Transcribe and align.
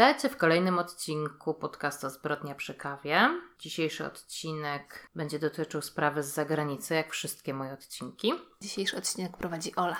Witajcie 0.00 0.28
w 0.28 0.36
kolejnym 0.36 0.78
odcinku 0.78 1.54
podcastu 1.54 2.10
Zbrodnia 2.10 2.54
przy 2.54 2.74
kawie. 2.74 3.28
Dzisiejszy 3.58 4.06
odcinek 4.06 5.08
będzie 5.14 5.38
dotyczył 5.38 5.82
sprawy 5.82 6.22
z 6.22 6.34
zagranicy, 6.34 6.94
jak 6.94 7.12
wszystkie 7.12 7.54
moje 7.54 7.72
odcinki. 7.72 8.32
Dzisiejszy 8.62 8.96
odcinek 8.96 9.36
prowadzi 9.36 9.76
Ola. 9.76 9.96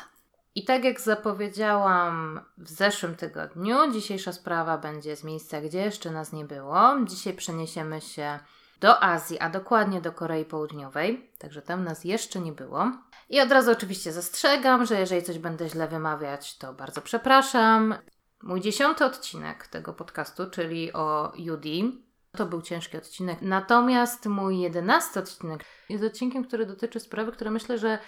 I 0.55 0.65
tak 0.65 0.85
jak 0.85 1.01
zapowiedziałam 1.01 2.41
w 2.59 2.69
zeszłym 2.69 3.17
tygodniu, 3.17 3.93
dzisiejsza 3.93 4.33
sprawa 4.33 4.79
będzie 4.79 5.17
z 5.17 5.25
miejsca, 5.25 5.61
gdzie 5.61 5.81
jeszcze 5.81 6.11
nas 6.11 6.33
nie 6.33 6.45
było. 6.45 6.97
Dzisiaj 7.05 7.35
przeniesiemy 7.35 8.01
się 8.01 8.39
do 8.81 9.03
Azji, 9.03 9.39
a 9.39 9.51
dokładnie 9.51 10.01
do 10.01 10.13
Korei 10.13 10.45
Południowej, 10.45 11.31
także 11.39 11.63
tam 11.63 11.85
nas 11.85 12.05
jeszcze 12.05 12.41
nie 12.41 12.53
było. 12.53 12.93
I 13.29 13.41
od 13.41 13.53
razu 13.53 13.71
oczywiście 13.71 14.13
zastrzegam, 14.13 14.87
że 14.87 15.01
jeżeli 15.01 15.23
coś 15.23 15.39
będę 15.39 15.69
źle 15.69 15.89
wymawiać, 15.89 16.59
to 16.59 16.73
bardzo 16.73 17.01
przepraszam. 17.01 17.95
Mój 18.43 18.61
dziesiąty 18.61 19.05
odcinek 19.05 19.67
tego 19.67 19.93
podcastu, 19.93 20.51
czyli 20.51 20.93
o 20.93 21.33
Judy, 21.37 21.93
to 22.33 22.47
był 22.47 22.63
ciężki 22.63 22.97
odcinek. 22.97 23.43
Natomiast 23.43 24.27
mój 24.27 24.61
jedenasty 24.61 25.21
odcinek 25.21 25.65
jest 25.89 26.05
odcinkiem, 26.05 26.45
który 26.45 26.67
dotyczy 26.67 27.01
sprawy, 27.01 27.33
które 27.33 27.51
myślę, 27.51 27.79
że 27.79 27.99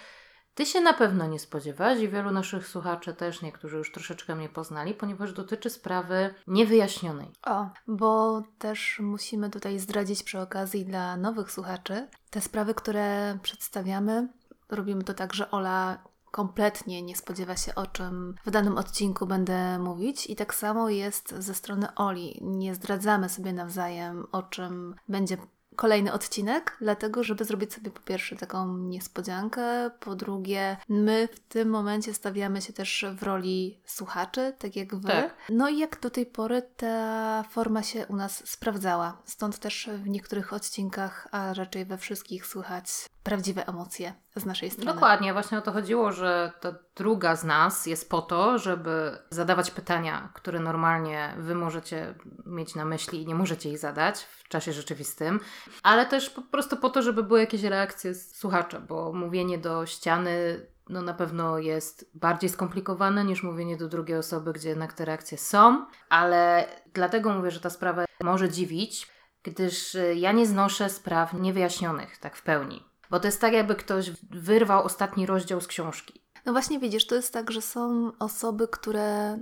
ty 0.53 0.65
się 0.65 0.81
na 0.81 0.93
pewno 0.93 1.27
nie 1.27 1.39
spodziewasz 1.39 1.99
i 1.99 2.09
wielu 2.09 2.31
naszych 2.31 2.67
słuchaczy 2.67 3.13
też, 3.13 3.41
niektórzy 3.41 3.77
już 3.77 3.91
troszeczkę 3.91 4.35
mnie 4.35 4.49
poznali, 4.49 4.93
ponieważ 4.93 5.33
dotyczy 5.33 5.69
sprawy 5.69 6.33
niewyjaśnionej. 6.47 7.27
O, 7.45 7.69
bo 7.87 8.43
też 8.59 8.99
musimy 8.99 9.49
tutaj 9.49 9.79
zdradzić 9.79 10.23
przy 10.23 10.39
okazji 10.39 10.85
dla 10.85 11.17
nowych 11.17 11.51
słuchaczy 11.51 12.07
te 12.29 12.41
sprawy, 12.41 12.73
które 12.73 13.37
przedstawiamy. 13.43 14.27
Robimy 14.69 15.03
to 15.03 15.13
tak, 15.13 15.33
że 15.33 15.51
Ola 15.51 16.03
kompletnie 16.33 17.01
nie 17.01 17.15
spodziewa 17.15 17.57
się, 17.57 17.75
o 17.75 17.87
czym 17.87 18.35
w 18.45 18.51
danym 18.51 18.77
odcinku 18.77 19.27
będę 19.27 19.79
mówić. 19.79 20.27
I 20.29 20.35
tak 20.35 20.55
samo 20.55 20.89
jest 20.89 21.35
ze 21.39 21.53
strony 21.53 21.87
Oli. 21.95 22.39
Nie 22.41 22.75
zdradzamy 22.75 23.29
sobie 23.29 23.53
nawzajem, 23.53 24.27
o 24.31 24.43
czym 24.43 24.95
będzie 25.09 25.37
kolejny 25.75 26.13
odcinek, 26.13 26.77
dlatego 26.81 27.23
żeby 27.23 27.45
zrobić 27.45 27.73
sobie 27.73 27.91
po 27.91 27.99
pierwsze 27.99 28.35
taką 28.35 28.77
niespodziankę, 28.77 29.91
po 29.99 30.15
drugie 30.15 30.77
my 30.89 31.27
w 31.33 31.39
tym 31.39 31.69
momencie 31.69 32.13
stawiamy 32.13 32.61
się 32.61 32.73
też 32.73 33.05
w 33.17 33.23
roli 33.23 33.81
słuchaczy, 33.85 34.53
tak 34.59 34.75
jak 34.75 34.95
wy. 34.95 35.07
Tak. 35.07 35.35
No 35.49 35.69
i 35.69 35.77
jak 35.77 35.99
do 35.99 36.09
tej 36.09 36.25
pory 36.25 36.61
ta 36.77 37.43
forma 37.49 37.83
się 37.83 38.07
u 38.07 38.15
nas 38.15 38.49
sprawdzała. 38.49 39.17
Stąd 39.25 39.59
też 39.59 39.89
w 40.03 40.07
niektórych 40.07 40.53
odcinkach, 40.53 41.27
a 41.31 41.53
raczej 41.53 41.85
we 41.85 41.97
wszystkich 41.97 42.45
słychać 42.45 42.87
prawdziwe 43.23 43.67
emocje 43.67 44.13
z 44.35 44.45
naszej 44.45 44.69
strony. 44.69 44.93
Dokładnie, 44.93 45.33
właśnie 45.33 45.57
o 45.57 45.61
to 45.61 45.71
chodziło, 45.71 46.11
że 46.11 46.51
ta 46.61 46.75
druga 46.95 47.35
z 47.35 47.43
nas 47.43 47.85
jest 47.85 48.09
po 48.09 48.21
to, 48.21 48.57
żeby 48.57 49.17
zadawać 49.29 49.71
pytania, 49.71 50.29
które 50.33 50.59
normalnie 50.59 51.35
wy 51.37 51.55
możecie 51.55 52.15
mieć 52.45 52.75
na 52.75 52.85
myśli 52.85 53.21
i 53.21 53.25
nie 53.25 53.35
możecie 53.35 53.69
ich 53.69 53.77
zadać 53.77 54.23
w 54.23 54.47
czasie 54.47 54.73
rzeczywistym, 54.73 55.39
ale 55.83 56.05
też 56.05 56.29
po 56.29 56.41
prostu 56.41 56.77
po 56.77 56.89
to, 56.89 57.01
żeby 57.01 57.23
były 57.23 57.39
jakieś 57.39 57.63
reakcje 57.63 58.15
słuchacza, 58.15 58.79
bo 58.79 59.13
mówienie 59.13 59.57
do 59.57 59.85
ściany 59.85 60.65
no 60.89 61.01
na 61.01 61.13
pewno 61.13 61.59
jest 61.59 62.09
bardziej 62.13 62.49
skomplikowane 62.49 63.25
niż 63.25 63.43
mówienie 63.43 63.77
do 63.77 63.87
drugiej 63.87 64.17
osoby, 64.17 64.53
gdzie 64.53 64.69
jednak 64.69 64.93
te 64.93 65.05
reakcje 65.05 65.37
są, 65.37 65.85
ale 66.09 66.67
dlatego 66.93 67.29
mówię, 67.29 67.51
że 67.51 67.59
ta 67.59 67.69
sprawa 67.69 68.05
może 68.23 68.49
dziwić, 68.49 69.07
gdyż 69.43 69.97
ja 70.15 70.31
nie 70.31 70.47
znoszę 70.47 70.89
spraw 70.89 71.33
niewyjaśnionych 71.33 72.17
tak 72.17 72.35
w 72.35 72.43
pełni. 72.43 72.92
Bo 73.09 73.19
to 73.19 73.27
jest 73.27 73.41
tak, 73.41 73.53
jakby 73.53 73.75
ktoś 73.75 74.11
wyrwał 74.31 74.83
ostatni 74.83 75.25
rozdział 75.25 75.61
z 75.61 75.67
książki. 75.67 76.21
No 76.45 76.51
właśnie 76.51 76.79
widzisz, 76.79 77.07
to 77.07 77.15
jest 77.15 77.33
tak, 77.33 77.51
że 77.51 77.61
są 77.61 78.11
osoby, 78.19 78.67
które 78.67 79.39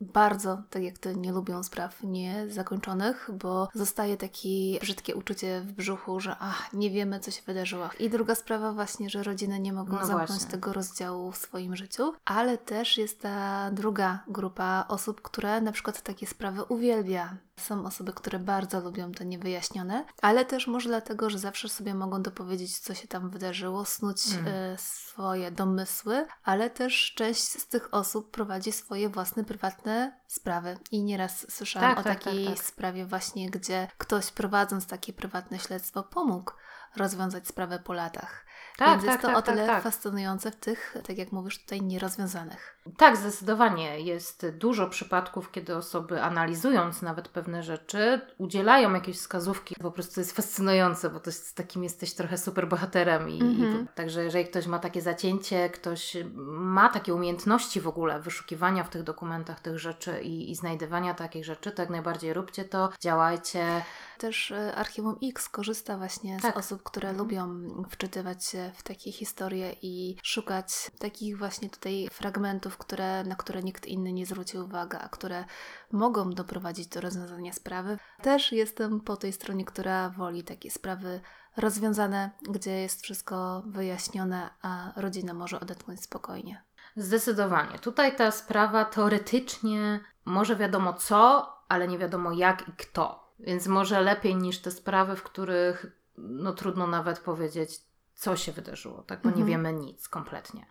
bardzo, 0.00 0.62
tak 0.70 0.82
jak 0.82 0.98
ty, 0.98 1.16
nie 1.16 1.32
lubią 1.32 1.62
spraw 1.62 2.02
niezakończonych, 2.02 3.30
bo 3.32 3.68
zostaje 3.74 4.16
takie 4.16 4.80
brzydkie 4.80 5.14
uczucie 5.14 5.60
w 5.60 5.72
brzuchu, 5.72 6.20
że 6.20 6.36
ach, 6.40 6.72
nie 6.72 6.90
wiemy, 6.90 7.20
co 7.20 7.30
się 7.30 7.42
wydarzyło. 7.46 7.90
I 7.98 8.10
druga 8.10 8.34
sprawa 8.34 8.72
właśnie, 8.72 9.10
że 9.10 9.22
rodziny 9.22 9.60
nie 9.60 9.72
mogą 9.72 9.92
No 9.92 10.06
zamknąć 10.06 10.30
właśnie. 10.30 10.50
tego 10.50 10.72
rozdziału 10.72 11.32
w 11.32 11.36
swoim 11.36 11.76
życiu, 11.76 12.12
ale 12.24 12.58
też 12.58 12.98
jest 12.98 13.20
ta 13.20 13.70
druga 13.70 14.24
grupa 14.28 14.84
osób, 14.88 15.22
które 15.22 15.60
na 15.60 15.72
przykład 15.72 16.02
takie 16.02 16.26
sprawy 16.26 16.64
uwielbia. 16.64 17.36
Są 17.62 17.86
osoby, 17.86 18.12
które 18.12 18.38
bardzo 18.38 18.80
lubią 18.80 19.12
to 19.12 19.24
niewyjaśnione, 19.24 20.04
ale 20.22 20.44
też 20.44 20.66
może 20.66 20.88
dlatego, 20.88 21.30
że 21.30 21.38
zawsze 21.38 21.68
sobie 21.68 21.94
mogą 21.94 22.22
dopowiedzieć, 22.22 22.78
co 22.78 22.94
się 22.94 23.08
tam 23.08 23.30
wydarzyło, 23.30 23.84
snuć 23.84 24.22
Mm. 24.32 24.46
e, 24.48 24.78
swoje 24.78 25.50
domysły, 25.50 26.26
ale 26.44 26.70
też 26.70 27.12
część 27.16 27.42
z 27.42 27.68
tych 27.68 27.94
osób 27.94 28.30
prowadzi 28.30 28.72
swoje 28.72 29.08
własne, 29.08 29.44
prywatne 29.44 30.20
sprawy. 30.26 30.78
I 30.90 31.02
nieraz 31.02 31.46
słyszałam 31.52 31.90
Tak, 31.90 31.98
o 31.98 32.02
tak, 32.02 32.24
takiej 32.24 32.46
tak, 32.46 32.56
tak. 32.56 32.64
sprawie 32.64 33.06
właśnie, 33.06 33.50
gdzie 33.50 33.88
ktoś 33.98 34.30
prowadząc 34.30 34.86
takie 34.86 35.12
prywatne 35.12 35.58
śledztwo 35.58 36.02
pomógł 36.02 36.52
rozwiązać 36.96 37.48
sprawę 37.48 37.78
po 37.78 37.92
latach. 37.92 38.46
Tak, 38.78 38.88
Więc 38.88 39.02
tak, 39.02 39.10
jest 39.10 39.22
to 39.22 39.28
tak, 39.28 39.36
o 39.36 39.42
tyle 39.42 39.66
tak, 39.66 39.74
tak. 39.76 39.82
fascynujące 39.84 40.50
w 40.50 40.56
tych, 40.56 40.94
tak 41.06 41.18
jak 41.18 41.32
mówisz 41.32 41.58
tutaj, 41.62 41.82
nierozwiązanych. 41.82 42.78
Tak, 42.96 43.16
zdecydowanie. 43.16 44.00
Jest 44.00 44.46
dużo 44.58 44.86
przypadków, 44.88 45.50
kiedy 45.50 45.76
osoby 45.76 46.22
analizując 46.22 47.02
nawet 47.02 47.28
pewne 47.28 47.62
rzeczy, 47.62 48.20
udzielają 48.38 48.94
jakieś 48.94 49.16
wskazówki. 49.16 49.74
Po 49.82 49.90
prostu 49.90 50.20
jest 50.20 50.32
fascynujące, 50.36 51.10
bo 51.10 51.20
to 51.20 51.30
jest 51.30 51.56
takim 51.56 51.82
jesteś 51.84 52.14
trochę 52.14 52.38
super 52.38 52.68
bohaterem. 52.68 53.28
I, 53.30 53.40
Mhm. 53.42 53.84
i 53.84 53.88
także 53.94 54.24
jeżeli 54.24 54.44
ktoś 54.44 54.66
ma 54.66 54.78
takie 54.78 55.00
zacięcie, 55.00 55.70
ktoś 55.70 56.16
ma 56.46 56.88
takie 56.88 57.14
umiejętności 57.14 57.80
w 57.80 57.88
ogóle 57.88 58.20
wyszukiwania 58.20 58.84
w 58.84 58.90
tych 58.90 59.02
dokumentach 59.02 59.60
tych 59.60 59.78
rzeczy 59.78 60.20
i, 60.22 60.50
i 60.50 60.54
znajdywania 60.54 61.14
takich 61.14 61.44
rzeczy, 61.44 61.70
to 61.70 61.82
jak 61.82 61.90
najbardziej 61.90 62.32
róbcie 62.34 62.64
to, 62.64 62.88
działajcie. 63.00 63.82
Też 64.18 64.50
e, 64.50 64.74
Archiwum 64.74 65.16
X 65.22 65.48
korzysta 65.48 65.98
właśnie 65.98 66.38
Tak. 66.40 66.54
z 66.54 66.58
osób, 66.58 66.82
które 66.82 67.08
Mhm. 67.08 67.28
lubią 67.28 67.48
wczytywać 67.90 68.44
się 68.46 68.70
w 68.76 68.82
takie 68.82 69.12
historie 69.12 69.76
i 69.82 70.16
szukać 70.22 70.90
takich 70.98 71.38
właśnie 71.38 71.70
tutaj 71.70 72.08
fragmentów, 72.12 72.71
które, 72.78 73.24
na 73.24 73.36
które 73.36 73.62
nikt 73.62 73.86
inny 73.86 74.12
nie 74.12 74.26
zwrócił 74.26 74.64
uwagi, 74.64 74.96
a 75.00 75.08
które 75.08 75.44
mogą 75.92 76.30
doprowadzić 76.30 76.86
do 76.86 77.00
rozwiązania 77.00 77.52
sprawy. 77.52 77.98
Też 78.22 78.52
jestem 78.52 79.00
po 79.00 79.16
tej 79.16 79.32
stronie, 79.32 79.64
która 79.64 80.10
woli 80.10 80.44
takie 80.44 80.70
sprawy 80.70 81.20
rozwiązane, 81.56 82.30
gdzie 82.50 82.70
jest 82.80 83.02
wszystko 83.02 83.62
wyjaśnione, 83.66 84.50
a 84.62 84.92
rodzina 84.96 85.34
może 85.34 85.60
odetchnąć 85.60 86.02
spokojnie. 86.02 86.62
Zdecydowanie. 86.96 87.78
Tutaj 87.78 88.16
ta 88.16 88.30
sprawa 88.30 88.84
teoretycznie 88.84 90.00
może 90.24 90.56
wiadomo 90.56 90.92
co, 90.92 91.52
ale 91.68 91.88
nie 91.88 91.98
wiadomo 91.98 92.32
jak 92.32 92.68
i 92.68 92.72
kto. 92.72 93.32
Więc 93.38 93.66
może 93.66 94.00
lepiej 94.00 94.36
niż 94.36 94.58
te 94.58 94.70
sprawy, 94.70 95.16
w 95.16 95.22
których 95.22 95.86
no 96.18 96.52
trudno 96.52 96.86
nawet 96.86 97.18
powiedzieć, 97.18 97.80
co 98.14 98.36
się 98.36 98.52
wydarzyło, 98.52 99.02
tak? 99.02 99.22
Bo 99.22 99.28
nie 99.28 99.42
Mhm. 99.42 99.48
wiemy 99.48 99.72
nic 99.72 100.08
kompletnie. 100.08 100.66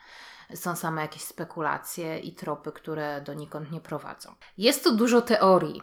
Są 0.56 0.76
same 0.76 1.02
jakieś 1.02 1.22
spekulacje 1.24 2.20
i 2.20 2.36
tropy, 2.36 2.72
które 2.72 3.22
donikąd 3.22 3.72
nie 3.72 3.82
prowadzą. 3.82 4.36
Jest 4.58 4.84
tu 4.84 4.96
dużo 4.96 5.22
teorii. 5.22 5.82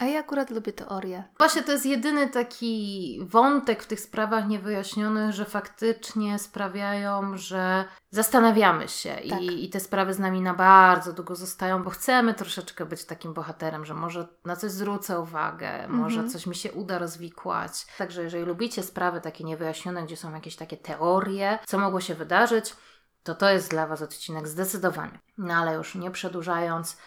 A 0.00 0.04
ja 0.04 0.20
akurat 0.20 0.50
lubię 0.50 0.72
teorię. 0.72 1.24
Właśnie 1.38 1.62
to 1.62 1.72
jest 1.72 1.86
jedyny 1.86 2.28
taki 2.28 3.18
wątek 3.22 3.82
w 3.82 3.86
tych 3.86 4.00
sprawach 4.00 4.48
niewyjaśnionych, 4.48 5.32
że 5.32 5.44
faktycznie 5.44 6.38
sprawiają, 6.38 7.36
że 7.36 7.84
zastanawiamy 8.10 8.88
się 8.88 9.16
Tak. 9.30 9.40
i, 9.42 9.64
i 9.64 9.70
te 9.70 9.80
sprawy 9.80 10.14
z 10.14 10.18
nami 10.18 10.40
na 10.40 10.54
bardzo 10.54 11.12
długo 11.12 11.36
zostają, 11.36 11.82
bo 11.82 11.90
chcemy 11.90 12.34
troszeczkę 12.34 12.86
być 12.86 13.04
takim 13.04 13.34
bohaterem, 13.34 13.84
że 13.84 13.94
może 13.94 14.26
na 14.44 14.56
coś 14.56 14.70
zwrócę 14.70 15.20
uwagę, 15.20 15.88
może 15.88 16.14
Mhm. 16.20 16.30
coś 16.32 16.46
mi 16.46 16.54
się 16.54 16.72
uda 16.72 16.98
rozwikłać. 16.98 17.72
Także 17.98 18.22
jeżeli 18.22 18.44
lubicie 18.44 18.82
sprawy 18.82 19.20
takie 19.20 19.44
niewyjaśnione, 19.44 20.02
gdzie 20.02 20.16
są 20.16 20.32
jakieś 20.34 20.56
takie 20.56 20.76
teorie, 20.76 21.58
co 21.66 21.78
mogło 21.78 22.00
się 22.00 22.14
wydarzyć, 22.14 22.76
to 23.24 23.34
to 23.34 23.50
jest 23.50 23.70
dla 23.70 23.86
Was 23.86 24.02
odcinek 24.02 24.48
zdecydowanie. 24.48 25.18
No 25.38 25.54
ale 25.54 25.74
już 25.74 25.94
nie 25.94 26.10
przedłużając, 26.10 26.98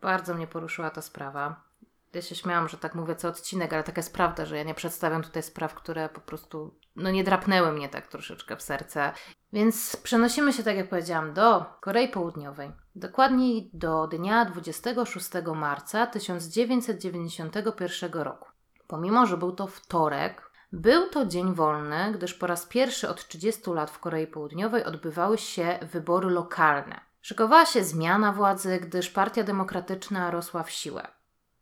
bardzo 0.00 0.34
mnie 0.34 0.46
poruszyła 0.46 0.90
ta 0.90 1.02
sprawa. 1.02 1.64
Ja 2.12 2.22
się 2.22 2.34
śmiałam, 2.34 2.68
że 2.68 2.78
tak 2.78 2.94
mówię 2.94 3.16
co 3.16 3.28
odcinek, 3.28 3.72
ale 3.72 3.82
taka 3.82 3.98
jest 3.98 4.14
prawda, 4.14 4.46
że 4.46 4.56
ja 4.56 4.62
nie 4.62 4.74
przedstawiam 4.74 5.22
tutaj 5.22 5.42
spraw, 5.42 5.74
które 5.74 6.08
po 6.08 6.20
prostu 6.20 6.74
no 6.96 7.10
nie 7.10 7.24
drapnęły 7.24 7.72
mnie 7.72 7.88
tak 7.88 8.06
troszeczkę 8.06 8.56
w 8.56 8.62
serce. 8.62 9.12
Więc 9.52 9.96
przenosimy 9.96 10.52
się, 10.52 10.62
tak 10.62 10.76
jak 10.76 10.88
powiedziałam, 10.88 11.34
do 11.34 11.64
Korei 11.80 12.08
Południowej. 12.08 12.72
Dokładniej 12.94 13.70
do 13.72 14.06
dnia 14.06 14.44
26 14.44 15.30
marca 15.54 16.06
1991 16.06 18.12
roku. 18.12 18.48
Pomimo, 18.86 19.26
że 19.26 19.36
był 19.36 19.52
to 19.52 19.66
wtorek, 19.66 20.50
był 20.72 21.08
to 21.08 21.26
dzień 21.26 21.54
wolny, 21.54 22.12
gdyż 22.12 22.34
po 22.34 22.46
raz 22.46 22.66
pierwszy 22.66 23.08
od 23.08 23.28
30 23.28 23.70
lat 23.70 23.90
w 23.90 23.98
Korei 23.98 24.26
Południowej 24.26 24.84
odbywały 24.84 25.38
się 25.38 25.78
wybory 25.92 26.30
lokalne. 26.30 27.00
Szykowała 27.20 27.66
się 27.66 27.84
zmiana 27.84 28.32
władzy, 28.32 28.78
gdyż 28.78 29.10
Partia 29.10 29.42
Demokratyczna 29.44 30.30
rosła 30.30 30.62
w 30.62 30.70
siłę. 30.70 31.08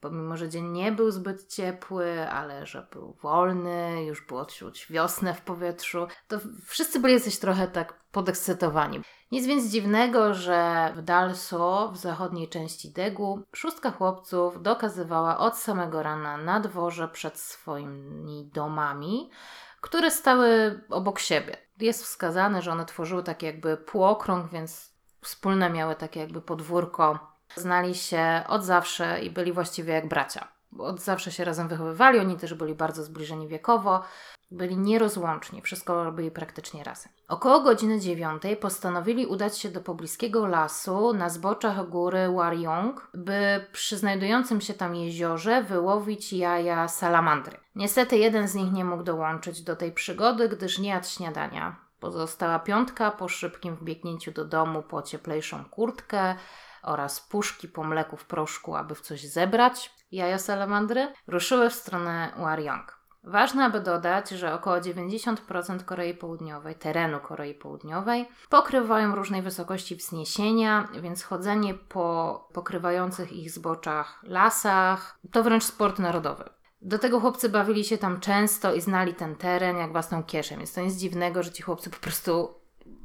Pomimo, 0.00 0.36
że 0.36 0.48
dzień 0.48 0.68
nie 0.68 0.92
był 0.92 1.10
zbyt 1.10 1.46
ciepły, 1.46 2.28
ale 2.28 2.66
że 2.66 2.86
był 2.92 3.12
wolny, 3.22 4.04
już 4.04 4.26
było 4.26 4.46
czuć 4.46 4.86
wiosnę 4.90 5.34
w 5.34 5.40
powietrzu, 5.40 6.06
to 6.28 6.38
wszyscy 6.66 7.00
byli 7.00 7.14
jacyś 7.14 7.38
trochę 7.38 7.68
tak 7.68 7.94
podekscytowani. 8.12 9.00
Nic 9.32 9.46
więc 9.46 9.64
dziwnego, 9.64 10.34
że 10.34 10.92
w 10.96 11.02
Dalso, 11.02 11.90
w 11.92 11.96
zachodniej 11.96 12.48
części 12.48 12.90
Degu, 12.90 13.42
szóstka 13.54 13.90
chłopców 13.90 14.62
dokazywała 14.62 15.38
od 15.38 15.58
samego 15.58 16.02
rana 16.02 16.36
na 16.36 16.60
dworze 16.60 17.08
przed 17.08 17.38
swoimi 17.38 18.50
domami, 18.54 19.30
które 19.80 20.10
stały 20.10 20.80
obok 20.90 21.18
siebie. 21.18 21.56
Jest 21.80 22.04
wskazane, 22.04 22.62
że 22.62 22.72
one 22.72 22.86
tworzyły 22.86 23.22
taki 23.22 23.46
jakby 23.46 23.76
półokrąg, 23.76 24.50
więc 24.50 24.92
wspólne 25.20 25.70
miały 25.70 25.94
takie 25.94 26.20
jakby 26.20 26.40
podwórko. 26.40 27.18
Znali 27.56 27.94
się 27.94 28.42
od 28.48 28.64
zawsze 28.64 29.20
i 29.20 29.30
byli 29.30 29.52
właściwie 29.52 29.94
jak 29.94 30.08
bracia. 30.08 30.48
Od 30.78 31.00
zawsze 31.00 31.32
się 31.32 31.44
razem 31.44 31.68
wychowywali, 31.68 32.18
oni 32.18 32.36
też 32.36 32.54
byli 32.54 32.74
bardzo 32.74 33.04
zbliżeni 33.04 33.48
wiekowo, 33.48 34.02
byli 34.50 34.78
nierozłączni, 34.78 35.62
wszystko 35.62 36.04
robili 36.04 36.30
praktycznie 36.30 36.84
razem. 36.84 37.12
Około 37.28 37.60
godziny 37.60 38.00
dziewiątej 38.00 38.56
postanowili 38.56 39.26
udać 39.26 39.58
się 39.58 39.70
do 39.70 39.80
pobliskiego 39.80 40.46
lasu 40.46 41.12
na 41.12 41.28
zboczach 41.28 41.88
góry 41.88 42.28
Waryong, 42.36 43.10
by 43.14 43.66
przy 43.72 43.96
znajdującym 43.96 44.60
się 44.60 44.74
tam 44.74 44.94
jeziorze 44.94 45.62
wyłowić 45.62 46.32
jaja 46.32 46.88
salamandry. 46.88 47.56
Niestety 47.74 48.16
jeden 48.18 48.48
z 48.48 48.54
nich 48.54 48.72
nie 48.72 48.84
mógł 48.84 49.02
dołączyć 49.02 49.62
do 49.62 49.76
tej 49.76 49.92
przygody, 49.92 50.48
gdyż 50.48 50.78
nie 50.78 50.88
jadł 50.88 51.06
śniadania. 51.06 51.76
Pozostała 52.00 52.58
piątka 52.58 53.10
po 53.10 53.28
szybkim 53.28 53.76
wbiegnięciu 53.76 54.32
do 54.32 54.44
domu 54.44 54.82
po 54.82 55.02
cieplejszą 55.02 55.64
kurtkę 55.64 56.34
oraz 56.82 57.20
puszki 57.20 57.68
po 57.68 57.84
mleku 57.84 58.16
w 58.16 58.24
proszku, 58.24 58.76
aby 58.76 58.94
w 58.94 59.00
coś 59.00 59.28
zebrać 59.28 60.01
jaja 60.12 60.38
salamandry, 60.38 61.12
ruszyły 61.26 61.70
w 61.70 61.74
stronę 61.74 62.32
Waryong. 62.36 63.02
Ważne, 63.24 63.64
aby 63.64 63.80
dodać, 63.80 64.30
że 64.30 64.54
około 64.54 64.76
90% 64.76 65.84
Korei 65.84 66.14
Południowej, 66.14 66.74
terenu 66.74 67.20
Korei 67.20 67.54
Południowej, 67.54 68.28
pokrywają 68.48 69.14
różnej 69.14 69.42
wysokości 69.42 69.96
wzniesienia, 69.96 70.88
więc 71.00 71.22
chodzenie 71.22 71.74
po 71.74 72.48
pokrywających 72.52 73.32
ich 73.32 73.50
zboczach 73.50 74.20
lasach 74.22 75.18
to 75.32 75.42
wręcz 75.42 75.64
sport 75.64 75.98
narodowy. 75.98 76.44
Do 76.80 76.98
tego 76.98 77.20
chłopcy 77.20 77.48
bawili 77.48 77.84
się 77.84 77.98
tam 77.98 78.20
często 78.20 78.74
i 78.74 78.80
znali 78.80 79.14
ten 79.14 79.36
teren 79.36 79.76
jak 79.76 79.92
własną 79.92 80.22
kieszeń, 80.22 80.58
więc 80.58 80.74
to 80.74 80.80
nic 80.80 80.94
dziwnego, 80.94 81.42
że 81.42 81.50
ci 81.50 81.62
chłopcy 81.62 81.90
po 81.90 82.00
prostu 82.00 82.61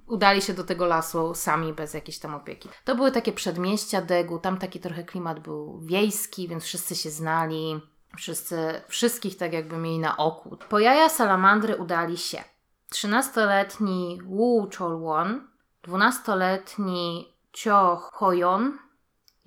udali 0.07 0.41
się 0.41 0.53
do 0.53 0.63
tego 0.63 0.85
lasu 0.85 1.35
sami, 1.35 1.73
bez 1.73 1.93
jakiejś 1.93 2.19
tam 2.19 2.35
opieki. 2.35 2.69
To 2.83 2.95
były 2.95 3.11
takie 3.11 3.33
przedmieścia 3.33 4.01
Degu, 4.01 4.39
tam 4.39 4.57
taki 4.57 4.79
trochę 4.79 5.03
klimat 5.03 5.39
był 5.39 5.79
wiejski, 5.79 6.47
więc 6.47 6.63
wszyscy 6.63 6.95
się 6.95 7.09
znali. 7.09 7.81
Wszyscy, 8.17 8.81
wszystkich 8.87 9.37
tak 9.37 9.53
jakby 9.53 9.77
mieli 9.77 9.99
na 9.99 10.17
oku. 10.17 10.57
Po 10.69 10.79
jaja 10.79 11.09
salamandry 11.09 11.75
udali 11.75 12.17
się 12.17 12.43
13-letni 12.91 14.19
Wu 14.25 14.69
Cholwon, 14.77 15.47
12-letni 15.83 17.33
Cho 17.63 17.95
Hoyon, 18.13 18.77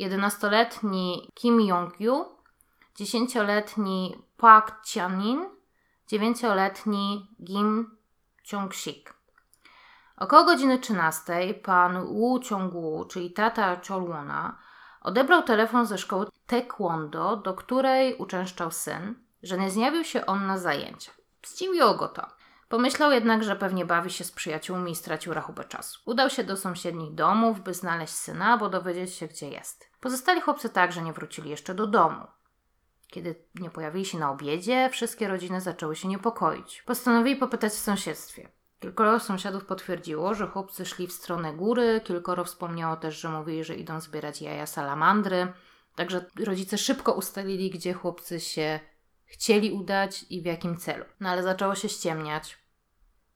11-letni 0.00 1.28
Kim 1.34 1.60
Yong-yu, 1.60 2.24
10-letni 3.00 4.22
Park 4.36 4.74
Chanin, 4.94 5.48
9-letni 6.12 7.26
Kim 7.46 7.96
Chong-sik. 8.50 9.19
Około 10.20 10.44
godziny 10.44 10.78
13 10.78 11.54
pan 11.62 12.06
Wu 12.06 12.38
Ciągu, 12.38 13.04
czyli 13.04 13.32
tata 13.32 13.80
Cholwona, 13.88 14.58
odebrał 15.00 15.42
telefon 15.42 15.86
ze 15.86 15.98
szkoły 15.98 16.26
taekwondo, 16.46 17.36
do 17.36 17.54
której 17.54 18.16
uczęszczał 18.16 18.70
syn, 18.70 19.14
że 19.42 19.58
nie 19.58 19.70
zjawił 19.70 20.04
się 20.04 20.26
on 20.26 20.46
na 20.46 20.58
zajęcia. 20.58 21.12
Zdziwiło 21.46 21.94
go 21.94 22.08
to. 22.08 22.26
Pomyślał 22.68 23.12
jednak, 23.12 23.44
że 23.44 23.56
pewnie 23.56 23.84
bawi 23.84 24.10
się 24.10 24.24
z 24.24 24.32
przyjaciółmi 24.32 24.92
i 24.92 24.96
stracił 24.96 25.34
rachubę 25.34 25.64
czasu. 25.64 26.00
Udał 26.04 26.30
się 26.30 26.44
do 26.44 26.56
sąsiednich 26.56 27.14
domów, 27.14 27.60
by 27.60 27.74
znaleźć 27.74 28.14
syna, 28.14 28.58
bo 28.58 28.68
dowiedzieć 28.68 29.14
się, 29.14 29.26
gdzie 29.26 29.48
jest. 29.48 29.90
Pozostali 30.00 30.40
chłopcy 30.40 30.68
także 30.68 31.02
nie 31.02 31.12
wrócili 31.12 31.50
jeszcze 31.50 31.74
do 31.74 31.86
domu. 31.86 32.26
Kiedy 33.06 33.34
nie 33.54 33.70
pojawili 33.70 34.04
się 34.04 34.18
na 34.18 34.30
obiedzie, 34.30 34.88
wszystkie 34.92 35.28
rodziny 35.28 35.60
zaczęły 35.60 35.96
się 35.96 36.08
niepokoić. 36.08 36.82
Postanowili 36.82 37.36
popytać 37.36 37.72
w 37.72 37.78
sąsiedztwie. 37.78 38.59
Kilkoro 38.80 39.20
sąsiadów 39.20 39.64
potwierdziło, 39.64 40.34
że 40.34 40.46
chłopcy 40.46 40.86
szli 40.86 41.06
w 41.06 41.12
stronę 41.12 41.52
góry, 41.52 42.00
kilkoro 42.04 42.44
wspomniało 42.44 42.96
też, 42.96 43.20
że 43.20 43.28
mówili, 43.28 43.64
że 43.64 43.74
idą 43.74 44.00
zbierać 44.00 44.42
jaja 44.42 44.66
salamandry. 44.66 45.52
Także 45.94 46.24
rodzice 46.44 46.78
szybko 46.78 47.12
ustalili, 47.12 47.70
gdzie 47.70 47.92
chłopcy 47.92 48.40
się 48.40 48.80
chcieli 49.24 49.72
udać 49.72 50.24
i 50.30 50.42
w 50.42 50.44
jakim 50.44 50.76
celu. 50.76 51.04
No 51.20 51.28
ale 51.28 51.42
zaczęło 51.42 51.74
się 51.74 51.88
ściemniać. 51.88 52.58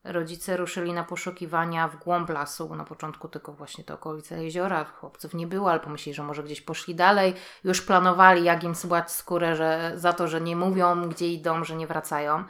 Rodzice 0.05 0.57
ruszyli 0.57 0.93
na 0.93 1.05
poszukiwania 1.05 1.89
w 1.89 1.97
głąb 1.97 2.31
lasu, 2.31 2.75
na 2.75 2.85
początku 2.85 3.29
tylko 3.29 3.53
właśnie 3.53 3.85
te 3.85 3.95
okolice 3.95 4.45
jeziora, 4.45 4.85
chłopców 4.85 5.35
nie 5.35 5.47
było, 5.47 5.71
ale 5.71 5.81
pomyśleli, 5.81 6.15
że 6.15 6.23
może 6.23 6.43
gdzieś 6.43 6.61
poszli 6.61 6.95
dalej. 6.95 7.35
Już 7.65 7.83
planowali, 7.83 8.45
jak 8.45 8.65
im 8.65 8.75
zbłać 8.75 9.13
skórę 9.13 9.57
że, 9.57 9.93
za 9.97 10.13
to, 10.13 10.29
że 10.29 10.41
nie 10.41 10.57
mówią, 10.57 11.09
gdzie 11.09 11.29
idą, 11.29 11.65
że 11.65 11.77
nie 11.77 11.87
wracają. 11.87 12.45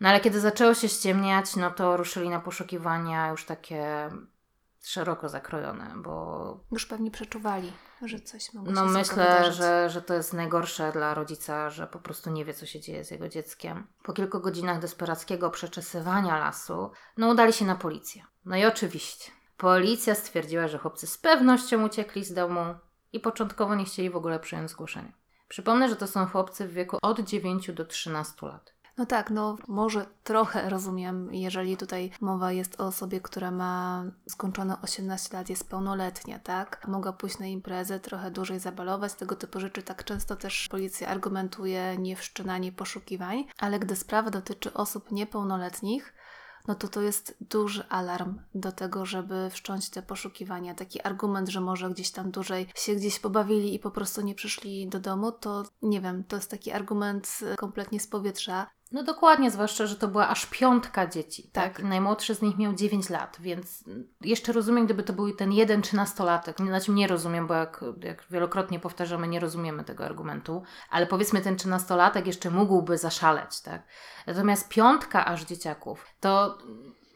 No 0.00 0.08
ale 0.08 0.20
kiedy 0.20 0.40
zaczęło 0.40 0.74
się 0.74 0.88
ściemniać, 0.88 1.56
no 1.56 1.70
to 1.70 1.96
ruszyli 1.96 2.28
na 2.28 2.40
poszukiwania 2.40 3.30
już 3.30 3.44
takie 3.44 4.10
szeroko 4.84 5.28
zakrojone, 5.28 5.94
bo... 5.96 6.60
Już 6.72 6.86
pewnie 6.86 7.10
przeczuwali, 7.10 7.72
że 8.04 8.20
coś 8.20 8.52
mogło 8.52 8.72
No 8.72 8.84
myślę, 8.84 9.52
że, 9.52 9.90
że 9.90 10.02
to 10.02 10.14
jest 10.14 10.32
najgorsze 10.32 10.92
dla 10.92 11.14
rodzica, 11.14 11.70
że 11.70 11.86
po 11.86 11.98
prostu 11.98 12.30
nie 12.30 12.44
wie, 12.44 12.54
co 12.54 12.66
się 12.66 12.80
dzieje 12.80 13.04
z 13.04 13.10
jego 13.10 13.28
dzieckiem. 13.28 13.86
Po 14.02 14.12
kilku 14.12 14.40
godzinach 14.40 14.80
desperackiego 14.80 15.50
przeczesywania 15.50 16.38
lasu, 16.38 16.90
no 17.16 17.28
udali 17.28 17.52
się 17.52 17.64
na 17.64 17.76
policję. 17.76 18.22
No 18.44 18.56
i 18.56 18.64
oczywiście, 18.64 19.30
policja 19.56 20.14
stwierdziła, 20.14 20.68
że 20.68 20.78
chłopcy 20.78 21.06
z 21.06 21.18
pewnością 21.18 21.84
uciekli 21.84 22.24
z 22.24 22.34
domu 22.34 22.74
i 23.12 23.20
początkowo 23.20 23.74
nie 23.74 23.84
chcieli 23.84 24.10
w 24.10 24.16
ogóle 24.16 24.40
przyjąć 24.40 24.70
zgłoszenia. 24.70 25.12
Przypomnę, 25.48 25.88
że 25.88 25.96
to 25.96 26.06
są 26.06 26.26
chłopcy 26.26 26.68
w 26.68 26.72
wieku 26.72 26.98
od 27.02 27.20
9 27.20 27.72
do 27.72 27.84
13 27.84 28.46
lat. 28.46 28.73
No 28.96 29.06
tak, 29.06 29.30
no 29.30 29.56
może 29.68 30.06
trochę 30.24 30.70
rozumiem, 30.70 31.34
jeżeli 31.34 31.76
tutaj 31.76 32.10
mowa 32.20 32.52
jest 32.52 32.80
o 32.80 32.86
osobie, 32.86 33.20
która 33.20 33.50
ma 33.50 34.04
skończone 34.28 34.80
18 34.82 35.36
lat, 35.36 35.50
jest 35.50 35.68
pełnoletnia, 35.68 36.38
tak? 36.38 36.88
Mogła 36.88 37.12
pójść 37.12 37.38
na 37.38 37.46
imprezę, 37.46 38.00
trochę 38.00 38.30
dłużej 38.30 38.60
zabalować, 38.60 39.14
tego 39.14 39.36
typu 39.36 39.60
rzeczy. 39.60 39.82
Tak 39.82 40.04
często 40.04 40.36
też 40.36 40.68
policja 40.68 41.08
argumentuje 41.08 41.98
niewszczynanie 41.98 42.72
poszukiwań, 42.72 43.44
ale 43.58 43.78
gdy 43.78 43.96
sprawa 43.96 44.30
dotyczy 44.30 44.74
osób 44.74 45.10
niepełnoletnich, 45.10 46.14
no 46.68 46.74
to 46.74 46.88
to 46.88 47.00
jest 47.00 47.36
duży 47.40 47.88
alarm 47.88 48.38
do 48.54 48.72
tego, 48.72 49.06
żeby 49.06 49.50
wszcząć 49.50 49.90
te 49.90 50.02
poszukiwania. 50.02 50.74
Taki 50.74 51.02
argument, 51.02 51.48
że 51.48 51.60
może 51.60 51.90
gdzieś 51.90 52.10
tam 52.10 52.30
dłużej 52.30 52.66
się 52.74 52.94
gdzieś 52.94 53.18
pobawili 53.18 53.74
i 53.74 53.78
po 53.78 53.90
prostu 53.90 54.20
nie 54.20 54.34
przyszli 54.34 54.88
do 54.88 55.00
domu, 55.00 55.32
to 55.32 55.64
nie 55.82 56.00
wiem, 56.00 56.24
to 56.24 56.36
jest 56.36 56.50
taki 56.50 56.72
argument 56.72 57.40
kompletnie 57.56 58.00
z 58.00 58.06
powietrza. 58.06 58.66
No 58.94 59.02
dokładnie, 59.02 59.50
zwłaszcza, 59.50 59.86
że 59.86 59.96
to 59.96 60.08
była 60.08 60.28
aż 60.28 60.46
piątka 60.46 61.06
dzieci. 61.06 61.50
Tak. 61.52 61.76
Tak. 61.76 61.84
Najmłodszy 61.84 62.34
z 62.34 62.42
nich 62.42 62.58
miał 62.58 62.74
9 62.74 63.10
lat, 63.10 63.36
więc 63.40 63.84
jeszcze 64.20 64.52
rozumiem, 64.52 64.84
gdyby 64.84 65.02
to 65.02 65.12
był 65.12 65.32
ten 65.32 65.52
jeden 65.52 65.82
trzynastolatek. 65.82 66.60
Na 66.60 66.80
czym 66.80 66.94
nie 66.94 67.06
rozumiem, 67.06 67.46
bo 67.46 67.54
jak, 67.54 67.84
jak 68.02 68.24
wielokrotnie 68.30 68.80
powtarzamy, 68.80 69.28
nie 69.28 69.40
rozumiemy 69.40 69.84
tego 69.84 70.04
argumentu, 70.04 70.62
ale 70.90 71.06
powiedzmy 71.06 71.40
ten 71.40 71.56
trzynastolatek 71.56 72.26
jeszcze 72.26 72.50
mógłby 72.50 72.98
zaszaleć, 72.98 73.60
tak? 73.60 73.82
Natomiast 74.26 74.68
piątka 74.68 75.24
aż 75.24 75.44
dzieciaków, 75.44 76.06
to 76.20 76.58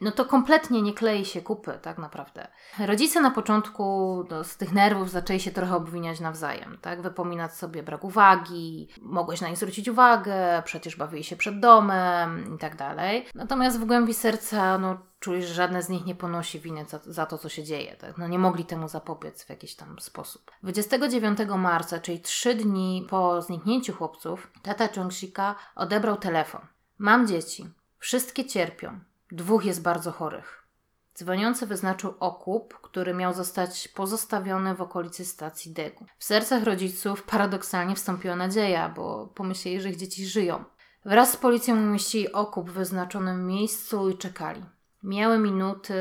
no 0.01 0.11
to 0.11 0.25
kompletnie 0.25 0.81
nie 0.81 0.93
klei 0.93 1.25
się 1.25 1.41
kupy, 1.41 1.79
tak 1.81 1.97
naprawdę. 1.97 2.47
Rodzice 2.79 3.21
na 3.21 3.31
początku 3.31 3.83
no, 4.29 4.43
z 4.43 4.57
tych 4.57 4.71
nerwów 4.71 5.09
zaczęli 5.09 5.39
się 5.39 5.51
trochę 5.51 5.75
obwiniać 5.75 6.19
nawzajem, 6.19 6.77
tak? 6.81 7.01
Wypominać 7.01 7.53
sobie 7.53 7.83
brak 7.83 8.03
uwagi, 8.03 8.87
mogłeś 9.01 9.41
na 9.41 9.47
nich 9.49 9.57
zwrócić 9.57 9.87
uwagę, 9.87 10.61
przecież 10.65 10.95
bawili 10.95 11.23
się 11.23 11.35
przed 11.35 11.59
domem 11.59 12.55
i 12.55 12.57
tak 12.57 12.75
dalej. 12.75 13.25
Natomiast 13.35 13.79
w 13.79 13.85
głębi 13.85 14.13
serca, 14.13 14.77
no, 14.77 14.97
czuli, 15.19 15.43
że 15.43 15.53
żadne 15.53 15.81
z 15.81 15.89
nich 15.89 16.05
nie 16.05 16.15
ponosi 16.15 16.59
winy 16.59 16.85
za, 16.85 16.99
za 17.05 17.25
to, 17.25 17.37
co 17.37 17.49
się 17.49 17.63
dzieje, 17.63 17.95
tak? 17.95 18.17
No, 18.17 18.27
nie 18.27 18.39
mogli 18.39 18.65
temu 18.65 18.87
zapobiec 18.87 19.45
w 19.45 19.49
jakiś 19.49 19.75
tam 19.75 19.99
sposób. 19.99 20.51
29 20.63 21.39
marca, 21.57 21.99
czyli 21.99 22.19
trzy 22.19 22.55
dni 22.55 23.07
po 23.09 23.41
zniknięciu 23.41 23.93
chłopców, 23.93 24.51
tata 24.61 24.87
Chongsika 24.95 25.55
odebrał 25.75 26.17
telefon. 26.17 26.61
Mam 26.97 27.27
dzieci. 27.27 27.69
Wszystkie 27.99 28.45
cierpią. 28.45 28.99
Dwóch 29.31 29.65
jest 29.65 29.81
bardzo 29.81 30.11
chorych. 30.11 30.67
Dzwoniący 31.15 31.67
wyznaczył 31.67 32.13
okup, 32.19 32.73
który 32.81 33.13
miał 33.13 33.33
zostać 33.33 33.87
pozostawiony 33.87 34.75
w 34.75 34.81
okolicy 34.81 35.25
stacji 35.25 35.73
Degu. 35.73 36.05
W 36.17 36.23
sercach 36.23 36.63
rodziców 36.63 37.23
paradoksalnie 37.23 37.95
wstąpiła 37.95 38.35
nadzieja, 38.35 38.89
bo 38.89 39.27
pomyśleli, 39.27 39.81
że 39.81 39.89
ich 39.89 39.95
dzieci 39.97 40.25
żyją. 40.25 40.63
Wraz 41.05 41.31
z 41.31 41.37
policją 41.37 41.75
umieścili 41.75 42.31
okup 42.31 42.69
w 42.69 42.73
wyznaczonym 42.73 43.47
miejscu 43.47 44.09
i 44.09 44.17
czekali. 44.17 44.65
Miały 45.03 45.37
minuty, 45.37 45.93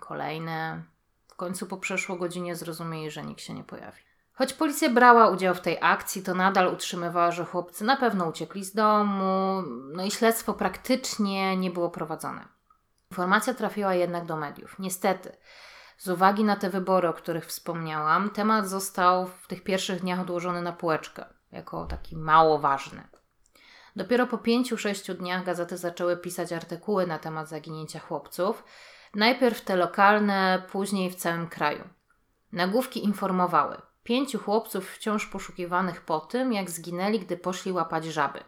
kolejne. 0.00 0.82
W 1.28 1.34
końcu 1.34 1.66
po 1.66 1.76
przeszło 1.76 2.16
godzinie 2.16 2.56
zrozumieli, 2.56 3.10
że 3.10 3.24
nikt 3.24 3.40
się 3.40 3.54
nie 3.54 3.64
pojawi. 3.64 4.09
Choć 4.40 4.52
policja 4.52 4.90
brała 4.90 5.28
udział 5.28 5.54
w 5.54 5.60
tej 5.60 5.78
akcji, 5.80 6.22
to 6.22 6.34
nadal 6.34 6.74
utrzymywała, 6.74 7.30
że 7.30 7.44
chłopcy 7.44 7.84
na 7.84 7.96
pewno 7.96 8.26
uciekli 8.26 8.64
z 8.64 8.74
domu, 8.74 9.62
no 9.92 10.04
i 10.04 10.10
śledztwo 10.10 10.54
praktycznie 10.54 11.56
nie 11.56 11.70
było 11.70 11.90
prowadzone. 11.90 12.48
Informacja 13.10 13.54
trafiła 13.54 13.94
jednak 13.94 14.26
do 14.26 14.36
mediów. 14.36 14.78
Niestety, 14.78 15.36
z 15.98 16.08
uwagi 16.08 16.44
na 16.44 16.56
te 16.56 16.70
wybory, 16.70 17.08
o 17.08 17.12
których 17.12 17.46
wspomniałam, 17.46 18.30
temat 18.30 18.68
został 18.68 19.26
w 19.26 19.46
tych 19.46 19.64
pierwszych 19.64 20.00
dniach 20.00 20.20
odłożony 20.20 20.62
na 20.62 20.72
półeczkę, 20.72 21.24
jako 21.52 21.86
taki 21.86 22.16
mało 22.16 22.58
ważny. 22.58 23.08
Dopiero 23.96 24.26
po 24.26 24.38
pięciu, 24.38 24.78
sześciu 24.78 25.14
dniach 25.14 25.44
gazety 25.44 25.76
zaczęły 25.76 26.16
pisać 26.16 26.52
artykuły 26.52 27.06
na 27.06 27.18
temat 27.18 27.48
zaginięcia 27.48 28.00
chłopców. 28.00 28.64
Najpierw 29.14 29.60
te 29.60 29.76
lokalne, 29.76 30.62
później 30.72 31.10
w 31.10 31.16
całym 31.16 31.48
kraju. 31.48 31.88
Nagłówki 32.52 33.04
informowały: 33.04 33.89
pięciu 34.10 34.38
chłopców 34.38 34.90
wciąż 34.90 35.26
poszukiwanych 35.26 36.00
po 36.00 36.20
tym, 36.20 36.52
jak 36.52 36.70
zginęli, 36.70 37.20
gdy 37.20 37.36
poszli 37.36 37.72
łapać 37.72 38.04
żaby. 38.04 38.40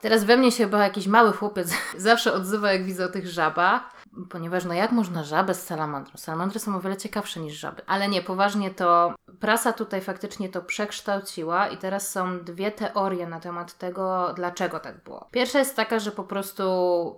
Teraz 0.00 0.24
we 0.24 0.36
mnie 0.36 0.52
się 0.52 0.64
chyba 0.64 0.84
jakiś 0.84 1.06
mały 1.06 1.32
chłopiec 1.32 1.74
zawsze 1.96 2.32
odzywa, 2.32 2.72
jak 2.72 2.84
widzę 2.84 3.04
o 3.04 3.08
tych 3.08 3.28
żabach, 3.28 3.99
ponieważ 4.30 4.64
no 4.64 4.74
jak 4.74 4.92
można 4.92 5.24
żabę 5.24 5.54
z 5.54 5.66
salamandrą? 5.66 6.12
Salamandry 6.16 6.60
są 6.60 6.76
o 6.76 6.80
wiele 6.80 6.96
ciekawsze 6.96 7.40
niż 7.40 7.54
żaby. 7.54 7.82
Ale 7.86 8.08
nie, 8.08 8.22
poważnie 8.22 8.70
to 8.70 9.14
prasa 9.40 9.72
tutaj 9.72 10.00
faktycznie 10.00 10.48
to 10.48 10.62
przekształciła 10.62 11.68
i 11.68 11.76
teraz 11.76 12.10
są 12.10 12.38
dwie 12.38 12.70
teorie 12.70 13.26
na 13.26 13.40
temat 13.40 13.78
tego, 13.78 14.32
dlaczego 14.36 14.80
tak 14.80 15.04
było. 15.04 15.28
Pierwsza 15.30 15.58
jest 15.58 15.76
taka, 15.76 15.98
że 15.98 16.10
po 16.10 16.24
prostu 16.24 16.62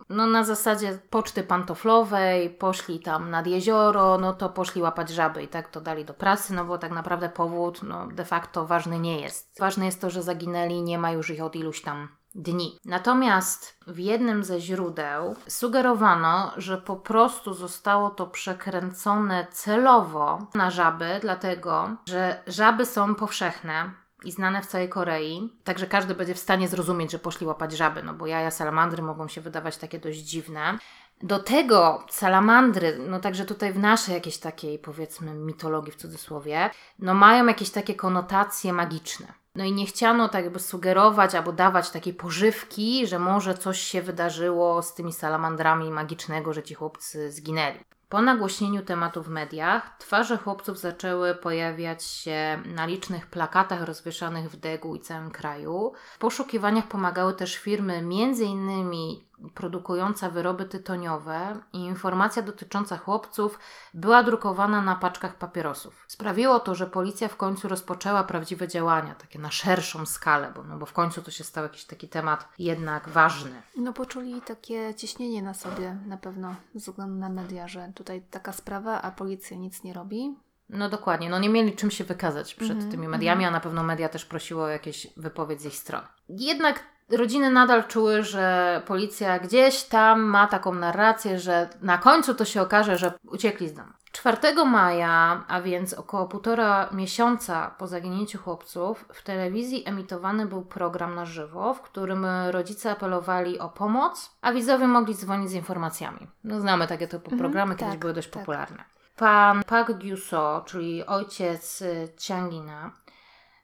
no 0.09 0.27
na 0.27 0.45
zasadzie 0.45 0.99
poczty 1.11 1.43
pantoflowej 1.43 2.51
poszli 2.51 3.01
tam 3.01 3.31
nad 3.31 3.47
jezioro, 3.47 4.19
no 4.19 4.33
to 4.33 4.49
poszli 4.49 4.83
łapać 4.83 5.11
żaby 5.11 5.43
i 5.43 5.49
tak 5.49 5.69
to 5.69 5.81
dali 5.81 6.05
do 6.05 6.15
prasy, 6.15 6.55
no 6.55 6.65
bo 6.65 6.79
tak 6.79 6.93
naprawdę 6.93 7.29
powód 7.29 7.83
no 7.83 8.07
de 8.07 8.25
facto 8.25 8.67
ważny 8.67 8.99
nie 8.99 9.21
jest. 9.21 9.59
Ważne 9.61 9.87
jest 9.87 10.01
to, 10.01 10.11
że 10.11 10.23
zaginęli, 10.23 10.83
nie 10.83 10.99
ma 10.99 11.13
już 11.13 11.31
ich 11.31 11.43
od 11.43 11.57
iluś 11.57 11.83
tam 11.83 12.09
dni. 12.35 12.79
Natomiast 12.85 13.79
w 13.87 13.99
jednym 13.99 14.45
ze 14.45 14.61
źródeł 14.61 15.37
sugerowano, 15.49 16.53
że 16.57 16.79
po 16.79 16.97
prostu 16.97 17.55
zostało 17.55 18.11
to 18.11 18.27
przekręcone 18.27 19.47
celowo 19.51 20.47
na 20.55 20.71
żaby, 20.71 21.19
dlatego 21.21 21.97
że 22.09 22.43
żaby 22.47 22.87
są 22.87 23.15
powszechne 23.15 23.91
i 24.25 24.33
znane 24.33 24.63
w 24.63 24.67
całej 24.67 24.89
Korei, 24.89 25.53
także 25.65 25.87
każdy 25.87 26.15
będzie 26.15 26.35
w 26.35 26.39
stanie 26.39 26.69
zrozumieć, 26.69 27.11
że 27.11 27.19
poszli 27.19 27.47
łapać 27.47 27.73
żaby, 27.73 28.03
no 28.03 28.15
bo 28.15 28.27
jaja 28.27 28.51
salamandry 28.51 29.03
mogą 29.03 29.29
się 29.29 29.41
wydawać 29.41 29.77
takie 29.77 29.99
dość 29.99 30.19
dziwne. 30.19 30.79
Do 31.23 31.39
tego 31.39 32.05
salamandry, 32.11 32.99
no 33.09 33.21
także 33.21 33.45
tutaj 33.45 33.73
w 33.73 33.79
naszej 33.79 34.15
jakiejś 34.15 34.39
takiej 34.39 34.79
powiedzmy 34.79 35.35
mitologii 35.35 35.93
w 35.93 35.97
cudzysłowie, 35.97 36.71
no 36.99 37.15
mają 37.15 37.47
jakieś 37.47 37.71
takie 37.71 37.95
konotacje 37.95 38.73
magiczne. 38.73 39.42
No 39.55 39.65
i 39.65 39.73
nie 39.73 39.87
chciano 39.87 40.29
tak 40.29 40.45
jakby 40.45 40.59
sugerować 40.59 41.35
albo 41.35 41.53
dawać 41.53 41.91
takiej 41.91 42.15
pożywki, 42.15 43.07
że 43.07 43.19
może 43.19 43.55
coś 43.55 43.81
się 43.81 44.03
wydarzyło 44.03 44.83
z 44.83 44.95
tymi 44.95 45.13
salamandrami 45.13 45.91
magicznego, 45.91 46.53
że 46.53 46.63
ci 46.63 46.75
chłopcy 46.75 47.33
zginęli. 47.33 47.79
Po 48.09 48.23
nagłośnieniu 48.23 48.83
tematu 48.83 49.23
w 49.23 49.29
mediach, 49.29 49.97
twarze 49.99 50.39
chłopców 50.39 50.79
zaczęły 50.79 51.35
pojawiać 51.35 52.05
się 52.05 52.63
na 52.67 52.87
licznych 52.87 53.27
plakatach 53.27 53.83
rozwieszanych 53.83 54.51
w 54.51 54.57
Degu 54.57 54.95
i 54.95 55.01
całym 55.01 55.31
kraju. 55.31 55.93
W 56.15 56.19
poszukiwaniach 56.19 56.89
pomagały 56.89 57.35
też 57.35 57.57
firmy, 57.57 58.03
innymi 58.45 59.25
produkująca 59.55 60.31
wyroby 60.31 60.65
tytoniowe 60.65 61.61
i 61.73 61.79
informacja 61.79 62.43
dotycząca 62.43 62.97
chłopców 62.97 63.59
była 63.95 64.23
drukowana 64.23 64.83
na 64.83 64.97
paczkach 64.97 65.35
papierosów. 65.39 66.05
Sprawiło 66.09 66.61
to, 66.61 66.75
że 66.75 66.87
policja 66.87 67.29
w 67.29 67.37
końcu 67.37 67.69
rozpoczęła 67.69 68.25
prawdziwe 68.25 68.69
działania, 68.69 69.15
takie 69.15 69.39
na 69.39 69.51
szerszą 69.51 70.07
skalę, 70.07 70.53
bo, 70.57 70.63
no 70.63 70.79
bo 70.79 70.87
w 70.87 70.93
końcu 70.93 71.23
to 71.23 71.31
się 71.31 71.45
stał 71.45 71.65
jakiś 71.65 71.85
taki 71.85 72.09
temat 72.09 72.49
jednak 72.59 73.09
ważny. 73.09 73.63
No 73.77 73.93
poczuli 73.93 74.43
takie 74.43 74.95
ciśnienie 74.95 75.43
na 75.43 75.55
sobie 75.55 75.97
na 76.07 76.17
pewno 76.17 76.55
ze 76.75 76.91
względu 76.93 77.17
na 77.17 77.29
media, 77.29 77.69
że 77.69 77.93
tutaj 77.95 78.23
taka 78.31 78.53
sprawa, 78.53 79.03
a 79.03 79.11
policja 79.11 79.57
nic 79.57 79.83
nie 79.83 79.93
robi. 79.93 80.37
No 80.69 80.89
dokładnie, 80.89 81.31
no 81.31 81.39
nie 81.39 81.49
mieli 81.49 81.73
czym 81.73 81.91
się 81.91 82.05
wykazać 82.05 82.55
przed 82.55 82.71
Mhm, 82.71 82.91
tymi 82.91 83.09
mediami, 83.09 83.45
a 83.45 83.51
na 83.51 83.61
pewno 83.61 83.83
media 83.83 84.09
też 84.09 84.25
prosiły 84.25 84.63
o 84.63 84.69
jakieś 84.69 85.07
wypowiedź 85.17 85.61
z 85.63 85.67
ich 85.67 85.77
strony. 85.77 86.07
Jednak 86.29 86.85
rodziny 87.11 87.51
nadal 87.51 87.85
czuły, 87.85 88.23
że 88.23 88.83
policja 88.87 89.39
gdzieś 89.39 89.83
tam 89.83 90.21
ma 90.23 90.47
taką 90.47 90.75
narrację, 90.75 91.39
że 91.39 91.69
na 91.83 91.99
końcu 91.99 92.35
to 92.35 92.45
się 92.45 92.63
okaże, 92.63 92.99
że 92.99 93.13
uciekli 93.31 93.69
z 93.69 93.75
domu. 93.75 93.93
4 94.13 94.65
maja, 94.67 95.45
a 95.49 95.61
więc 95.61 95.95
około 95.95 96.27
półtora 96.27 96.89
miesiąca 96.93 97.75
po 97.79 97.87
zaginięciu 97.87 98.39
chłopców, 98.39 99.05
w 99.13 99.23
telewizji 99.23 99.83
emitowany 99.87 100.47
był 100.47 100.63
program 100.63 101.15
na 101.15 101.27
żywo, 101.27 101.75
w 101.75 101.81
którym 101.81 102.27
rodzice 102.51 102.91
apelowali 102.91 103.59
o 103.59 103.69
pomoc, 103.69 104.31
a 104.41 104.53
widzowie 104.53 104.87
mogli 104.87 105.15
dzwonić 105.15 105.51
z 105.51 105.55
informacjami. 105.55 106.27
No, 106.45 106.61
znamy 106.61 106.87
takie 106.87 107.09
typu 107.09 107.25
Mhm, 107.25 107.39
programy, 107.39 107.77
kiedyś 107.77 107.93
tak, 107.93 108.01
były 108.01 108.13
dość 108.13 108.29
tak. 108.29 108.43
popularne. 108.43 108.85
Pan 109.17 109.63
Park 109.65 109.91
Gyu-so, 109.91 110.65
czyli 110.65 111.07
ojciec 111.07 111.83
y, 111.83 112.09
Chiangina, 112.19 112.91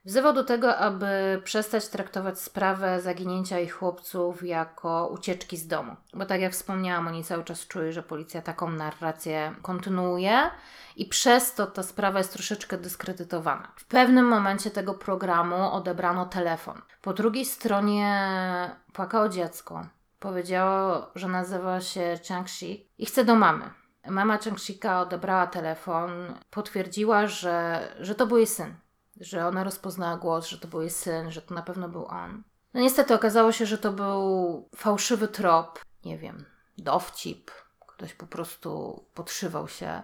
wzywał 0.09 0.33
do 0.33 0.45
tego, 0.45 0.77
aby 0.77 1.41
przestać 1.45 1.89
traktować 1.89 2.41
sprawę 2.41 3.01
zaginięcia 3.01 3.61
ich 3.61 3.73
chłopców 3.73 4.43
jako 4.43 5.09
ucieczki 5.09 5.57
z 5.57 5.67
domu. 5.67 5.97
Bo 6.15 6.27
tak 6.27 6.41
jak 6.41 6.53
wspomniałam, 6.53 7.07
oni 7.07 7.25
cały 7.25 7.45
czas 7.45 7.67
czuli, 7.67 7.93
że 7.93 8.03
policja 8.03 8.43
taką 8.43 8.71
narrację 8.71 9.55
kontynuuje 9.63 10.51
i 10.97 11.07
przez 11.07 11.55
to 11.55 11.67
ta 11.67 11.83
sprawa 11.83 12.19
jest 12.19 12.33
troszeczkę 12.33 12.79
dyskredytowana. 12.79 13.73
W 13.77 13.85
pewnym 13.85 14.27
momencie 14.27 14.71
tego 14.71 14.95
programu 14.95 15.73
odebrano 15.73 16.27
telefon. 16.27 16.83
Po 17.03 17.13
drugiej 17.13 17.45
stronie 17.45 18.31
płakało 18.93 19.29
dziecko. 19.29 19.87
Powiedziało, 20.19 21.11
że 21.15 21.29
nazywa 21.29 21.81
się 21.81 22.19
Changxi 22.29 22.91
i 22.99 23.07
chce 23.07 23.25
do 23.25 23.35
mamy. 23.35 23.71
Mama 24.07 24.39
Changshika 24.39 25.01
odebrała 25.01 25.47
telefon, 25.47 26.11
potwierdziła, 26.51 27.27
że, 27.27 27.89
że 28.01 28.15
to 28.15 28.27
był 28.27 28.37
jej 28.37 28.47
syn, 28.47 28.75
że 29.21 29.47
ona 29.47 29.65
rozpoznała 29.65 30.17
głos, 30.17 30.47
że 30.47 30.59
to 30.59 30.69
był 30.69 30.81
jej 30.81 30.91
syn, 30.91 31.31
że 31.31 31.43
to 31.43 31.55
na 31.55 31.63
pewno 31.63 31.89
był 31.89 32.07
on. 32.07 32.43
No 32.75 32.81
niestety 32.81 33.15
okazało 33.15 33.53
się, 33.53 33.67
że 33.67 33.79
to 33.79 33.93
był 33.93 34.69
fałszywy 34.77 35.29
trop, 35.29 35.81
nie 36.05 36.19
wiem, 36.19 36.45
dowcip, 36.79 37.51
ktoś 37.87 38.15
po 38.15 38.27
prostu 38.27 39.05
podszywał 39.15 39.69
się. 39.69 40.03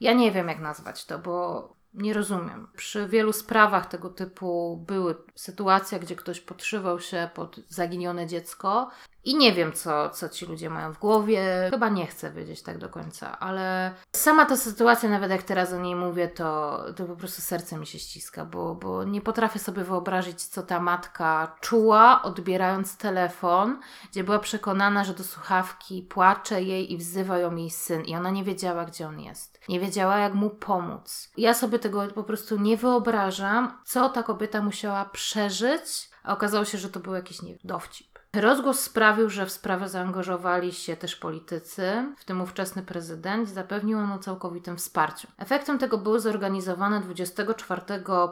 Ja 0.00 0.12
nie 0.12 0.32
wiem, 0.32 0.48
jak 0.48 0.60
nazwać 0.60 1.04
to, 1.04 1.18
bo 1.18 1.76
nie 1.94 2.14
rozumiem. 2.14 2.68
Przy 2.76 3.08
wielu 3.08 3.32
sprawach 3.32 3.86
tego 3.86 4.10
typu 4.10 4.76
były 4.86 5.16
sytuacje, 5.34 6.00
gdzie 6.00 6.16
ktoś 6.16 6.40
podszywał 6.40 7.00
się 7.00 7.30
pod 7.34 7.56
zaginione 7.68 8.26
dziecko 8.26 8.90
i 9.26 9.36
nie 9.36 9.52
wiem, 9.52 9.72
co, 9.72 10.10
co 10.10 10.28
ci 10.28 10.46
ludzie 10.46 10.70
mają 10.70 10.92
w 10.92 10.98
głowie. 10.98 11.68
Chyba 11.70 11.88
nie 11.88 12.06
chcę 12.06 12.30
wiedzieć 12.30 12.62
tak 12.62 12.78
do 12.78 12.88
końca, 12.88 13.38
ale 13.38 13.94
sama 14.12 14.46
ta 14.46 14.56
sytuacja, 14.56 15.08
nawet 15.08 15.30
jak 15.30 15.42
teraz 15.42 15.72
o 15.72 15.80
niej 15.80 15.96
mówię, 15.96 16.28
to, 16.28 16.84
to 16.96 17.04
po 17.04 17.16
prostu 17.16 17.42
serce 17.42 17.78
mi 17.78 17.86
się 17.86 17.98
ściska, 17.98 18.44
bo, 18.44 18.74
bo 18.74 19.04
nie 19.04 19.20
potrafię 19.20 19.58
sobie 19.58 19.84
wyobrazić, 19.84 20.42
co 20.42 20.62
ta 20.62 20.80
matka 20.80 21.56
czuła, 21.60 22.22
odbierając 22.22 22.96
telefon, 22.96 23.80
gdzie 24.10 24.24
była 24.24 24.38
przekonana, 24.38 25.04
że 25.04 25.14
do 25.14 25.24
słuchawki 25.24 26.02
płacze 26.02 26.62
jej 26.62 26.92
i 26.92 26.96
wzywa 26.98 27.38
ją 27.38 27.56
jej 27.56 27.70
syn, 27.70 28.04
i 28.04 28.16
ona 28.16 28.30
nie 28.30 28.44
wiedziała, 28.44 28.84
gdzie 28.84 29.08
on 29.08 29.20
jest. 29.20 29.60
Nie 29.68 29.80
wiedziała, 29.80 30.18
jak 30.18 30.34
mu 30.34 30.50
pomóc. 30.50 31.30
Ja 31.36 31.54
sobie 31.54 31.78
tego 31.78 32.08
po 32.14 32.24
prostu 32.24 32.58
nie 32.58 32.76
wyobrażam, 32.76 33.78
co 33.84 34.08
ta 34.08 34.22
kobieta 34.22 34.62
musiała 34.62 35.04
przeżyć, 35.04 36.10
a 36.22 36.32
okazało 36.32 36.64
się, 36.64 36.78
że 36.78 36.88
to 36.88 37.00
był 37.00 37.14
jakiś 37.14 37.42
nie, 37.42 37.54
dowcip. 37.64 38.15
Rozgłos 38.32 38.80
sprawił, 38.80 39.30
że 39.30 39.46
w 39.46 39.52
sprawę 39.52 39.88
zaangażowali 39.88 40.72
się 40.72 40.96
też 40.96 41.16
politycy, 41.16 42.14
w 42.18 42.24
tym 42.24 42.40
ówczesny 42.40 42.82
prezydent, 42.82 43.48
zapewnił 43.48 43.98
on 43.98 44.12
o 44.12 44.18
całkowitym 44.18 44.76
wsparciu. 44.76 45.28
Efektem 45.38 45.78
tego 45.78 45.98
były 45.98 46.20
zorganizowane 46.20 47.00
24 47.00 47.82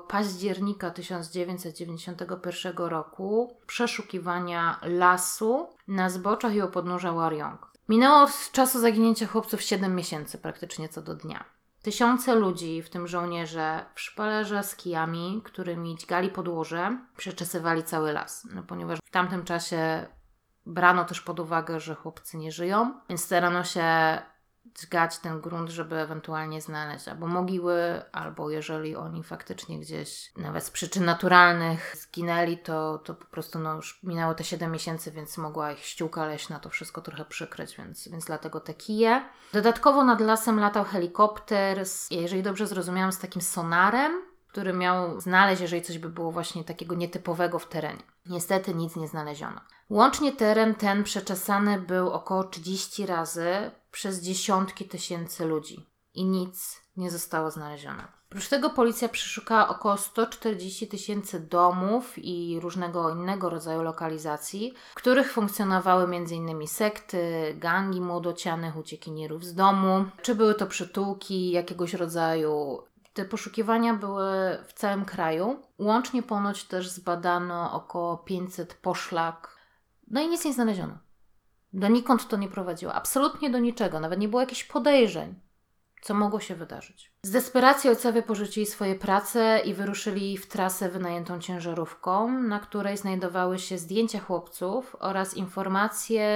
października 0.08 0.90
1991 0.90 2.76
roku 2.76 3.56
przeszukiwania 3.66 4.80
lasu 4.82 5.68
na 5.88 6.10
zboczach 6.10 6.54
i 6.54 6.62
u 6.62 6.68
podnóża 6.68 7.12
Waryong. 7.12 7.74
Minęło 7.88 8.22
od 8.22 8.50
czasu 8.52 8.80
zaginięcia 8.80 9.26
chłopców 9.26 9.62
7 9.62 9.94
miesięcy, 9.94 10.38
praktycznie 10.38 10.88
co 10.88 11.02
do 11.02 11.14
dnia. 11.14 11.53
Tysiące 11.84 12.34
ludzi, 12.34 12.82
w 12.82 12.90
tym 12.90 13.06
żołnierze, 13.06 13.84
w 13.94 14.00
szpalerze 14.00 14.62
z 14.62 14.76
kijami, 14.76 15.40
którymi 15.44 15.96
dźgali 15.96 16.28
podłoże, 16.28 16.98
przeczesywali 17.16 17.82
cały 17.82 18.12
las. 18.12 18.48
No, 18.54 18.62
ponieważ 18.62 18.98
w 19.04 19.10
tamtym 19.10 19.44
czasie 19.44 20.06
brano 20.66 21.04
też 21.04 21.20
pod 21.20 21.40
uwagę, 21.40 21.80
że 21.80 21.94
chłopcy 21.94 22.36
nie 22.36 22.52
żyją, 22.52 23.00
więc 23.08 23.24
starano 23.24 23.64
się 23.64 23.82
dźgać 24.80 25.18
ten 25.18 25.40
grunt, 25.40 25.70
żeby 25.70 25.96
ewentualnie 25.96 26.60
znaleźć 26.60 27.08
albo 27.08 27.26
mogiły, 27.26 28.02
albo 28.12 28.50
jeżeli 28.50 28.96
oni 28.96 29.22
faktycznie 29.22 29.80
gdzieś, 29.80 30.32
nawet 30.36 30.64
z 30.64 30.70
przyczyn 30.70 31.04
naturalnych, 31.04 31.96
zginęli, 31.96 32.58
to, 32.58 32.98
to 32.98 33.14
po 33.14 33.24
prostu 33.24 33.58
no, 33.58 33.74
już 33.74 34.00
minęło 34.02 34.34
te 34.34 34.44
7 34.44 34.72
miesięcy, 34.72 35.10
więc 35.10 35.38
mogła 35.38 35.72
ich 35.72 35.84
ściółka 35.84 36.26
leśna 36.26 36.58
to 36.58 36.68
wszystko 36.68 37.00
trochę 37.00 37.24
przykryć, 37.24 37.76
więc, 37.76 38.08
więc 38.08 38.24
dlatego 38.24 38.60
te 38.60 38.74
kije. 38.74 39.24
Dodatkowo 39.52 40.04
nad 40.04 40.20
lasem 40.20 40.60
latał 40.60 40.84
helikopter, 40.84 41.86
z, 41.86 42.10
jeżeli 42.10 42.42
dobrze 42.42 42.66
zrozumiałam, 42.66 43.12
z 43.12 43.18
takim 43.18 43.42
sonarem, 43.42 44.22
który 44.48 44.72
miał 44.72 45.20
znaleźć, 45.20 45.62
jeżeli 45.62 45.82
coś 45.82 45.98
by 45.98 46.08
było 46.08 46.32
właśnie 46.32 46.64
takiego 46.64 46.94
nietypowego 46.94 47.58
w 47.58 47.68
terenie. 47.68 48.02
Niestety 48.26 48.74
nic 48.74 48.96
nie 48.96 49.08
znaleziono. 49.08 49.60
Łącznie 49.90 50.32
teren 50.32 50.74
ten 50.74 51.04
przeczesany 51.04 51.80
był 51.80 52.10
około 52.10 52.44
30 52.44 53.06
razy 53.06 53.70
przez 53.94 54.20
dziesiątki 54.20 54.84
tysięcy 54.84 55.44
ludzi 55.44 55.86
i 56.14 56.24
nic 56.24 56.82
nie 56.96 57.10
zostało 57.10 57.50
znalezione. 57.50 58.08
Oprócz 58.26 58.48
tego 58.48 58.70
policja 58.70 59.08
przeszukała 59.08 59.68
około 59.68 59.96
140 59.96 60.88
tysięcy 60.88 61.40
domów 61.40 62.12
i 62.16 62.60
różnego 62.60 63.10
innego 63.10 63.50
rodzaju 63.50 63.82
lokalizacji, 63.82 64.74
w 64.90 64.94
których 64.94 65.32
funkcjonowały 65.32 66.04
m.in. 66.04 66.68
sekty, 66.68 67.54
gangi 67.58 68.00
młodocianych, 68.00 68.76
uciekinierów 68.76 69.44
z 69.44 69.54
domu, 69.54 70.04
czy 70.22 70.34
były 70.34 70.54
to 70.54 70.66
przytułki 70.66 71.50
jakiegoś 71.50 71.94
rodzaju. 71.94 72.82
Te 73.12 73.24
poszukiwania 73.24 73.94
były 73.94 74.58
w 74.66 74.72
całym 74.72 75.04
kraju. 75.04 75.62
Łącznie 75.78 76.22
ponoć 76.22 76.64
też 76.64 76.88
zbadano 76.88 77.72
około 77.72 78.16
500 78.18 78.74
poszlak, 78.74 79.56
no 80.10 80.20
i 80.20 80.28
nic 80.28 80.44
nie 80.44 80.52
znaleziono. 80.52 81.03
Donikąd 81.74 82.28
to 82.28 82.36
nie 82.36 82.48
prowadziło, 82.48 82.94
absolutnie 82.94 83.50
do 83.50 83.58
niczego, 83.58 84.00
nawet 84.00 84.18
nie 84.18 84.28
było 84.28 84.40
jakichś 84.40 84.64
podejrzeń 84.64 85.34
co 86.04 86.14
mogło 86.14 86.40
się 86.40 86.54
wydarzyć. 86.54 87.12
Z 87.22 87.30
desperacji 87.30 87.90
ojcowie 87.90 88.22
porzucili 88.22 88.66
swoje 88.66 88.94
prace 88.94 89.60
i 89.64 89.74
wyruszyli 89.74 90.38
w 90.38 90.46
trasę 90.46 90.88
wynajętą 90.88 91.40
ciężarówką, 91.40 92.40
na 92.40 92.60
której 92.60 92.96
znajdowały 92.96 93.58
się 93.58 93.78
zdjęcia 93.78 94.20
chłopców 94.20 94.96
oraz 95.00 95.34
informacje 95.34 96.26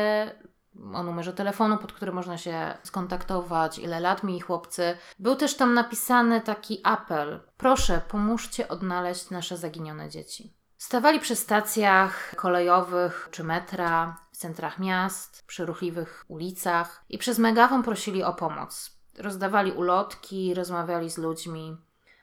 o 0.94 1.02
numerze 1.02 1.32
telefonu, 1.32 1.78
pod 1.78 1.92
który 1.92 2.12
można 2.12 2.38
się 2.38 2.78
skontaktować, 2.82 3.78
ile 3.78 4.00
lat 4.00 4.22
mieli 4.22 4.40
chłopcy. 4.40 4.96
Był 5.18 5.36
też 5.36 5.56
tam 5.56 5.74
napisany 5.74 6.40
taki 6.40 6.80
apel: 6.84 7.40
proszę, 7.56 8.00
pomóżcie 8.08 8.68
odnaleźć 8.68 9.30
nasze 9.30 9.56
zaginione 9.56 10.10
dzieci. 10.10 10.54
Stawali 10.78 11.20
przy 11.20 11.36
stacjach 11.36 12.34
kolejowych 12.36 13.28
czy 13.30 13.44
metra, 13.44 14.16
centrach 14.38 14.78
miast, 14.78 15.44
przy 15.46 15.66
ruchliwych 15.66 16.24
ulicach 16.28 17.04
i 17.08 17.18
przez 17.18 17.38
megafon 17.38 17.82
prosili 17.82 18.22
o 18.22 18.34
pomoc 18.34 18.98
rozdawali 19.18 19.72
ulotki, 19.72 20.54
rozmawiali 20.54 21.10
z 21.10 21.18
ludźmi. 21.18 21.76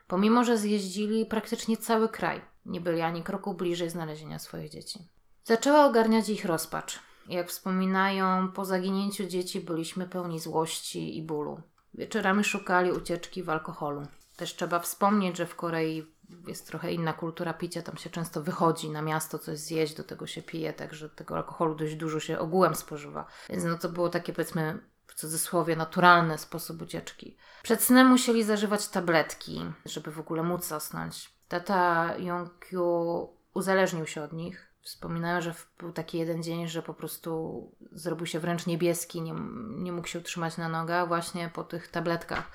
Pomimo, 0.07 0.43
że 0.43 0.57
zjeździli 0.57 1.25
praktycznie 1.25 1.77
cały 1.77 2.10
kraj, 2.10 2.41
nie 2.65 2.81
byli 2.81 3.01
ani 3.01 3.24
kroku 3.24 3.53
bliżej 3.53 3.89
znalezienia 3.89 4.39
swoich 4.39 4.69
dzieci. 4.69 5.07
Zaczęła 5.43 5.86
ogarniać 5.86 6.29
ich 6.29 6.45
rozpacz. 6.45 7.00
Jak 7.29 7.50
wspominają, 7.50 8.51
po 8.51 8.65
zaginięciu 8.65 9.27
dzieci 9.27 9.62
byliśmy 9.62 10.07
pełni 10.07 10.39
złości 10.39 11.17
i 11.17 11.22
bólu. 11.22 11.62
Wieczorami 11.93 12.43
szukali 12.43 12.91
ucieczki 12.91 13.43
w 13.43 13.50
alkoholu. 13.50 14.07
Też 14.36 14.55
trzeba 14.55 14.79
wspomnieć, 14.79 15.38
że 15.38 15.45
w 15.45 15.55
Korei 15.55 16.14
jest 16.48 16.67
trochę 16.67 16.94
inna 16.94 17.13
kultura 17.13 17.53
picia, 17.53 17.82
tam 17.82 17.98
się 17.98 18.10
często 18.10 18.41
wychodzi 18.41 18.89
na 18.89 19.01
miasto 19.01 19.39
coś 19.39 19.60
zjeść, 19.60 19.96
do 19.96 20.03
tego 20.03 20.27
się 20.27 20.41
pije, 20.41 20.74
także 20.74 21.10
tego 21.10 21.36
alkoholu 21.36 21.75
dość 21.75 21.96
dużo 21.96 22.20
się 22.20 22.39
ogółem 22.39 22.75
spożywa. 22.75 23.25
Więc 23.50 23.63
no 23.63 23.77
to 23.77 23.89
było 23.89 24.10
takie 24.10 24.34
powiedzmy 24.34 24.79
w 25.08 25.13
cudzysłowie 25.13 25.75
naturalny 25.75 26.38
sposób 26.38 26.82
ucieczki. 26.82 27.38
Przed 27.63 27.84
snem 27.84 28.08
musieli 28.08 28.44
zażywać 28.44 28.88
tabletki, 28.88 29.65
żeby 29.86 30.12
w 30.12 30.20
ogóle 30.20 30.44
móc 30.44 30.67
zasnąć. 30.67 31.34
Tata 31.48 32.13
Jongkyu 32.17 33.29
uzależnił 33.53 34.05
się 34.08 34.24
od 34.24 34.34
nich. 34.34 34.72
Wspominają, 34.82 35.41
że 35.41 35.53
był 35.77 35.91
taki 35.91 36.17
jeden 36.17 36.44
dzień, 36.44 36.67
że 36.67 36.82
po 36.82 36.94
prostu 36.94 37.72
zrobił 37.91 38.25
się 38.25 38.39
wręcz 38.39 38.65
niebieski, 38.65 39.22
nie, 39.22 39.36
nie 39.70 39.91
mógł 39.91 40.08
się 40.08 40.20
utrzymać 40.20 40.58
na 40.58 40.70
nogach 40.70 41.08
właśnie 41.08 41.50
po 41.53 41.63
tych 41.63 41.88
tabletkach. 41.88 42.51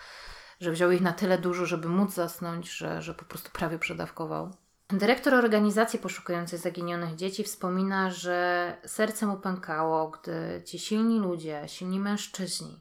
Że 0.61 0.71
wziął 0.71 0.91
ich 0.91 1.01
na 1.01 1.13
tyle 1.13 1.39
dużo, 1.39 1.67
żeby 1.67 1.89
móc 1.89 2.15
zasnąć, 2.15 2.71
że, 2.71 3.03
że 3.03 3.15
po 3.15 3.25
prostu 3.25 3.51
prawie 3.53 3.79
przedawkował. 3.79 4.51
Dyrektor 4.89 5.35
organizacji 5.35 5.99
poszukującej 5.99 6.59
zaginionych 6.59 7.17
dzieci 7.17 7.45
wspomina, 7.45 8.11
że 8.11 8.77
serce 8.87 9.27
mu 9.27 9.37
pękało, 9.37 10.11
gdy 10.11 10.63
ci 10.67 10.79
silni 10.79 11.19
ludzie, 11.19 11.63
silni 11.67 12.01
mężczyźni, 12.01 12.81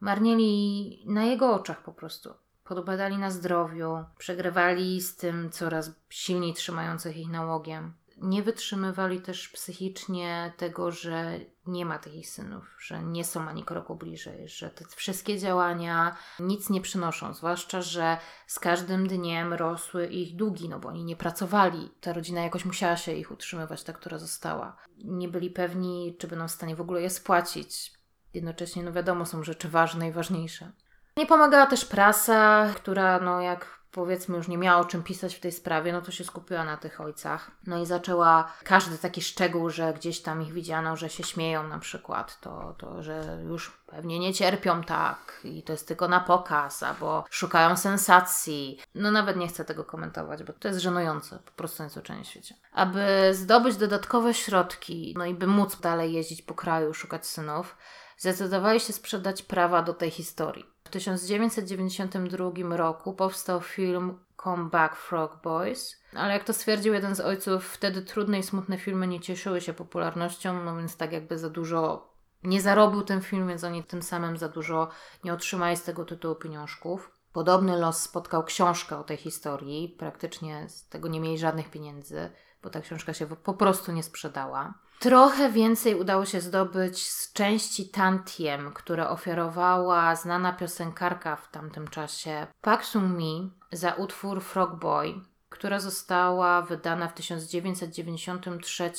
marnieli 0.00 1.04
na 1.06 1.24
jego 1.24 1.54
oczach 1.54 1.82
po 1.82 1.92
prostu. 1.92 2.34
Podobadali 2.64 3.18
na 3.18 3.30
zdrowiu, 3.30 4.04
przegrywali 4.18 5.00
z 5.00 5.16
tym 5.16 5.50
coraz 5.50 5.90
silniej 6.08 6.54
trzymających 6.54 7.16
ich 7.16 7.30
nałogiem 7.30 7.92
nie 8.20 8.42
wytrzymywali 8.42 9.20
też 9.20 9.48
psychicznie 9.48 10.52
tego, 10.56 10.90
że 10.90 11.40
nie 11.66 11.86
ma 11.86 11.98
tych 11.98 12.28
synów, 12.28 12.76
że 12.80 13.02
nie 13.02 13.24
są 13.24 13.48
ani 13.48 13.64
kroku 13.64 13.94
bliżej, 13.94 14.48
że 14.48 14.70
te 14.70 14.84
wszystkie 14.96 15.38
działania 15.38 16.16
nic 16.40 16.70
nie 16.70 16.80
przynoszą, 16.80 17.34
zwłaszcza, 17.34 17.82
że 17.82 18.18
z 18.46 18.58
każdym 18.58 19.06
dniem 19.06 19.52
rosły 19.52 20.06
ich 20.06 20.36
długi, 20.36 20.68
no 20.68 20.78
bo 20.78 20.88
oni 20.88 21.04
nie 21.04 21.16
pracowali. 21.16 21.90
Ta 22.00 22.12
rodzina 22.12 22.40
jakoś 22.40 22.64
musiała 22.64 22.96
się 22.96 23.12
ich 23.12 23.30
utrzymywać, 23.30 23.84
ta, 23.84 23.92
która 23.92 24.18
została. 24.18 24.76
Nie 25.04 25.28
byli 25.28 25.50
pewni, 25.50 26.16
czy 26.18 26.28
będą 26.28 26.48
w 26.48 26.50
stanie 26.50 26.76
w 26.76 26.80
ogóle 26.80 27.02
je 27.02 27.10
spłacić. 27.10 27.92
Jednocześnie, 28.34 28.82
no 28.82 28.92
wiadomo, 28.92 29.26
są 29.26 29.42
rzeczy 29.42 29.68
ważne 29.68 30.08
i 30.08 30.12
ważniejsze. 30.12 30.72
Nie 31.16 31.26
pomagała 31.26 31.66
też 31.66 31.84
prasa, 31.84 32.68
która, 32.76 33.20
no 33.20 33.40
jak 33.40 33.79
powiedzmy 33.92 34.36
już 34.36 34.48
nie 34.48 34.58
miała 34.58 34.80
o 34.80 34.84
czym 34.84 35.02
pisać 35.02 35.34
w 35.34 35.40
tej 35.40 35.52
sprawie, 35.52 35.92
no 35.92 36.02
to 36.02 36.12
się 36.12 36.24
skupiła 36.24 36.64
na 36.64 36.76
tych 36.76 37.00
ojcach. 37.00 37.50
No 37.66 37.82
i 37.82 37.86
zaczęła 37.86 38.52
każdy 38.64 38.98
taki 38.98 39.22
szczegół, 39.22 39.70
że 39.70 39.92
gdzieś 39.92 40.20
tam 40.22 40.42
ich 40.42 40.52
widziano, 40.52 40.96
że 40.96 41.08
się 41.08 41.24
śmieją 41.24 41.68
na 41.68 41.78
przykład, 41.78 42.40
to, 42.40 42.74
to 42.78 43.02
że 43.02 43.42
już 43.48 43.80
pewnie 43.86 44.18
nie 44.18 44.34
cierpią 44.34 44.82
tak 44.82 45.40
i 45.44 45.62
to 45.62 45.72
jest 45.72 45.88
tylko 45.88 46.08
na 46.08 46.20
pokaz, 46.20 46.82
albo 46.82 47.24
szukają 47.30 47.76
sensacji. 47.76 48.80
No 48.94 49.10
nawet 49.10 49.36
nie 49.36 49.48
chcę 49.48 49.64
tego 49.64 49.84
komentować, 49.84 50.42
bo 50.42 50.52
to 50.52 50.68
jest 50.68 50.80
żenujące, 50.80 51.38
po 51.38 51.52
prostu 51.52 51.82
najzwyczajniej 51.82 52.24
w 52.24 52.28
świecie. 52.28 52.54
Aby 52.72 53.30
zdobyć 53.32 53.76
dodatkowe 53.76 54.34
środki, 54.34 55.14
no 55.18 55.24
i 55.24 55.34
by 55.34 55.46
móc 55.46 55.80
dalej 55.80 56.12
jeździć 56.12 56.42
po 56.42 56.54
kraju, 56.54 56.94
szukać 56.94 57.26
synów, 57.26 57.76
zdecydowali 58.18 58.80
się 58.80 58.92
sprzedać 58.92 59.42
prawa 59.42 59.82
do 59.82 59.94
tej 59.94 60.10
historii. 60.10 60.69
W 60.90 60.92
1992 60.92 62.76
roku 62.76 63.12
powstał 63.12 63.60
film 63.60 64.18
Come 64.44 64.70
Back 64.70 64.96
Frog 64.96 65.42
Boys, 65.42 65.96
ale 66.14 66.32
jak 66.32 66.44
to 66.44 66.52
stwierdził 66.52 66.94
jeden 66.94 67.14
z 67.14 67.20
ojców, 67.20 67.68
wtedy 67.68 68.02
trudne 68.02 68.38
i 68.38 68.42
smutne 68.42 68.78
filmy 68.78 69.06
nie 69.06 69.20
cieszyły 69.20 69.60
się 69.60 69.72
popularnością, 69.72 70.64
no 70.64 70.76
więc 70.76 70.96
tak 70.96 71.12
jakby 71.12 71.38
za 71.38 71.50
dużo 71.50 72.10
nie 72.42 72.60
zarobił 72.60 73.02
ten 73.02 73.20
film, 73.20 73.48
więc 73.48 73.64
oni 73.64 73.84
tym 73.84 74.02
samym 74.02 74.36
za 74.36 74.48
dużo 74.48 74.88
nie 75.24 75.32
otrzymali 75.32 75.76
z 75.76 75.82
tego 75.82 76.04
tytułu 76.04 76.34
pieniążków. 76.34 77.10
Podobny 77.32 77.78
los 77.78 78.02
spotkał 78.02 78.44
książkę 78.44 78.98
o 78.98 79.04
tej 79.04 79.16
historii, 79.16 79.96
praktycznie 79.98 80.68
z 80.68 80.88
tego 80.88 81.08
nie 81.08 81.20
mieli 81.20 81.38
żadnych 81.38 81.70
pieniędzy, 81.70 82.30
bo 82.62 82.70
ta 82.70 82.80
książka 82.80 83.14
się 83.14 83.26
po 83.26 83.54
prostu 83.54 83.92
nie 83.92 84.02
sprzedała. 84.02 84.74
Trochę 85.00 85.52
więcej 85.52 85.94
udało 85.94 86.24
się 86.24 86.40
zdobyć 86.40 87.06
z 87.10 87.32
części 87.32 87.88
Tantiem, 87.88 88.72
które 88.72 89.08
ofiarowała 89.08 90.16
znana 90.16 90.52
piosenkarka 90.52 91.36
w 91.36 91.50
tamtym 91.50 91.88
czasie 91.88 92.46
Pak 92.60 92.84
Sung 92.84 93.18
Mi 93.18 93.52
za 93.72 93.92
utwór 93.92 94.42
Frog 94.42 94.76
Boy, 94.76 95.14
która 95.48 95.80
została 95.80 96.62
wydana 96.62 97.08
w 97.08 97.14
1993 97.14 98.92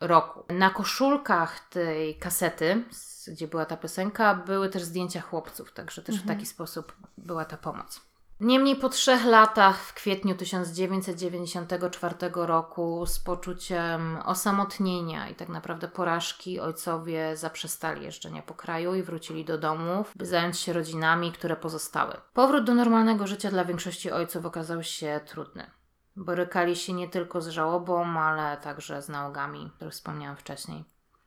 roku. 0.00 0.44
Na 0.48 0.70
koszulkach 0.70 1.68
tej 1.68 2.18
kasety, 2.18 2.84
gdzie 3.28 3.48
była 3.48 3.64
ta 3.64 3.76
piosenka, 3.76 4.34
były 4.34 4.68
też 4.68 4.82
zdjęcia 4.82 5.20
chłopców, 5.20 5.72
także 5.72 6.02
też 6.02 6.14
mhm. 6.14 6.28
w 6.28 6.36
taki 6.36 6.46
sposób 6.46 6.96
była 7.18 7.44
ta 7.44 7.56
pomoc. 7.56 8.00
Niemniej 8.40 8.76
po 8.76 8.88
trzech 8.88 9.24
latach, 9.24 9.82
w 9.82 9.94
kwietniu 9.94 10.34
1994 10.34 12.14
roku, 12.34 13.06
z 13.06 13.18
poczuciem 13.18 14.18
osamotnienia 14.24 15.28
i 15.28 15.34
tak 15.34 15.48
naprawdę 15.48 15.88
porażki, 15.88 16.60
ojcowie 16.60 17.36
zaprzestali 17.36 18.04
jeżdżenia 18.04 18.42
po 18.42 18.54
kraju 18.54 18.94
i 18.94 19.02
wrócili 19.02 19.44
do 19.44 19.58
domów, 19.58 20.12
by 20.16 20.26
zająć 20.26 20.58
się 20.58 20.72
rodzinami, 20.72 21.32
które 21.32 21.56
pozostały. 21.56 22.14
Powrót 22.32 22.64
do 22.64 22.74
normalnego 22.74 23.26
życia 23.26 23.50
dla 23.50 23.64
większości 23.64 24.10
ojców 24.10 24.46
okazał 24.46 24.82
się 24.82 25.20
trudny. 25.26 25.70
Borykali 26.16 26.76
się 26.76 26.92
nie 26.92 27.08
tylko 27.08 27.40
z 27.40 27.48
żałobą, 27.48 28.20
ale 28.20 28.56
także 28.56 29.02
z 29.02 29.08
nałogami, 29.08 29.72
które 29.76 29.90
wspomniałam 29.90 30.36
wcześniej. 30.36 30.84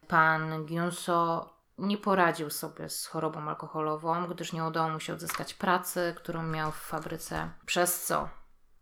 Pan 0.08 0.66
Gyunso 0.66 1.50
nie 1.80 1.98
poradził 1.98 2.50
sobie 2.50 2.90
z 2.90 3.06
chorobą 3.06 3.50
alkoholową, 3.50 4.28
gdyż 4.28 4.54
nie 4.54 4.64
udało 4.64 4.90
mu 4.90 5.00
się 5.00 5.14
odzyskać 5.14 5.54
pracy, 5.54 6.14
którą 6.18 6.44
miał 6.44 6.72
w 6.72 6.76
fabryce, 6.76 7.50
przez 7.66 8.06
co 8.06 8.30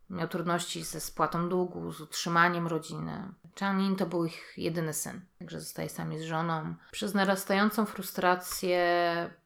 miał 0.10 0.27
trudności 0.27 0.83
ze 0.83 0.99
spłatą 0.99 1.49
długu, 1.49 1.91
z 1.91 2.01
utrzymaniem 2.01 2.67
rodziny. 2.67 3.33
Chanin 3.60 3.95
to 3.95 4.05
był 4.05 4.25
ich 4.25 4.53
jedyny 4.57 4.93
syn, 4.93 5.21
także 5.39 5.60
zostaje 5.60 5.89
sami 5.89 6.19
z 6.19 6.23
żoną. 6.23 6.75
Przez 6.91 7.13
narastającą 7.13 7.86
frustrację 7.86 8.79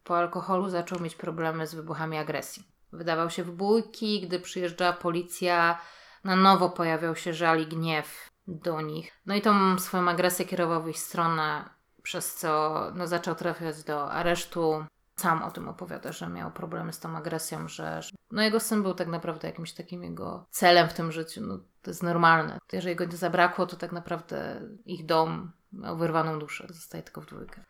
po 0.04 0.18
alkoholu 0.18 0.70
zaczął 0.70 1.00
mieć 1.00 1.16
problemy 1.16 1.68
z 1.68 1.76
wybuchami 1.76 2.18
agresji. 2.18 2.64
Wydawał 2.94 3.30
się 3.30 3.44
w 3.44 3.52
bójki, 3.52 4.22
gdy 4.22 4.40
przyjeżdżała 4.40 4.94
policja, 4.94 5.82
na 6.24 6.36
nowo 6.36 6.70
pojawiał 6.70 7.16
się 7.16 7.34
żal 7.34 7.62
i 7.62 7.68
gniew 7.68 8.30
do 8.48 8.82
nich. 8.82 9.12
No 9.26 9.36
i 9.36 9.42
tą 9.42 9.80
swoją 9.80 10.10
agresję 10.10 10.46
kierował 10.46 10.84
w 10.84 10.90
ich 10.90 11.00
stronę 11.00 11.70
przez 12.04 12.36
co 12.36 12.82
no, 12.96 13.08
zaczął 13.08 13.36
trafiać 13.36 13.84
do 13.84 14.12
aresztu. 14.12 14.86
Sam 15.16 15.44
o 15.44 15.52
tym 15.52 15.70
opowiada, 15.70 16.12
że 16.12 16.28
miał 16.28 16.52
problemy 16.52 16.94
z 16.94 17.00
tą 17.00 17.18
agresją, 17.18 17.68
że, 17.68 18.02
że 18.02 18.12
no 18.32 18.42
jego 18.42 18.60
syn 18.60 18.84
był 18.84 18.94
tak 18.94 19.08
naprawdę 19.08 19.48
jakimś 19.48 19.74
takim 19.74 20.04
jego 20.04 20.46
celem 20.50 20.90
w 20.90 20.94
tym 20.94 21.12
życiu. 21.12 21.42
No, 21.42 21.58
to 21.82 21.92
jest 21.92 22.04
normalne. 22.04 22.60
Jeżeli 22.72 22.96
go 22.96 23.06
nie 23.06 23.18
zabrakło, 23.18 23.66
to 23.66 23.76
tak 23.76 23.92
naprawdę 23.92 24.62
ich 24.86 25.06
dom 25.06 25.52
miał 25.74 25.98
wyrwaną 25.98 26.40
duszę. 26.40 26.68
Zostaje 26.70 27.04
tylko 27.04 27.22
w 27.22 27.26
dwójkę. 27.26 27.64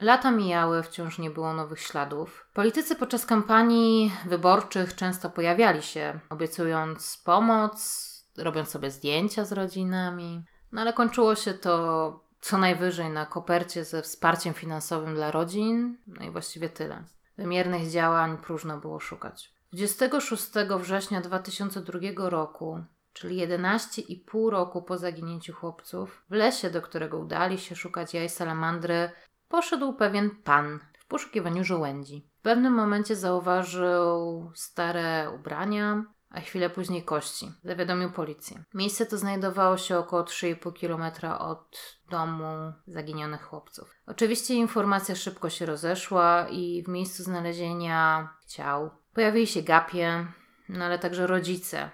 Lata 0.00 0.30
mijały, 0.30 0.82
wciąż 0.82 1.18
nie 1.18 1.30
było 1.30 1.52
nowych 1.52 1.80
śladów. 1.80 2.46
Politycy 2.54 2.96
podczas 2.96 3.26
kampanii 3.26 4.12
wyborczych 4.26 4.94
często 4.94 5.30
pojawiali 5.30 5.82
się, 5.82 6.20
obiecując 6.30 7.22
pomoc, 7.24 8.10
robiąc 8.38 8.68
sobie 8.68 8.90
zdjęcia 8.90 9.44
z 9.44 9.52
rodzinami. 9.52 10.44
No 10.72 10.80
ale 10.80 10.92
kończyło 10.92 11.34
się 11.34 11.54
to 11.54 12.29
co 12.40 12.58
najwyżej 12.58 13.10
na 13.10 13.26
kopercie 13.26 13.84
ze 13.84 14.02
wsparciem 14.02 14.54
finansowym 14.54 15.14
dla 15.14 15.30
rodzin, 15.30 15.96
no 16.06 16.24
i 16.24 16.30
właściwie 16.30 16.68
tyle. 16.68 17.04
Wymiernych 17.38 17.90
działań 17.90 18.38
próżno 18.38 18.78
było 18.78 19.00
szukać. 19.00 19.52
26 19.72 20.50
września 20.80 21.20
2002 21.20 22.00
roku, 22.16 22.84
czyli 23.12 23.48
11,5 23.48 24.50
roku 24.50 24.82
po 24.82 24.98
zaginięciu 24.98 25.52
chłopców, 25.52 26.24
w 26.30 26.34
lesie, 26.34 26.70
do 26.70 26.82
którego 26.82 27.18
udali 27.18 27.58
się 27.58 27.76
szukać 27.76 28.14
jaj 28.14 28.28
salamandry, 28.28 29.10
poszedł 29.48 29.92
pewien 29.92 30.30
pan 30.30 30.80
w 30.98 31.06
poszukiwaniu 31.06 31.64
żołędzi. 31.64 32.28
W 32.38 32.42
pewnym 32.42 32.72
momencie 32.72 33.16
zauważył 33.16 34.50
stare 34.54 35.30
ubrania, 35.34 36.04
a 36.30 36.40
chwilę 36.40 36.70
później 36.70 37.04
kości. 37.04 37.52
Zawiadomił 37.64 38.12
policję. 38.12 38.64
Miejsce 38.74 39.06
to 39.06 39.18
znajdowało 39.18 39.76
się 39.76 39.98
około 39.98 40.22
3,5 40.22 40.80
km 40.80 41.32
od 41.38 41.96
domu 42.10 42.72
zaginionych 42.86 43.42
chłopców. 43.42 43.94
Oczywiście 44.06 44.54
informacja 44.54 45.14
szybko 45.14 45.50
się 45.50 45.66
rozeszła 45.66 46.46
i 46.50 46.82
w 46.82 46.88
miejscu 46.88 47.22
znalezienia 47.22 48.28
ciał 48.46 48.90
pojawili 49.14 49.46
się 49.46 49.62
gapie, 49.62 50.26
no 50.68 50.84
ale 50.84 50.98
także 50.98 51.26
rodzice 51.26 51.90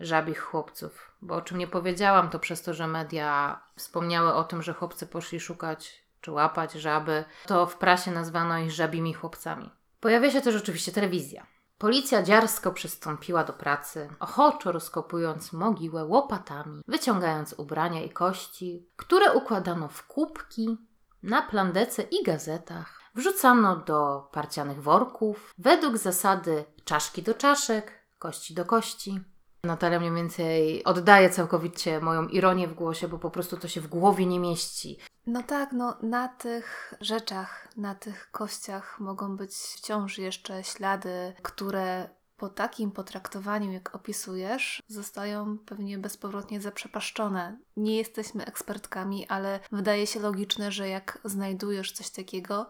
żabich 0.00 0.40
chłopców. 0.40 1.12
Bo 1.22 1.34
o 1.34 1.42
czym 1.42 1.58
nie 1.58 1.66
powiedziałam, 1.66 2.30
to 2.30 2.38
przez 2.38 2.62
to, 2.62 2.74
że 2.74 2.86
media 2.86 3.60
wspomniały 3.76 4.34
o 4.34 4.44
tym, 4.44 4.62
że 4.62 4.74
chłopcy 4.74 5.06
poszli 5.06 5.40
szukać 5.40 6.04
czy 6.20 6.30
łapać 6.30 6.72
żaby, 6.72 7.24
to 7.46 7.66
w 7.66 7.76
prasie 7.76 8.10
nazwano 8.10 8.58
ich 8.58 8.70
żabimi 8.70 9.14
chłopcami. 9.14 9.70
Pojawia 10.00 10.30
się 10.30 10.40
też 10.40 10.56
oczywiście 10.56 10.92
telewizja. 10.92 11.46
Policja 11.78 12.22
dziarsko 12.22 12.72
przystąpiła 12.72 13.44
do 13.44 13.52
pracy, 13.52 14.08
ochoczo 14.20 14.72
rozkopując 14.72 15.52
mogiłę 15.52 16.04
łopatami, 16.04 16.82
wyciągając 16.88 17.52
ubrania 17.52 18.02
i 18.02 18.10
kości, 18.10 18.88
które 18.96 19.32
układano 19.32 19.88
w 19.88 20.06
kubki, 20.06 20.78
na 21.22 21.42
plandece 21.42 22.02
i 22.02 22.24
gazetach. 22.24 23.00
Wrzucano 23.14 23.76
do 23.76 24.28
parcianych 24.32 24.82
worków, 24.82 25.54
według 25.58 25.96
zasady 25.96 26.64
czaszki 26.84 27.22
do 27.22 27.34
czaszek, 27.34 27.92
kości 28.18 28.54
do 28.54 28.64
kości. 28.64 29.20
Natalia 29.68 30.00
mniej 30.00 30.12
więcej 30.12 30.84
oddaje 30.84 31.30
całkowicie 31.30 32.00
moją 32.00 32.28
ironię 32.28 32.68
w 32.68 32.74
głosie, 32.74 33.08
bo 33.08 33.18
po 33.18 33.30
prostu 33.30 33.56
to 33.56 33.68
się 33.68 33.80
w 33.80 33.86
głowie 33.86 34.26
nie 34.26 34.40
mieści. 34.40 34.98
No 35.26 35.42
tak, 35.42 35.72
no 35.72 35.96
na 36.02 36.28
tych 36.28 36.94
rzeczach, 37.00 37.68
na 37.76 37.94
tych 37.94 38.30
kościach 38.30 39.00
mogą 39.00 39.36
być 39.36 39.54
wciąż 39.54 40.18
jeszcze 40.18 40.64
ślady, 40.64 41.32
które 41.42 42.08
po 42.36 42.48
takim 42.48 42.90
potraktowaniu, 42.90 43.72
jak 43.72 43.94
opisujesz, 43.94 44.82
zostają 44.88 45.58
pewnie 45.58 45.98
bezpowrotnie 45.98 46.60
zaprzepaszczone. 46.60 47.58
Nie 47.76 47.96
jesteśmy 47.96 48.44
ekspertkami, 48.44 49.26
ale 49.28 49.60
wydaje 49.72 50.06
się 50.06 50.20
logiczne, 50.20 50.72
że 50.72 50.88
jak 50.88 51.18
znajdujesz 51.24 51.92
coś 51.92 52.10
takiego, 52.10 52.66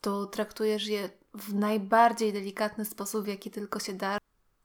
to 0.00 0.26
traktujesz 0.26 0.86
je 0.86 1.10
w 1.34 1.54
najbardziej 1.54 2.32
delikatny 2.32 2.84
sposób, 2.84 3.24
w 3.24 3.28
jaki 3.28 3.50
tylko 3.50 3.80
się 3.80 3.92
da. 3.92 4.18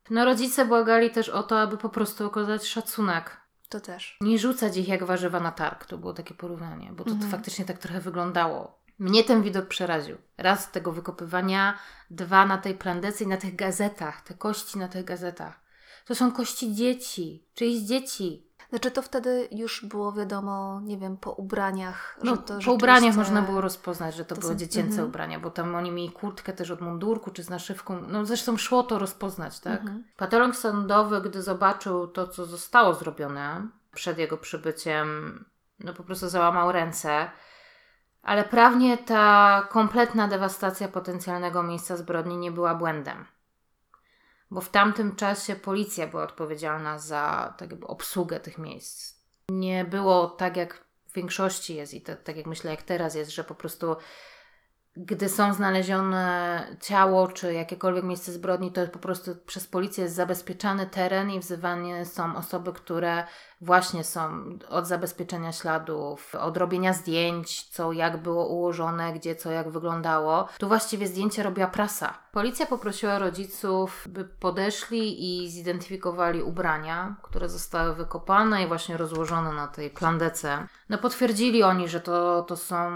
No 0.09 0.25
rodzice 0.25 0.65
błagali 0.65 1.09
też 1.11 1.29
o 1.29 1.43
to, 1.43 1.59
aby 1.61 1.77
po 1.77 1.89
prostu 1.89 2.25
okazać 2.25 2.67
szacunek. 2.67 3.37
To 3.69 3.79
też. 3.79 4.17
Nie 4.21 4.39
rzucać 4.39 4.77
ich 4.77 4.87
jak 4.87 5.03
warzywa 5.03 5.39
na 5.39 5.51
targ. 5.51 5.85
To 5.85 5.97
było 5.97 6.13
takie 6.13 6.33
porównanie, 6.33 6.91
bo 6.91 7.03
to, 7.03 7.11
Mhm. 7.11 7.31
to 7.31 7.37
faktycznie 7.37 7.65
tak 7.65 7.77
trochę 7.77 7.99
wyglądało. 8.01 8.79
Mnie 8.99 9.23
ten 9.23 9.41
widok 9.43 9.65
przeraził. 9.67 10.17
Raz 10.37 10.71
tego 10.71 10.91
wykopywania, 10.91 11.79
dwa 12.09 12.45
na 12.45 12.57
tej 12.57 12.73
plandecy 12.75 13.23
i 13.23 13.27
na 13.27 13.37
tych 13.37 13.55
gazetach, 13.55 14.21
te 14.21 14.33
kości 14.33 14.77
na 14.79 14.87
tych 14.87 15.05
gazetach. 15.05 15.59
To 16.05 16.15
są 16.15 16.31
kości 16.31 16.75
dzieci, 16.75 17.47
czyjś 17.55 17.79
dzieci. 17.81 18.48
Znaczy 18.69 18.91
to 18.91 19.01
wtedy 19.01 19.47
już 19.51 19.86
było 19.86 20.12
wiadomo, 20.12 20.82
nie 20.84 20.97
wiem, 20.97 21.17
po 21.17 21.32
ubraniach, 21.32 22.19
No, 22.23 22.36
że 22.36 22.41
to 22.41 22.60
po 22.65 22.73
ubraniach 22.73 23.15
można 23.15 23.41
było 23.41 23.62
rozpoznać, 23.62 24.15
że 24.15 24.25
to, 24.25 24.36
to 24.36 24.41
były 24.41 24.53
są- 24.53 24.60
dziecięce 24.60 24.89
mhm. 24.89 25.08
ubrania, 25.08 25.39
bo 25.39 25.51
tam 25.51 25.75
oni 25.75 25.91
mieli 25.91 26.12
kurtkę 26.12 26.53
też 26.53 26.71
od 26.71 26.82
mundurku 26.82 27.32
czy 27.32 27.43
z 27.43 27.49
naszywką. 27.49 28.01
No 28.08 28.25
zresztą 28.25 28.58
szło 28.58 28.84
to 28.84 28.99
rozpoznać, 28.99 29.60
tak? 29.60 29.82
Mhm. 29.82 30.03
Patolog 30.17 30.55
sądowy, 30.55 31.21
gdy 31.21 31.41
zobaczył 31.41 32.08
to, 32.08 32.27
co 32.27 32.45
zostało 32.45 32.93
zrobione 32.93 33.67
przed 33.93 34.17
jego 34.17 34.38
przybyciem, 34.38 35.45
no 35.79 35.93
po 35.93 36.03
prostu 36.03 36.29
załamał 36.29 36.71
ręce. 36.71 37.32
Ale 38.21 38.43
prawnie 38.43 38.97
ta 38.97 39.67
kompletna 39.69 40.27
dewastacja 40.27 40.88
potencjalnego 40.88 41.63
miejsca 41.63 41.97
zbrodni 41.97 42.38
nie 42.38 42.51
była 42.51 42.75
błędem. 42.75 43.25
Bo 44.51 44.62
w 44.62 44.69
tamtym 44.69 45.15
czasie 45.15 45.55
policja 45.55 46.07
była 46.07 46.23
odpowiedzialna 46.23 46.99
za 46.99 47.53
tak 47.57 47.71
jakby 47.71 47.88
obsługę 47.88 48.39
tych 48.39 48.57
miejsc. 48.57 49.19
Nie 49.49 49.85
było 49.85 50.27
tak, 50.27 50.57
jak 50.57 50.85
w 51.07 51.13
większości 51.13 51.75
jest 51.75 51.93
i 51.93 52.01
to, 52.01 52.15
tak 52.15 52.38
jak 52.38 52.45
myślę, 52.45 52.71
jak 52.71 52.83
teraz 52.83 53.15
jest, 53.15 53.31
że 53.31 53.43
po 53.43 53.55
prostu 53.55 53.95
gdy 54.95 55.29
są 55.29 55.53
znalezione 55.53 56.77
ciało 56.81 57.27
czy 57.27 57.53
jakiekolwiek 57.53 58.03
miejsce 58.03 58.31
zbrodni, 58.31 58.71
to 58.71 58.88
po 58.88 58.99
prostu 58.99 59.35
przez 59.35 59.67
policję 59.67 60.03
jest 60.03 60.15
zabezpieczany 60.15 60.88
teren 60.88 61.31
i 61.31 61.39
wzywane 61.39 62.05
są 62.05 62.35
osoby, 62.35 62.73
które 62.73 63.23
właśnie 63.61 64.03
są 64.03 64.43
od 64.69 64.87
zabezpieczenia 64.87 65.51
śladów, 65.51 66.35
od 66.35 66.57
robienia 66.57 66.93
zdjęć, 66.93 67.63
co 67.63 67.93
jak 67.93 68.21
było 68.21 68.47
ułożone, 68.47 69.13
gdzie 69.13 69.35
co 69.35 69.51
jak 69.51 69.69
wyglądało. 69.69 70.47
Tu 70.57 70.67
właściwie 70.67 71.07
zdjęcia 71.07 71.43
robiła 71.43 71.67
prasa. 71.67 72.19
Policja 72.31 72.65
poprosiła 72.65 73.19
rodziców, 73.19 74.07
by 74.09 74.25
podeszli 74.25 75.43
i 75.43 75.49
zidentyfikowali 75.51 76.43
ubrania, 76.43 77.15
które 77.21 77.49
zostały 77.49 77.95
wykopane 77.95 78.63
i 78.63 78.67
właśnie 78.67 78.97
rozłożone 78.97 79.53
na 79.53 79.67
tej 79.67 79.89
plandece. 79.89 80.67
No 80.89 80.97
potwierdzili 80.97 81.63
oni, 81.63 81.87
że 81.87 82.01
to, 82.01 82.43
to 82.43 82.55
są 82.55 82.89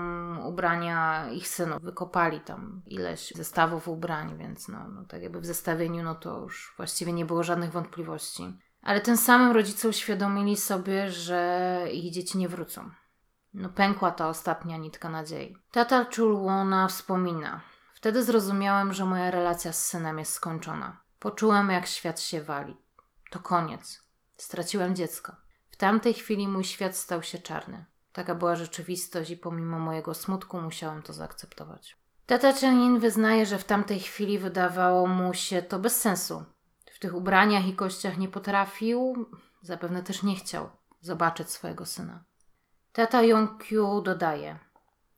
ubrania 0.45 1.29
ich 1.31 1.47
synów. 1.47 1.81
Wykopali 1.81 2.39
tam 2.39 2.81
ileś 2.85 3.33
zestawów 3.35 3.87
ubrań, 3.87 4.37
więc 4.37 4.67
no, 4.67 4.87
no 4.89 5.03
tak 5.05 5.21
jakby 5.21 5.39
w 5.39 5.45
zestawieniu 5.45 6.03
no 6.03 6.15
to 6.15 6.39
już 6.39 6.73
właściwie 6.77 7.13
nie 7.13 7.25
było 7.25 7.43
żadnych 7.43 7.71
wątpliwości. 7.71 8.53
Ale 8.83 9.01
tym 9.01 9.17
samym 9.17 9.51
rodzice 9.51 9.89
uświadomili 9.89 10.57
sobie, 10.57 11.11
że 11.11 11.85
ich 11.91 12.13
dzieci 12.13 12.37
nie 12.37 12.49
wrócą. 12.49 12.89
No 13.53 13.69
pękła 13.69 14.11
ta 14.11 14.29
ostatnia 14.29 14.77
nitka 14.77 15.09
nadziei. 15.09 15.57
Tata 15.71 16.05
Czulłona 16.05 16.87
wspomina. 16.87 17.61
Wtedy 17.93 18.23
zrozumiałem, 18.23 18.93
że 18.93 19.05
moja 19.05 19.31
relacja 19.31 19.73
z 19.73 19.85
synem 19.85 20.19
jest 20.19 20.33
skończona. 20.33 20.97
Poczułem, 21.19 21.69
jak 21.69 21.87
świat 21.87 22.19
się 22.19 22.41
wali. 22.41 22.77
To 23.31 23.39
koniec. 23.39 24.03
Straciłem 24.37 24.95
dziecko. 24.95 25.35
W 25.71 25.75
tamtej 25.75 26.13
chwili 26.13 26.47
mój 26.47 26.63
świat 26.63 26.97
stał 26.97 27.23
się 27.23 27.37
czarny. 27.37 27.85
Taka 28.13 28.35
była 28.35 28.55
rzeczywistość 28.55 29.31
i 29.31 29.37
pomimo 29.37 29.79
mojego 29.79 30.13
smutku 30.13 30.61
musiałem 30.61 31.01
to 31.01 31.13
zaakceptować. 31.13 31.97
Tata 32.25 32.53
Chenin 32.53 32.99
wyznaje, 32.99 33.45
że 33.45 33.57
w 33.57 33.63
tamtej 33.63 33.99
chwili 33.99 34.39
wydawało 34.39 35.07
mu 35.07 35.33
się 35.33 35.61
to 35.61 35.79
bez 35.79 36.01
sensu. 36.01 36.43
Tych 37.03 37.15
ubraniach 37.15 37.67
i 37.67 37.75
kościach 37.75 38.17
nie 38.17 38.27
potrafił, 38.27 39.25
zapewne 39.61 40.03
też 40.03 40.23
nie 40.23 40.35
chciał 40.35 40.69
zobaczyć 41.01 41.49
swojego 41.49 41.85
syna. 41.85 42.23
Tata 42.93 43.21
Yongkyu 43.23 44.01
dodaje: 44.01 44.59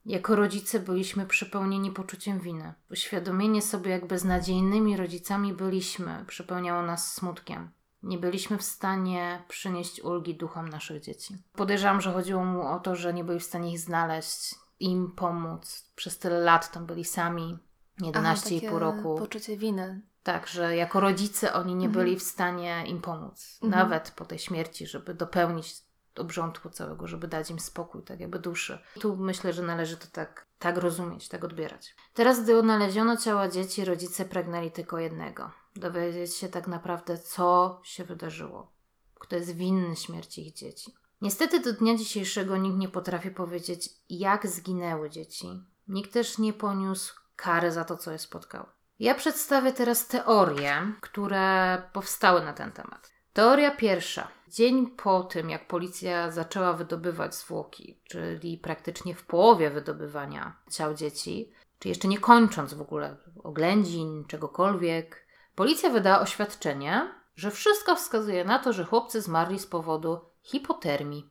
Jako 0.06 0.36
rodzice 0.36 0.80
byliśmy 0.80 1.26
przepełnieni 1.26 1.92
poczuciem 1.92 2.40
winy. 2.40 2.74
Uświadomienie 2.92 3.62
sobie, 3.62 3.92
jak 3.92 4.08
beznadziejnymi 4.08 4.98
rodzicami 4.98 5.54
byliśmy, 5.54 6.26
przepełniało 6.28 6.82
nas 6.82 7.14
smutkiem. 7.14 7.70
Nie 8.04 8.18
byliśmy 8.18 8.58
w 8.58 8.64
stanie 8.64 9.44
przynieść 9.48 10.02
ulgi 10.02 10.36
duchom 10.36 10.70
naszych 10.70 11.02
dzieci. 11.02 11.38
Podejrzewam, 11.54 12.02
że 12.02 12.14
chodziło 12.14 12.46
mu 12.46 12.68
o 12.68 12.80
to, 12.80 12.96
że 12.96 13.14
nie 13.14 13.24
byli 13.24 13.40
w 13.40 13.44
stanie 13.44 13.72
ich 13.72 13.80
znaleźć, 13.80 14.56
im 14.80 15.12
pomóc. 15.12 15.92
Przez 15.96 16.20
tyle 16.20 16.40
lat 16.40 16.72
tam 16.72 16.86
byli 16.86 17.04
sami, 17.04 17.58
Aha, 18.02 18.12
11,5 18.12 18.44
takie 18.44 18.80
roku. 18.80 19.16
poczucie 19.16 19.58
winy. 19.58 20.02
Tak, 20.26 20.48
że 20.48 20.76
jako 20.76 21.00
rodzice 21.00 21.54
oni 21.54 21.76
nie 21.76 21.88
Mhm. 21.88 22.06
byli 22.06 22.20
w 22.20 22.24
stanie 22.24 22.84
im 22.88 23.02
pomóc. 23.02 23.60
Mhm. 23.64 23.84
Nawet 23.84 24.12
po 24.12 24.26
tej 24.26 24.40
śmierci, 24.40 24.88
żeby 24.88 25.14
dopełnić 25.14 25.76
obrządku 26.18 26.70
całego, 26.70 27.08
żeby 27.08 27.28
dać 27.28 27.50
im 27.50 27.60
spokój, 27.60 28.04
tak 28.04 28.20
jakby 28.20 28.40
duszy. 28.40 28.80
Tu 29.00 29.16
myślę, 29.16 29.54
że 29.54 29.64
należy 29.64 29.98
to 29.98 30.08
tak, 30.12 30.46
tak 30.60 30.78
rozumieć, 30.78 31.30
tak 31.30 31.44
odbierać. 31.44 31.96
Teraz, 32.14 32.44
gdy 32.44 32.58
odnaleziono 32.58 33.18
ciała 33.18 33.48
dzieci, 33.48 33.86
rodzice 33.86 34.26
pragnęli 34.26 34.72
tylko 34.72 35.00
jednego. 35.00 35.52
Dowiedzieć 35.76 36.36
się 36.36 36.50
tak 36.50 36.68
naprawdę, 36.68 37.18
co 37.18 37.80
się 37.84 38.04
wydarzyło. 38.04 38.72
Kto 39.20 39.36
jest 39.36 39.56
winny 39.56 39.96
śmierci 39.96 40.48
ich 40.48 40.54
dzieci. 40.54 40.94
Niestety 41.22 41.60
do 41.60 41.74
dnia 41.74 41.96
dzisiejszego 41.96 42.58
nikt 42.58 42.78
nie 42.78 42.90
potrafi 42.90 43.32
powiedzieć, 43.32 43.90
jak 44.10 44.48
zginęły 44.48 45.10
dzieci. 45.10 45.48
Nikt 45.88 46.14
też 46.14 46.38
nie 46.38 46.54
poniósł 46.54 47.16
kary 47.36 47.72
za 47.72 47.84
to, 47.86 47.98
co 47.98 48.12
je 48.12 48.20
spotkało. 48.20 48.75
Ja 49.00 49.16
przedstawię 49.16 49.74
teraz 49.74 50.08
teorie, 50.08 50.92
które 51.02 51.82
powstały 51.94 52.42
na 52.42 52.54
ten 52.54 52.72
temat. 52.72 53.12
Teoria 53.34 53.72
pierwsza. 53.72 54.28
Dzień 54.48 54.88
po 54.88 55.24
tym, 55.24 55.50
jak 55.50 55.68
policja 55.68 56.32
zaczęła 56.32 56.74
wydobywać 56.74 57.36
zwłoki, 57.36 58.00
czyli 58.04 58.58
praktycznie 58.58 59.16
w 59.16 59.26
połowie 59.26 59.70
wydobywania 59.70 60.56
ciał 60.72 60.94
dzieci, 60.94 61.52
czy 61.80 61.90
jeszcze 61.90 62.08
nie 62.08 62.20
kończąc 62.20 62.74
w 62.74 62.82
ogóle 62.82 63.18
oględzin, 63.44 64.26
czegokolwiek, 64.28 65.26
policja 65.56 65.90
wydała 65.90 66.20
oświadczenie, 66.20 67.14
że 67.36 67.52
wszystko 67.52 67.96
wskazuje 67.96 68.46
na 68.46 68.60
to, 68.60 68.74
że 68.74 68.84
chłopcy 68.84 69.22
zmarli 69.22 69.60
z 69.60 69.66
powodu 69.66 70.20
hipotermii. 70.42 71.30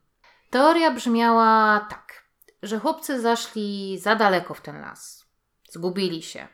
Teoria 0.50 0.90
brzmiała 0.90 1.80
tak, 1.90 2.24
że 2.62 2.78
chłopcy 2.78 3.20
zaszli 3.20 3.98
za 3.98 4.14
daleko 4.14 4.54
w 4.54 4.60
ten 4.60 4.80
las. 4.80 5.26
Zgubili 5.70 6.22
się. 6.22 6.48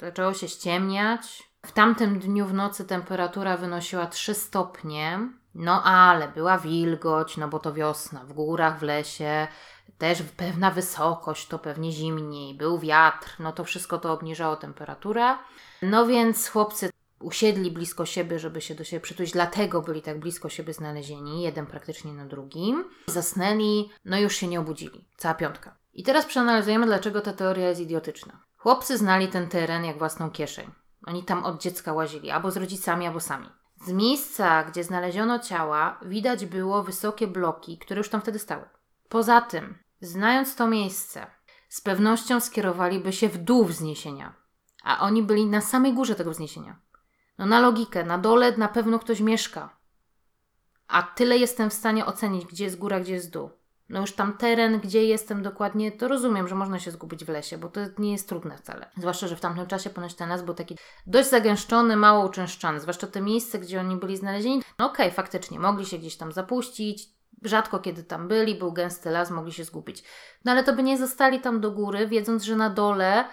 Zaczęło 0.00 0.34
się 0.34 0.48
ściemniać. 0.48 1.42
W 1.66 1.72
tamtym 1.72 2.18
dniu 2.18 2.46
w 2.46 2.54
nocy 2.54 2.84
temperatura 2.84 3.56
wynosiła 3.56 4.06
3 4.06 4.34
stopnie. 4.34 5.28
No 5.54 5.82
ale 5.82 6.28
była 6.28 6.58
wilgoć, 6.58 7.36
no 7.36 7.48
bo 7.48 7.58
to 7.58 7.72
wiosna, 7.72 8.24
w 8.24 8.32
górach, 8.32 8.78
w 8.78 8.82
lesie, 8.82 9.48
też 9.98 10.22
pewna 10.22 10.70
wysokość, 10.70 11.48
to 11.48 11.58
pewnie 11.58 11.92
zimniej, 11.92 12.54
był 12.54 12.78
wiatr, 12.78 13.36
no 13.38 13.52
to 13.52 13.64
wszystko 13.64 13.98
to 13.98 14.12
obniżało 14.12 14.56
temperaturę. 14.56 15.36
No 15.82 16.06
więc 16.06 16.48
chłopcy 16.48 16.90
usiedli 17.20 17.70
blisko 17.70 18.06
siebie, 18.06 18.38
żeby 18.38 18.60
się 18.60 18.74
do 18.74 18.84
siebie 18.84 19.00
przytulić, 19.00 19.32
dlatego 19.32 19.82
byli 19.82 20.02
tak 20.02 20.18
blisko 20.18 20.48
siebie 20.48 20.72
znalezieni, 20.72 21.42
jeden 21.42 21.66
praktycznie 21.66 22.12
na 22.12 22.26
drugim. 22.26 22.84
Zasnęli, 23.06 23.90
no 24.04 24.18
już 24.18 24.36
się 24.36 24.48
nie 24.48 24.60
obudzili. 24.60 25.04
Cała 25.16 25.34
piątka. 25.34 25.76
I 25.94 26.02
teraz 26.02 26.26
przeanalizujemy, 26.26 26.86
dlaczego 26.86 27.20
ta 27.20 27.32
teoria 27.32 27.68
jest 27.68 27.80
idiotyczna. 27.80 28.40
Chłopcy 28.64 28.98
znali 28.98 29.28
ten 29.28 29.48
teren 29.48 29.84
jak 29.84 29.98
własną 29.98 30.30
kieszeń. 30.30 30.70
Oni 31.06 31.24
tam 31.24 31.44
od 31.44 31.62
dziecka 31.62 31.92
łazili, 31.92 32.30
albo 32.30 32.50
z 32.50 32.56
rodzicami, 32.56 33.06
albo 33.06 33.20
sami. 33.20 33.48
Z 33.86 33.92
miejsca, 33.92 34.64
gdzie 34.64 34.84
znaleziono 34.84 35.38
ciała, 35.38 36.00
widać 36.02 36.46
było 36.46 36.82
wysokie 36.82 37.26
bloki, 37.26 37.78
które 37.78 37.98
już 37.98 38.08
tam 38.08 38.20
wtedy 38.20 38.38
stały. 38.38 38.64
Poza 39.08 39.40
tym, 39.40 39.78
znając 40.00 40.56
to 40.56 40.68
miejsce, 40.68 41.26
z 41.68 41.80
pewnością 41.80 42.40
skierowaliby 42.40 43.12
się 43.12 43.28
w 43.28 43.38
dół 43.38 43.64
wzniesienia, 43.64 44.34
a 44.84 45.00
oni 45.00 45.22
byli 45.22 45.46
na 45.46 45.60
samej 45.60 45.94
górze 45.94 46.14
tego 46.14 46.30
wzniesienia. 46.30 46.80
No 47.38 47.46
na 47.46 47.60
logikę, 47.60 48.04
na 48.04 48.18
dole 48.18 48.56
na 48.56 48.68
pewno 48.68 48.98
ktoś 48.98 49.20
mieszka. 49.20 49.76
A 50.88 51.02
tyle 51.02 51.38
jestem 51.38 51.70
w 51.70 51.74
stanie 51.74 52.06
ocenić, 52.06 52.46
gdzie 52.46 52.64
jest 52.64 52.78
góra, 52.78 53.00
gdzie 53.00 53.12
jest 53.12 53.30
dół. 53.30 53.50
No 53.88 54.00
już 54.00 54.12
tam 54.12 54.36
teren, 54.36 54.80
gdzie 54.80 55.04
jestem 55.04 55.42
dokładnie, 55.42 55.92
to 55.92 56.08
rozumiem, 56.08 56.48
że 56.48 56.54
można 56.54 56.78
się 56.78 56.90
zgubić 56.90 57.24
w 57.24 57.28
lesie, 57.28 57.58
bo 57.58 57.68
to 57.68 57.80
nie 57.98 58.12
jest 58.12 58.28
trudne 58.28 58.58
wcale. 58.58 58.90
Zwłaszcza, 58.96 59.28
że 59.28 59.36
w 59.36 59.40
tamtym 59.40 59.66
czasie 59.66 59.90
ponoć 59.90 60.14
ten 60.14 60.28
las 60.28 60.42
był 60.42 60.54
taki 60.54 60.78
dość 61.06 61.30
zagęszczony, 61.30 61.96
mało 61.96 62.26
uczęszczany. 62.26 62.80
Zwłaszcza 62.80 63.06
te 63.06 63.20
miejsce, 63.20 63.58
gdzie 63.58 63.80
oni 63.80 63.96
byli 63.96 64.16
znalezieni. 64.16 64.62
No 64.78 64.86
okej, 64.86 65.06
okay, 65.06 65.16
faktycznie, 65.16 65.58
mogli 65.58 65.86
się 65.86 65.98
gdzieś 65.98 66.16
tam 66.16 66.32
zapuścić, 66.32 67.08
rzadko 67.42 67.78
kiedy 67.78 68.04
tam 68.04 68.28
byli, 68.28 68.54
był 68.54 68.72
gęsty 68.72 69.10
las, 69.10 69.30
mogli 69.30 69.52
się 69.52 69.64
zgubić. 69.64 70.04
No 70.44 70.52
ale 70.52 70.64
to 70.64 70.72
by 70.72 70.82
nie 70.82 70.98
zostali 70.98 71.40
tam 71.40 71.60
do 71.60 71.70
góry, 71.70 72.06
wiedząc, 72.06 72.42
że 72.42 72.56
na 72.56 72.70
dole 72.70 73.24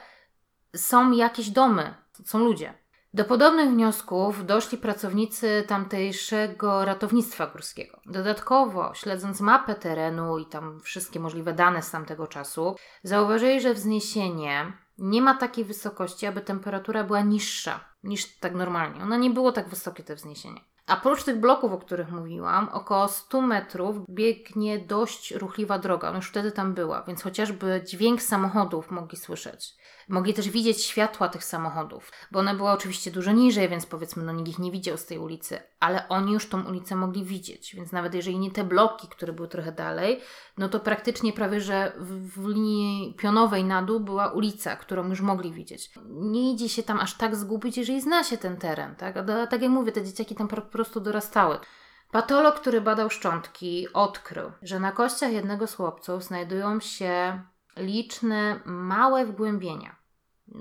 są 0.76 1.12
jakieś 1.12 1.50
domy, 1.50 1.94
są 2.26 2.40
ludzie. 2.40 2.81
Do 3.13 3.26
podobnych 3.26 3.69
wniosków 3.69 4.45
doszli 4.45 4.78
pracownicy 4.78 5.63
tamtejszego 5.67 6.86
ratownictwa 6.86 7.47
górskiego. 7.47 8.00
Dodatkowo, 8.06 8.93
śledząc 8.93 9.41
mapę 9.41 9.76
terenu 9.76 10.38
i 10.38 10.45
tam 10.45 10.80
wszystkie 10.80 11.19
możliwe 11.19 11.54
dane 11.54 11.82
z 11.82 11.91
tamtego 11.91 12.28
czasu, 12.28 12.76
zauważyli, 13.04 13.62
że 13.62 13.74
wzniesienie 13.74 14.74
nie 14.97 15.21
ma 15.21 15.36
takiej 15.36 15.65
wysokości, 15.65 16.26
aby 16.28 16.41
temperatura 16.41 17.04
była 17.04 17.21
niższa 17.21 17.80
niż 18.04 18.39
tak 18.39 18.56
normalnie. 18.56 19.04
Ona 19.04 19.17
nie 19.17 19.30
było 19.30 19.52
tak 19.52 19.69
wysokie, 19.69 20.04
to 20.04 20.15
wzniesienie. 20.15 20.62
A 20.88 20.95
prócz 20.95 21.24
tych 21.24 21.39
bloków, 21.39 21.71
o 21.71 21.78
których 21.78 22.12
mówiłam, 22.12 22.69
około 22.69 23.08
100 23.08 23.41
metrów 23.41 23.95
biegnie 24.10 24.80
dość 24.80 25.32
ruchliwa 25.32 25.80
droga. 25.80 26.10
Ona 26.10 26.17
już 26.17 26.30
wtedy 26.30 26.52
tam 26.52 26.74
była, 26.74 27.04
więc 27.04 27.24
chociażby 27.24 27.84
dźwięk 27.88 28.21
samochodów 28.21 28.91
mogli 28.91 29.17
słyszeć. 29.17 29.76
Mogli 30.12 30.34
też 30.34 30.50
widzieć 30.50 30.84
światła 30.84 31.30
tych 31.30 31.43
samochodów, 31.43 32.12
bo 32.32 32.39
one 32.39 32.56
były 32.56 32.69
oczywiście 32.69 33.12
dużo 33.12 33.32
niżej, 33.32 33.69
więc 33.69 33.86
powiedzmy, 33.86 34.24
no 34.24 34.32
nikt 34.32 34.50
ich 34.50 34.60
nie 34.60 34.71
widział 34.71 34.97
z 34.97 35.06
tej 35.06 35.17
ulicy, 35.17 35.60
ale 35.80 36.10
oni 36.10 36.34
już 36.34 36.50
tą 36.50 36.63
ulicę 36.63 36.95
mogli 36.95 37.24
widzieć, 37.26 37.76
więc 37.76 37.91
nawet 37.91 38.13
jeżeli 38.13 38.39
nie 38.39 38.52
te 38.52 38.63
bloki, 38.63 39.08
które 39.08 39.34
były 39.34 39.47
trochę 39.47 39.71
dalej, 39.71 40.21
no 40.58 40.69
to 40.69 40.80
praktycznie 40.80 41.34
prawie, 41.34 41.62
że 41.62 41.91
w, 41.97 42.41
w 42.41 42.47
linii 42.47 43.15
pionowej 43.17 43.63
na 43.63 43.82
dół 43.82 44.00
była 44.00 44.28
ulica, 44.28 44.76
którą 44.76 45.10
już 45.10 45.21
mogli 45.21 45.52
widzieć. 45.52 45.91
Nie 46.10 46.52
idzie 46.52 46.69
się 46.69 46.84
tam 46.84 47.00
aż 47.00 47.17
tak 47.17 47.36
zgubić, 47.36 47.78
jeżeli 47.78 48.02
zna 48.02 48.24
się 48.24 48.38
ten 48.38 48.58
teren, 48.58 48.95
tak? 48.95 49.17
A 49.17 49.47
tak 49.47 49.62
jak 49.62 49.71
mówię, 49.71 49.91
te 49.91 50.04
dzieciaki 50.04 50.36
tam 50.36 50.47
po 50.47 50.62
prostu 50.62 51.00
dorastały. 51.00 51.60
Patolog, 52.12 52.60
który 52.60 52.82
badał 52.82 53.10
szczątki, 53.10 53.93
odkrył, 53.93 54.52
że 54.62 54.80
na 54.80 54.91
kościach 54.91 55.32
jednego 55.32 55.67
z 55.67 55.76
chłopców 55.76 56.24
znajdują 56.24 56.80
się 56.80 57.41
liczne 57.78 58.60
małe 58.65 59.26
wgłębienia. 59.26 60.01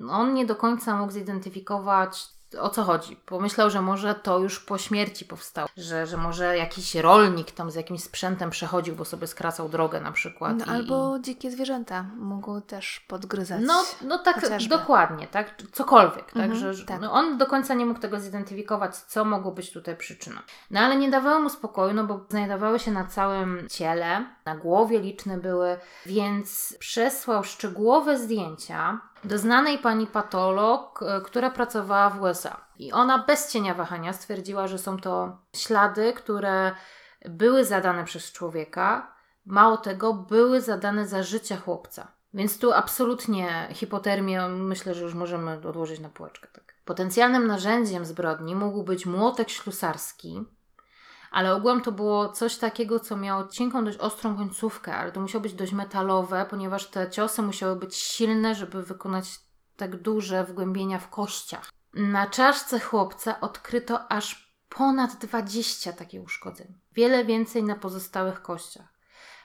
On 0.09 0.33
nie 0.33 0.45
do 0.45 0.55
końca 0.55 0.97
mógł 0.97 1.11
zidentyfikować 1.11 2.31
o 2.59 2.69
co 2.69 2.83
chodzi. 2.83 3.15
Pomyślał, 3.15 3.69
że 3.69 3.81
może 3.81 4.15
to 4.15 4.39
już 4.39 4.59
po 4.59 4.77
śmierci 4.77 5.25
powstało, 5.25 5.69
że, 5.77 6.07
że 6.07 6.17
może 6.17 6.57
jakiś 6.57 6.95
rolnik 6.95 7.51
tam 7.51 7.71
z 7.71 7.75
jakimś 7.75 8.03
sprzętem 8.03 8.49
przechodził, 8.49 8.95
bo 8.95 9.05
sobie 9.05 9.27
skracał 9.27 9.69
drogę 9.69 10.01
na 10.01 10.11
przykład. 10.11 10.57
No, 10.57 10.65
i, 10.65 10.69
albo 10.69 11.19
dzikie 11.19 11.51
zwierzęta 11.51 12.05
mogą 12.15 12.61
też 12.61 12.99
podgryzać. 12.99 13.61
No, 13.65 13.83
no 14.01 14.17
tak, 14.17 14.41
chociażby. 14.41 14.77
dokładnie, 14.77 15.27
tak? 15.27 15.55
Cokolwiek, 15.71 16.31
tak? 16.31 16.51
Mhm, 16.51 16.73
że, 16.73 16.85
tak. 16.85 17.01
No, 17.01 17.11
on 17.11 17.37
do 17.37 17.45
końca 17.45 17.73
nie 17.73 17.85
mógł 17.85 17.99
tego 17.99 18.19
zidentyfikować, 18.19 18.95
co 18.95 19.25
mogło 19.25 19.51
być 19.51 19.71
tutaj 19.71 19.97
przyczyną. 19.97 20.41
No 20.71 20.79
ale 20.79 20.95
nie 20.95 21.09
dawało 21.09 21.39
mu 21.39 21.49
spokoju, 21.49 21.93
no 21.93 22.03
bo 22.03 22.25
znajdowały 22.29 22.79
się 22.79 22.91
na 22.91 23.05
całym 23.05 23.67
ciele, 23.69 24.25
na 24.45 24.55
głowie 24.55 24.99
liczne 24.99 25.37
były, 25.37 25.77
więc 26.05 26.75
przesłał 26.79 27.43
szczegółowe 27.43 28.17
zdjęcia 28.17 29.10
do 29.23 29.37
znanej 29.37 29.77
pani 29.77 30.07
patolog, 30.07 31.03
e, 31.03 31.21
która 31.21 31.49
pracowała 31.49 32.09
w 32.09 32.21
USA. 32.21 32.65
I 32.77 32.91
ona 32.91 33.19
bez 33.19 33.51
cienia 33.51 33.73
wahania 33.73 34.13
stwierdziła, 34.13 34.67
że 34.67 34.77
są 34.77 34.97
to 34.97 35.37
ślady, 35.55 36.13
które 36.13 36.71
były 37.25 37.65
zadane 37.65 38.03
przez 38.03 38.31
człowieka, 38.31 39.15
mało 39.45 39.77
tego, 39.77 40.13
były 40.13 40.61
zadane 40.61 41.07
za 41.07 41.23
życia 41.23 41.57
chłopca. 41.57 42.07
Więc 42.33 42.59
tu 42.59 42.73
absolutnie 42.73 43.67
hipotermię 43.73 44.47
myślę, 44.47 44.93
że 44.93 45.03
już 45.03 45.13
możemy 45.13 45.51
odłożyć 45.51 45.99
na 45.99 46.09
półeczkę. 46.09 46.47
Tak. 46.53 46.75
Potencjalnym 46.85 47.47
narzędziem 47.47 48.05
zbrodni 48.05 48.55
mógł 48.55 48.83
być 48.83 49.05
młotek 49.05 49.49
ślusarski, 49.49 50.45
ale 51.31 51.55
ogółem 51.55 51.81
to 51.81 51.91
było 51.91 52.29
coś 52.29 52.57
takiego, 52.57 52.99
co 52.99 53.17
miało 53.17 53.47
cienką, 53.47 53.85
dość 53.85 53.97
ostrą 53.97 54.37
końcówkę, 54.37 54.95
ale 54.95 55.11
to 55.11 55.21
musiało 55.21 55.41
być 55.41 55.53
dość 55.53 55.73
metalowe, 55.73 56.45
ponieważ 56.49 56.87
te 56.87 57.09
ciosy 57.09 57.41
musiały 57.41 57.75
być 57.75 57.95
silne, 57.95 58.55
żeby 58.55 58.83
wykonać 58.83 59.39
tak 59.77 60.01
duże 60.01 60.43
wgłębienia 60.43 60.99
w 60.99 61.09
kościach. 61.09 61.69
Na 61.93 62.27
czaszce 62.27 62.79
chłopca 62.79 63.39
odkryto 63.39 64.11
aż 64.11 64.55
ponad 64.69 65.15
20 65.15 65.93
takich 65.93 66.23
uszkodzeń. 66.23 66.79
Wiele 66.91 67.25
więcej 67.25 67.63
na 67.63 67.75
pozostałych 67.75 68.41
kościach. 68.41 68.93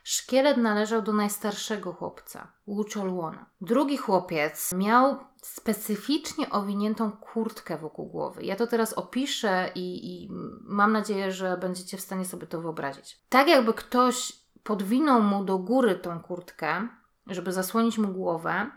Szkielet 0.04 0.56
należał 0.56 1.02
do 1.02 1.12
najstarszego 1.12 1.92
chłopca, 1.92 2.52
Łuczolłona. 2.66 3.46
Drugi 3.60 3.96
chłopiec 3.96 4.72
miał 4.72 5.18
specyficznie 5.46 6.50
owiniętą 6.50 7.12
kurtkę 7.12 7.78
wokół 7.78 8.06
głowy. 8.06 8.42
Ja 8.42 8.56
to 8.56 8.66
teraz 8.66 8.92
opiszę 8.92 9.70
i, 9.74 10.06
i 10.06 10.28
mam 10.60 10.92
nadzieję, 10.92 11.32
że 11.32 11.56
będziecie 11.56 11.96
w 11.96 12.00
stanie 12.00 12.24
sobie 12.24 12.46
to 12.46 12.60
wyobrazić. 12.60 13.20
Tak 13.28 13.48
jakby 13.48 13.74
ktoś 13.74 14.32
podwinął 14.62 15.22
mu 15.22 15.44
do 15.44 15.58
góry 15.58 15.94
tą 15.94 16.20
kurtkę, 16.20 16.88
żeby 17.26 17.52
zasłonić 17.52 17.98
mu 17.98 18.08
głowę 18.08 18.70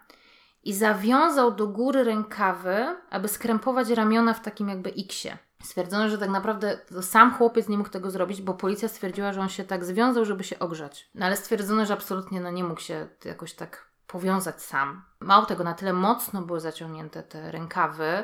i 0.63 0.73
zawiązał 0.73 1.51
do 1.51 1.67
góry 1.67 2.03
rękawy, 2.03 2.95
aby 3.09 3.27
skrępować 3.27 3.89
ramiona 3.89 4.33
w 4.33 4.41
takim 4.41 4.69
jakby 4.69 4.89
iksie. 4.89 5.29
Stwierdzono, 5.63 6.09
że 6.09 6.17
tak 6.17 6.29
naprawdę 6.29 6.79
sam 7.01 7.33
chłopiec 7.33 7.69
nie 7.69 7.77
mógł 7.77 7.89
tego 7.89 8.11
zrobić, 8.11 8.41
bo 8.41 8.53
policja 8.53 8.87
stwierdziła, 8.87 9.33
że 9.33 9.41
on 9.41 9.49
się 9.49 9.63
tak 9.63 9.85
związał, 9.85 10.25
żeby 10.25 10.43
się 10.43 10.59
ogrzać. 10.59 11.09
No 11.15 11.25
ale 11.25 11.37
stwierdzono, 11.37 11.85
że 11.85 11.93
absolutnie 11.93 12.41
no, 12.41 12.51
nie 12.51 12.63
mógł 12.63 12.81
się 12.81 13.07
jakoś 13.25 13.53
tak 13.53 13.88
powiązać 14.11 14.61
sam. 14.61 15.05
Mało 15.19 15.45
tego, 15.45 15.63
na 15.63 15.73
tyle 15.73 15.93
mocno 15.93 16.41
były 16.41 16.59
zaciągnięte 16.59 17.23
te 17.23 17.51
rękawy, 17.51 18.23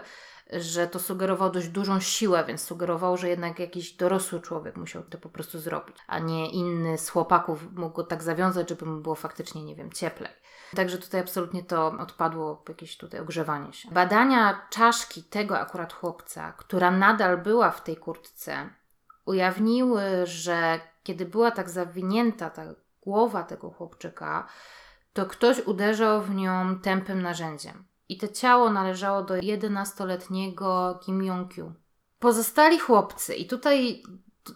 że 0.54 0.88
to 0.88 1.00
sugerowało 1.00 1.52
dość 1.52 1.68
dużą 1.68 2.00
siłę, 2.00 2.44
więc 2.48 2.62
sugerowało, 2.62 3.18
że 3.18 3.30
jednak 3.30 3.60
jakiś 3.60 3.94
dorosły 3.94 4.42
człowiek 4.42 4.76
musiał 4.76 5.04
to 5.04 5.18
po 5.18 5.30
prostu 5.30 5.60
zrobić, 5.60 5.98
a 6.08 6.20
nie 6.20 6.52
inny 6.52 6.98
z 6.98 7.10
chłopaków 7.10 7.72
mógł 7.76 7.96
go 7.96 8.04
tak 8.04 8.24
zawiązać, 8.24 8.70
żeby 8.70 8.86
mu 8.86 9.02
było 9.02 9.16
faktycznie, 9.16 9.64
nie 9.64 9.76
wiem, 9.76 9.92
cieplej. 9.92 10.32
Także 10.76 10.98
tutaj 10.98 11.22
absolutnie 11.22 11.64
to 11.64 11.88
odpadło 11.88 12.64
jakieś 12.70 12.98
tutaj 12.98 13.20
ogrzewanie 13.20 13.74
się. 13.74 13.92
Badania 13.92 14.62
czaszki 14.70 15.24
tego 15.24 15.60
akurat 15.60 15.94
chłopca, 15.94 16.52
która 16.52 16.92
nadal 16.92 17.38
była 17.38 17.72
w 17.72 17.84
tej 17.84 17.98
kurtce, 17.98 18.70
ujawniły, 19.26 20.02
że 20.24 20.80
kiedy 21.04 21.26
była 21.26 21.52
tak 21.52 21.70
zawinięta 21.70 22.50
ta 22.50 22.64
głowa 23.02 23.44
tego 23.44 23.70
chłopczyka, 23.70 24.48
to 25.16 25.26
ktoś 25.26 25.60
uderzał 25.68 26.22
w 26.22 26.36
nią 26.36 26.80
tępym 26.80 27.22
narzędziem. 27.22 27.86
i 28.10 28.18
to 28.18 28.28
ciało 28.28 28.70
należało 28.70 29.24
do 29.24 29.34
11-letniego 29.34 31.00
Kim 31.04 31.22
Jong-kyu. 31.22 31.72
Pozostali 32.20 32.80
chłopcy, 32.80 33.36
i 33.36 33.48
tutaj 33.48 34.04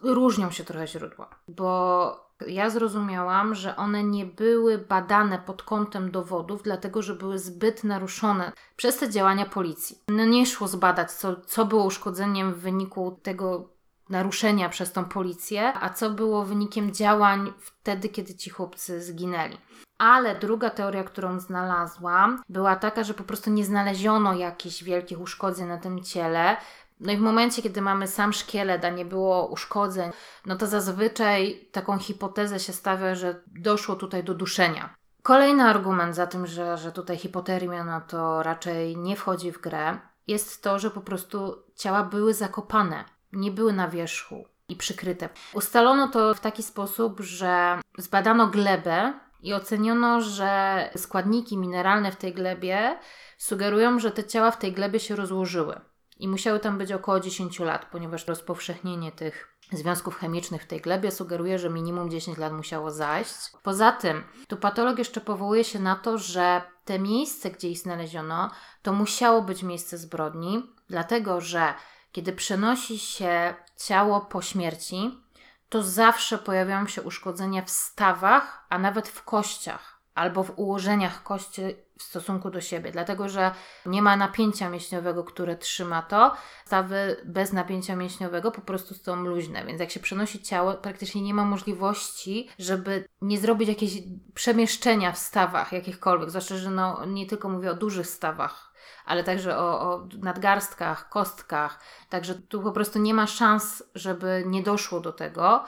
różnią 0.01 0.51
się 0.51 0.63
trochę 0.63 0.87
źródła, 0.87 1.29
bo 1.47 2.29
ja 2.47 2.69
zrozumiałam, 2.69 3.55
że 3.55 3.75
one 3.75 4.03
nie 4.03 4.25
były 4.25 4.77
badane 4.77 5.39
pod 5.39 5.63
kątem 5.63 6.11
dowodów, 6.11 6.63
dlatego 6.63 7.01
że 7.01 7.15
były 7.15 7.39
zbyt 7.39 7.83
naruszone 7.83 8.51
przez 8.75 8.97
te 8.97 9.09
działania 9.09 9.45
policji. 9.45 9.97
No 10.07 10.25
nie 10.25 10.45
szło 10.45 10.67
zbadać, 10.67 11.11
co, 11.11 11.35
co 11.35 11.65
było 11.65 11.85
uszkodzeniem 11.85 12.53
w 12.53 12.59
wyniku 12.59 13.19
tego 13.23 13.69
naruszenia 14.09 14.69
przez 14.69 14.91
tą 14.91 15.05
policję, 15.05 15.73
a 15.81 15.89
co 15.89 16.09
było 16.09 16.45
wynikiem 16.45 16.91
działań 16.93 17.53
wtedy, 17.59 18.09
kiedy 18.09 18.35
ci 18.35 18.49
chłopcy 18.49 19.03
zginęli. 19.03 19.57
Ale 19.97 20.35
druga 20.35 20.69
teoria, 20.69 21.03
którą 21.03 21.39
znalazłam, 21.39 22.41
była 22.49 22.75
taka, 22.75 23.03
że 23.03 23.13
po 23.13 23.23
prostu 23.23 23.49
nie 23.49 23.65
znaleziono 23.65 24.33
jakichś 24.33 24.83
wielkich 24.83 25.21
uszkodzeń 25.21 25.67
na 25.67 25.77
tym 25.77 26.03
ciele. 26.03 26.57
No 26.99 27.11
i 27.11 27.17
w 27.17 27.21
momencie, 27.21 27.61
kiedy 27.61 27.81
mamy 27.81 28.07
sam 28.07 28.33
szkielet, 28.33 28.85
a 28.85 28.89
nie 28.89 29.05
było 29.05 29.47
uszkodzeń, 29.47 30.11
no 30.45 30.55
to 30.55 30.67
zazwyczaj 30.67 31.67
taką 31.71 31.97
hipotezę 31.99 32.59
się 32.59 32.73
stawia, 32.73 33.15
że 33.15 33.41
doszło 33.47 33.95
tutaj 33.95 34.23
do 34.23 34.33
duszenia. 34.33 34.95
Kolejny 35.23 35.63
argument 35.63 36.15
za 36.15 36.27
tym, 36.27 36.47
że, 36.47 36.77
że 36.77 36.91
tutaj 36.91 37.17
hipotermia 37.17 37.83
no 37.83 38.01
to 38.01 38.43
raczej 38.43 38.97
nie 38.97 39.15
wchodzi 39.15 39.51
w 39.51 39.61
grę, 39.61 39.99
jest 40.27 40.63
to, 40.63 40.79
że 40.79 40.91
po 40.91 41.01
prostu 41.01 41.63
ciała 41.75 42.03
były 42.03 42.33
zakopane, 42.33 43.05
nie 43.33 43.51
były 43.51 43.73
na 43.73 43.87
wierzchu 43.87 44.45
i 44.69 44.75
przykryte. 44.75 45.29
Ustalono 45.53 46.07
to 46.07 46.33
w 46.33 46.39
taki 46.39 46.63
sposób, 46.63 47.19
że 47.19 47.81
zbadano 47.97 48.47
glebę 48.47 49.13
i 49.41 49.53
oceniono, 49.53 50.21
że 50.21 50.89
składniki 50.95 51.57
mineralne 51.57 52.11
w 52.11 52.15
tej 52.15 52.33
glebie 52.33 52.99
sugerują, 53.37 53.99
że 53.99 54.11
te 54.11 54.23
ciała 54.23 54.51
w 54.51 54.59
tej 54.59 54.73
glebie 54.73 54.99
się 54.99 55.15
rozłożyły. 55.15 55.81
I 56.19 56.27
musiały 56.27 56.59
tam 56.59 56.77
być 56.77 56.91
około 56.91 57.19
10 57.19 57.59
lat, 57.59 57.85
ponieważ 57.91 58.27
rozpowszechnienie 58.27 59.11
tych 59.11 59.57
związków 59.71 60.15
chemicznych 60.15 60.63
w 60.63 60.67
tej 60.67 60.81
glebie 60.81 61.11
sugeruje, 61.11 61.59
że 61.59 61.69
minimum 61.69 62.09
10 62.09 62.37
lat 62.37 62.53
musiało 62.53 62.91
zajść. 62.91 63.51
Poza 63.63 63.91
tym, 63.91 64.23
tu 64.47 64.57
patolog 64.57 64.99
jeszcze 64.99 65.21
powołuje 65.21 65.63
się 65.63 65.79
na 65.79 65.95
to, 65.95 66.17
że 66.17 66.61
te 66.85 66.99
miejsce, 66.99 67.51
gdzie 67.51 67.69
ich 67.69 67.79
znaleziono, 67.79 68.51
to 68.81 68.93
musiało 68.93 69.41
być 69.41 69.63
miejsce 69.63 69.97
zbrodni, 69.97 70.63
dlatego 70.87 71.41
że 71.41 71.73
kiedy 72.11 72.33
przenosi 72.33 72.99
się 72.99 73.53
ciało 73.77 74.21
po 74.21 74.41
śmierci, 74.41 75.23
to 75.69 75.83
zawsze 75.83 76.37
pojawiają 76.37 76.87
się 76.87 77.01
uszkodzenia 77.01 77.61
w 77.61 77.69
stawach, 77.69 78.65
a 78.69 78.79
nawet 78.79 79.07
w 79.07 79.23
kościach 79.23 79.99
albo 80.15 80.43
w 80.43 80.59
ułożeniach 80.59 81.23
kości 81.23 81.61
w 81.97 82.03
stosunku 82.03 82.49
do 82.49 82.61
siebie, 82.61 82.91
dlatego 82.91 83.29
że 83.29 83.51
nie 83.85 84.01
ma 84.01 84.17
napięcia 84.17 84.69
mięśniowego, 84.69 85.23
które 85.23 85.55
trzyma 85.55 86.01
to. 86.01 86.35
Stawy 86.65 87.21
bez 87.25 87.53
napięcia 87.53 87.95
mięśniowego 87.95 88.51
po 88.51 88.61
prostu 88.61 88.93
są 88.93 89.15
luźne, 89.23 89.65
więc 89.65 89.79
jak 89.79 89.91
się 89.91 89.99
przenosi 89.99 90.43
ciało, 90.43 90.73
praktycznie 90.73 91.21
nie 91.21 91.33
ma 91.33 91.45
możliwości, 91.45 92.49
żeby 92.59 93.07
nie 93.21 93.37
zrobić 93.37 93.69
jakieś 93.69 93.91
przemieszczenia 94.33 95.11
w 95.11 95.17
stawach 95.17 95.71
jakichkolwiek, 95.71 96.29
zwłaszcza, 96.29 96.57
że 96.57 96.69
no, 96.69 97.05
nie 97.05 97.25
tylko 97.25 97.49
mówię 97.49 97.71
o 97.71 97.75
dużych 97.75 98.07
stawach, 98.07 98.68
ale 99.09 99.23
także 99.23 99.57
o, 99.57 99.81
o 99.81 100.07
nadgarstkach, 100.21 101.09
kostkach. 101.09 101.79
Także 102.09 102.35
tu 102.35 102.61
po 102.61 102.71
prostu 102.71 102.99
nie 102.99 103.13
ma 103.13 103.27
szans, 103.27 103.83
żeby 103.95 104.43
nie 104.45 104.63
doszło 104.63 104.99
do 104.99 105.13
tego, 105.13 105.65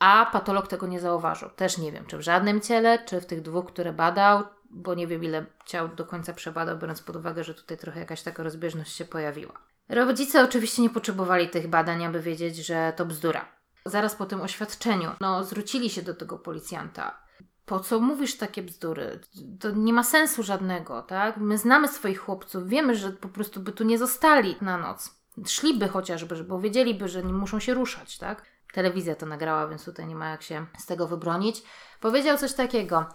a 0.00 0.26
patolog 0.32 0.68
tego 0.68 0.86
nie 0.86 1.00
zauważył. 1.00 1.50
Też 1.50 1.78
nie 1.78 1.92
wiem, 1.92 2.06
czy 2.06 2.18
w 2.18 2.20
żadnym 2.20 2.60
ciele, 2.60 2.98
czy 2.98 3.20
w 3.20 3.26
tych 3.26 3.42
dwóch, 3.42 3.66
które 3.66 3.92
badał, 3.92 4.44
bo 4.70 4.94
nie 4.94 5.06
wiem, 5.06 5.24
ile 5.24 5.46
ciał 5.64 5.88
do 5.88 6.04
końca 6.04 6.32
przebadał, 6.32 6.78
biorąc 6.78 7.02
pod 7.02 7.16
uwagę, 7.16 7.44
że 7.44 7.54
tutaj 7.54 7.76
trochę 7.78 8.00
jakaś 8.00 8.22
taka 8.22 8.42
rozbieżność 8.42 8.96
się 8.96 9.04
pojawiła. 9.04 9.52
Rodzice 9.88 10.44
oczywiście 10.44 10.82
nie 10.82 10.90
potrzebowali 10.90 11.48
tych 11.48 11.68
badań, 11.68 12.04
aby 12.04 12.20
wiedzieć, 12.20 12.56
że 12.56 12.92
to 12.96 13.06
bzdura. 13.06 13.44
Zaraz 13.86 14.14
po 14.14 14.26
tym 14.26 14.40
oświadczeniu, 14.40 15.10
no, 15.20 15.44
zwrócili 15.44 15.90
się 15.90 16.02
do 16.02 16.14
tego 16.14 16.38
policjanta 16.38 17.25
po 17.66 17.80
co 17.80 18.00
mówisz 18.00 18.36
takie 18.36 18.62
bzdury? 18.62 19.20
To 19.60 19.70
nie 19.70 19.92
ma 19.92 20.02
sensu 20.02 20.42
żadnego, 20.42 21.02
tak? 21.02 21.36
My 21.36 21.58
znamy 21.58 21.88
swoich 21.88 22.20
chłopców, 22.20 22.68
wiemy, 22.68 22.96
że 22.96 23.10
po 23.10 23.28
prostu 23.28 23.60
by 23.60 23.72
tu 23.72 23.84
nie 23.84 23.98
zostali 23.98 24.56
na 24.60 24.78
noc. 24.78 25.16
Szliby 25.46 25.88
chociażby, 25.88 26.44
bo 26.44 26.60
wiedzieliby, 26.60 27.08
że 27.08 27.22
nie 27.22 27.32
muszą 27.32 27.60
się 27.60 27.74
ruszać, 27.74 28.18
tak? 28.18 28.42
Telewizja 28.72 29.14
to 29.14 29.26
nagrała, 29.26 29.68
więc 29.68 29.84
tutaj 29.84 30.06
nie 30.06 30.16
ma 30.16 30.28
jak 30.30 30.42
się 30.42 30.66
z 30.78 30.86
tego 30.86 31.06
wybronić. 31.06 31.62
Powiedział 32.00 32.38
coś 32.38 32.54
takiego. 32.54 33.06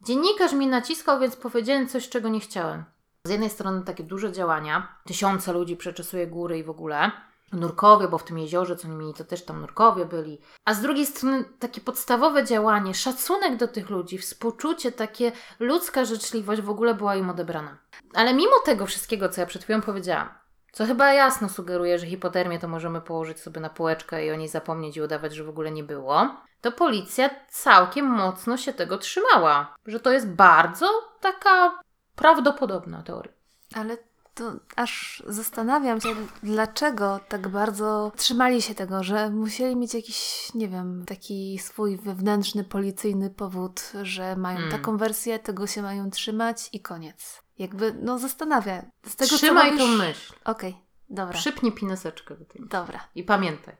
Dziennikarz 0.00 0.52
mi 0.52 0.66
naciskał, 0.66 1.20
więc 1.20 1.36
powiedziałem 1.36 1.88
coś, 1.88 2.08
czego 2.08 2.28
nie 2.28 2.40
chciałem. 2.40 2.84
Z 3.26 3.30
jednej 3.30 3.50
strony 3.50 3.82
takie 3.82 4.04
duże 4.04 4.32
działania, 4.32 4.98
tysiące 5.06 5.52
ludzi 5.52 5.76
przeczesuje 5.76 6.26
góry 6.26 6.58
i 6.58 6.64
w 6.64 6.70
ogóle, 6.70 7.10
nurkowie, 7.52 8.08
bo 8.08 8.18
w 8.18 8.24
tym 8.24 8.38
jeziorze, 8.38 8.76
co 8.76 8.88
mieli, 8.88 9.14
to 9.14 9.24
też 9.24 9.44
tam 9.44 9.60
nurkowie 9.60 10.04
byli. 10.04 10.40
A 10.64 10.74
z 10.74 10.80
drugiej 10.80 11.06
strony 11.06 11.44
takie 11.58 11.80
podstawowe 11.80 12.44
działanie, 12.44 12.94
szacunek 12.94 13.56
do 13.56 13.68
tych 13.68 13.90
ludzi, 13.90 14.18
współczucie, 14.18 14.92
takie 14.92 15.32
ludzka 15.60 16.04
życzliwość 16.04 16.62
w 16.62 16.70
ogóle 16.70 16.94
była 16.94 17.16
im 17.16 17.30
odebrana. 17.30 17.78
Ale 18.14 18.34
mimo 18.34 18.58
tego 18.64 18.86
wszystkiego, 18.86 19.28
co 19.28 19.40
ja 19.40 19.46
przed 19.46 19.64
chwilą 19.64 19.80
powiedziałam, 19.80 20.28
co 20.72 20.86
chyba 20.86 21.12
jasno 21.12 21.48
sugeruje, 21.48 21.98
że 21.98 22.06
hipotermię 22.06 22.58
to 22.58 22.68
możemy 22.68 23.00
położyć 23.00 23.40
sobie 23.40 23.60
na 23.60 23.70
półeczkę 23.70 24.26
i 24.26 24.30
o 24.30 24.36
niej 24.36 24.48
zapomnieć 24.48 24.96
i 24.96 25.02
udawać, 25.02 25.34
że 25.34 25.44
w 25.44 25.48
ogóle 25.48 25.70
nie 25.70 25.84
było, 25.84 26.36
to 26.60 26.72
policja 26.72 27.30
całkiem 27.48 28.06
mocno 28.06 28.56
się 28.56 28.72
tego 28.72 28.98
trzymała. 28.98 29.74
Że 29.86 30.00
to 30.00 30.12
jest 30.12 30.28
bardzo 30.28 30.86
taka 31.20 31.80
prawdopodobna 32.16 33.02
teoria. 33.02 33.32
Ale 33.74 33.96
to 34.34 34.52
aż 34.76 35.22
zastanawiam 35.26 36.00
się, 36.00 36.08
dlaczego 36.42 37.20
tak 37.28 37.48
bardzo 37.48 38.12
trzymali 38.16 38.62
się 38.62 38.74
tego, 38.74 39.02
że 39.02 39.30
musieli 39.30 39.76
mieć 39.76 39.94
jakiś, 39.94 40.48
nie 40.54 40.68
wiem, 40.68 41.04
taki 41.06 41.58
swój 41.58 41.96
wewnętrzny, 41.96 42.64
policyjny 42.64 43.30
powód, 43.30 43.92
że 44.02 44.36
mają 44.36 44.56
hmm. 44.56 44.78
taką 44.78 44.96
wersję, 44.96 45.38
tego 45.38 45.66
się 45.66 45.82
mają 45.82 46.10
trzymać 46.10 46.68
i 46.72 46.80
koniec. 46.80 47.42
Jakby, 47.58 47.94
no 48.02 48.18
zastanawia. 48.18 48.82
Z 49.06 49.16
tego, 49.16 49.36
Trzymaj 49.36 49.70
co 49.70 49.72
mówisz... 49.76 49.98
tą 49.98 50.04
myśl. 50.04 50.34
Okej, 50.44 50.70
okay, 50.70 50.82
dobra. 51.10 51.38
Przypnij 51.38 51.72
pineseczkę 51.72 52.36
do 52.36 52.44
tej 52.44 52.68
Dobra. 52.68 53.08
I 53.14 53.24
pamiętaj. 53.24 53.76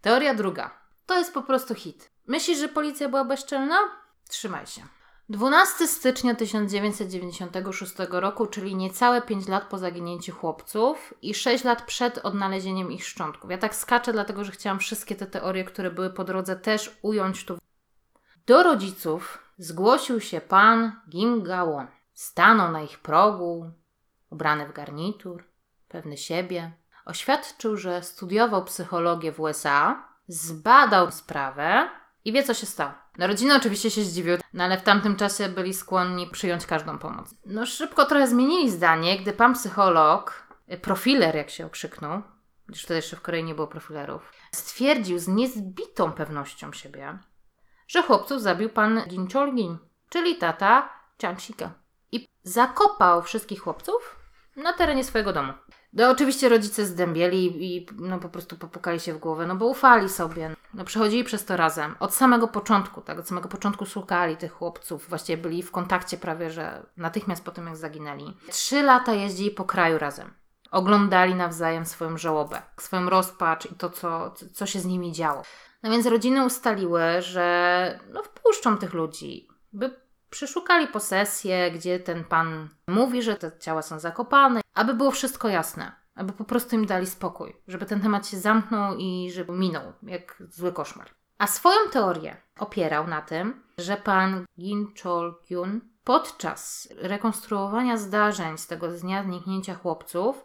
Teoria 0.00 0.34
druga. 0.34 0.70
To 1.06 1.18
jest 1.18 1.34
po 1.34 1.42
prostu 1.42 1.74
hit. 1.74 2.10
Myślisz, 2.26 2.58
że 2.58 2.68
policja 2.68 3.08
była 3.08 3.24
bezczelna? 3.24 3.76
Trzymaj 4.28 4.66
się. 4.66 4.82
12 5.28 5.86
stycznia 5.86 6.34
1996 6.34 7.94
roku, 8.10 8.46
czyli 8.46 8.76
niecałe 8.76 9.22
5 9.22 9.48
lat 9.48 9.64
po 9.64 9.78
zaginięciu 9.78 10.32
chłopców 10.32 11.14
i 11.22 11.34
6 11.34 11.64
lat 11.64 11.82
przed 11.82 12.18
odnalezieniem 12.18 12.92
ich 12.92 13.06
szczątków. 13.06 13.50
Ja 13.50 13.58
tak 13.58 13.74
skaczę, 13.74 14.12
dlatego 14.12 14.44
że 14.44 14.52
chciałam 14.52 14.78
wszystkie 14.78 15.14
te 15.14 15.26
teorie, 15.26 15.64
które 15.64 15.90
były 15.90 16.10
po 16.10 16.24
drodze, 16.24 16.56
też 16.56 16.98
ująć 17.02 17.44
tu. 17.44 17.58
Do 18.46 18.62
rodziców 18.62 19.38
zgłosił 19.58 20.20
się 20.20 20.40
pan 20.40 21.00
Kim 21.10 21.42
Gawon. 21.42 21.86
Stanął 22.12 22.72
na 22.72 22.82
ich 22.82 22.98
progu, 22.98 23.70
ubrany 24.30 24.66
w 24.66 24.72
garnitur, 24.72 25.44
pewny 25.88 26.16
siebie. 26.16 26.72
Oświadczył, 27.04 27.76
że 27.76 28.02
studiował 28.02 28.64
psychologię 28.64 29.32
w 29.32 29.40
USA, 29.40 30.08
zbadał 30.28 31.10
sprawę 31.10 31.88
i 32.24 32.32
wie, 32.32 32.42
co 32.42 32.54
się 32.54 32.66
stało. 32.66 33.03
No 33.18 33.26
rodzina 33.26 33.56
oczywiście 33.56 33.90
się 33.90 34.04
zdziwił, 34.04 34.36
no 34.52 34.64
ale 34.64 34.78
w 34.78 34.82
tamtym 34.82 35.16
czasie 35.16 35.48
byli 35.48 35.74
skłonni 35.74 36.26
przyjąć 36.26 36.66
każdą 36.66 36.98
pomoc. 36.98 37.34
No 37.46 37.66
szybko 37.66 38.04
trochę 38.04 38.28
zmienili 38.28 38.70
zdanie, 38.70 39.18
gdy 39.18 39.32
pan 39.32 39.54
psycholog, 39.54 40.48
y, 40.72 40.78
profiler 40.78 41.34
jak 41.34 41.50
się 41.50 41.66
okrzyknął, 41.66 42.22
już 42.68 42.82
wtedy 42.82 42.98
jeszcze 42.98 43.16
w 43.16 43.20
Korei 43.20 43.44
nie 43.44 43.54
było 43.54 43.66
profilerów, 43.66 44.32
stwierdził 44.52 45.18
z 45.18 45.28
niezbitą 45.28 46.12
pewnością 46.12 46.72
siebie, 46.72 47.18
że 47.88 48.02
chłopców 48.02 48.42
zabił 48.42 48.68
pan 48.70 49.02
Gin 49.08 49.26
Chol-gin, 49.26 49.76
czyli 50.08 50.36
tata 50.36 50.88
Chansika. 51.22 51.74
I 52.12 52.28
zakopał 52.42 53.22
wszystkich 53.22 53.60
chłopców 53.60 54.16
na 54.56 54.72
terenie 54.72 55.04
swojego 55.04 55.32
domu. 55.32 55.52
No 55.94 56.10
oczywiście 56.10 56.48
rodzice 56.48 56.86
zdębieli 56.86 57.76
i 57.76 57.86
no 57.98 58.18
po 58.18 58.28
prostu 58.28 58.56
popukali 58.56 59.00
się 59.00 59.14
w 59.14 59.18
głowę, 59.18 59.46
no 59.46 59.56
bo 59.56 59.66
ufali 59.66 60.08
sobie. 60.08 60.50
No 60.74 60.84
przechodzili 60.84 61.24
przez 61.24 61.44
to 61.44 61.56
razem. 61.56 61.94
Od 62.00 62.14
samego 62.14 62.48
początku, 62.48 63.00
tak, 63.00 63.18
od 63.18 63.28
samego 63.28 63.48
początku 63.48 63.86
szukali 63.86 64.36
tych 64.36 64.52
chłopców. 64.52 65.08
Właściwie 65.08 65.42
byli 65.42 65.62
w 65.62 65.70
kontakcie 65.70 66.16
prawie, 66.16 66.50
że 66.50 66.86
natychmiast 66.96 67.44
po 67.44 67.50
tym 67.50 67.66
jak 67.66 67.76
zaginęli. 67.76 68.36
Trzy 68.50 68.82
lata 68.82 69.12
jeździli 69.12 69.50
po 69.50 69.64
kraju 69.64 69.98
razem. 69.98 70.34
Oglądali 70.70 71.34
nawzajem 71.34 71.86
swoją 71.86 72.18
żałobę, 72.18 72.62
swoją 72.80 73.10
rozpacz 73.10 73.66
i 73.66 73.74
to, 73.74 73.90
co, 73.90 74.34
co 74.52 74.66
się 74.66 74.80
z 74.80 74.84
nimi 74.84 75.12
działo. 75.12 75.42
No 75.82 75.90
więc 75.90 76.06
rodziny 76.06 76.44
ustaliły, 76.44 77.02
że 77.22 78.00
no 78.12 78.22
wpuszczą 78.22 78.78
tych 78.78 78.94
ludzi, 78.94 79.48
by 79.72 79.90
przeszukali 80.30 80.86
posesję, 80.86 81.70
gdzie 81.70 82.00
ten 82.00 82.24
pan 82.24 82.68
mówi, 82.88 83.22
że 83.22 83.36
te 83.36 83.58
ciała 83.58 83.82
są 83.82 83.98
zakopane, 83.98 84.63
aby 84.74 84.94
było 84.94 85.10
wszystko 85.10 85.48
jasne, 85.48 85.92
aby 86.14 86.32
po 86.32 86.44
prostu 86.44 86.76
im 86.76 86.86
dali 86.86 87.06
spokój, 87.06 87.56
żeby 87.68 87.86
ten 87.86 88.00
temat 88.00 88.26
się 88.26 88.36
zamknął 88.36 88.96
i 88.96 89.30
żeby 89.32 89.52
minął, 89.52 89.92
jak 90.02 90.42
zły 90.48 90.72
koszmar. 90.72 91.10
A 91.38 91.46
swoją 91.46 91.90
teorię 91.92 92.36
opierał 92.58 93.06
na 93.06 93.22
tym, 93.22 93.62
że 93.78 93.96
pan 93.96 94.44
Gin 94.60 94.86
Chol-kyun 95.02 95.80
podczas 96.04 96.88
rekonstruowania 96.96 97.96
zdarzeń 97.96 98.58
z 98.58 98.66
tego 98.66 98.88
dnia 98.88 99.22
zniknięcia 99.22 99.74
chłopców 99.74 100.44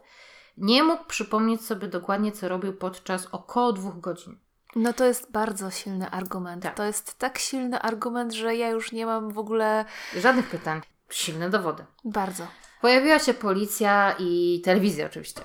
nie 0.56 0.82
mógł 0.82 1.04
przypomnieć 1.04 1.66
sobie 1.66 1.88
dokładnie, 1.88 2.32
co 2.32 2.48
robił 2.48 2.72
podczas 2.72 3.26
około 3.26 3.72
dwóch 3.72 4.00
godzin. 4.00 4.38
No 4.76 4.92
to 4.92 5.04
jest 5.04 5.32
bardzo 5.32 5.70
silny 5.70 6.10
argument. 6.10 6.62
Tak. 6.62 6.76
To 6.76 6.84
jest 6.84 7.18
tak 7.18 7.38
silny 7.38 7.82
argument, 7.82 8.32
że 8.32 8.56
ja 8.56 8.68
już 8.68 8.92
nie 8.92 9.06
mam 9.06 9.30
w 9.30 9.38
ogóle 9.38 9.84
Żadnych 10.16 10.50
pytań. 10.50 10.80
Silne 11.10 11.50
dowody. 11.50 11.84
bardzo. 12.04 12.46
Pojawiła 12.80 13.18
się 13.18 13.34
policja 13.34 14.14
i 14.18 14.62
telewizja 14.64 15.06
oczywiście. 15.06 15.42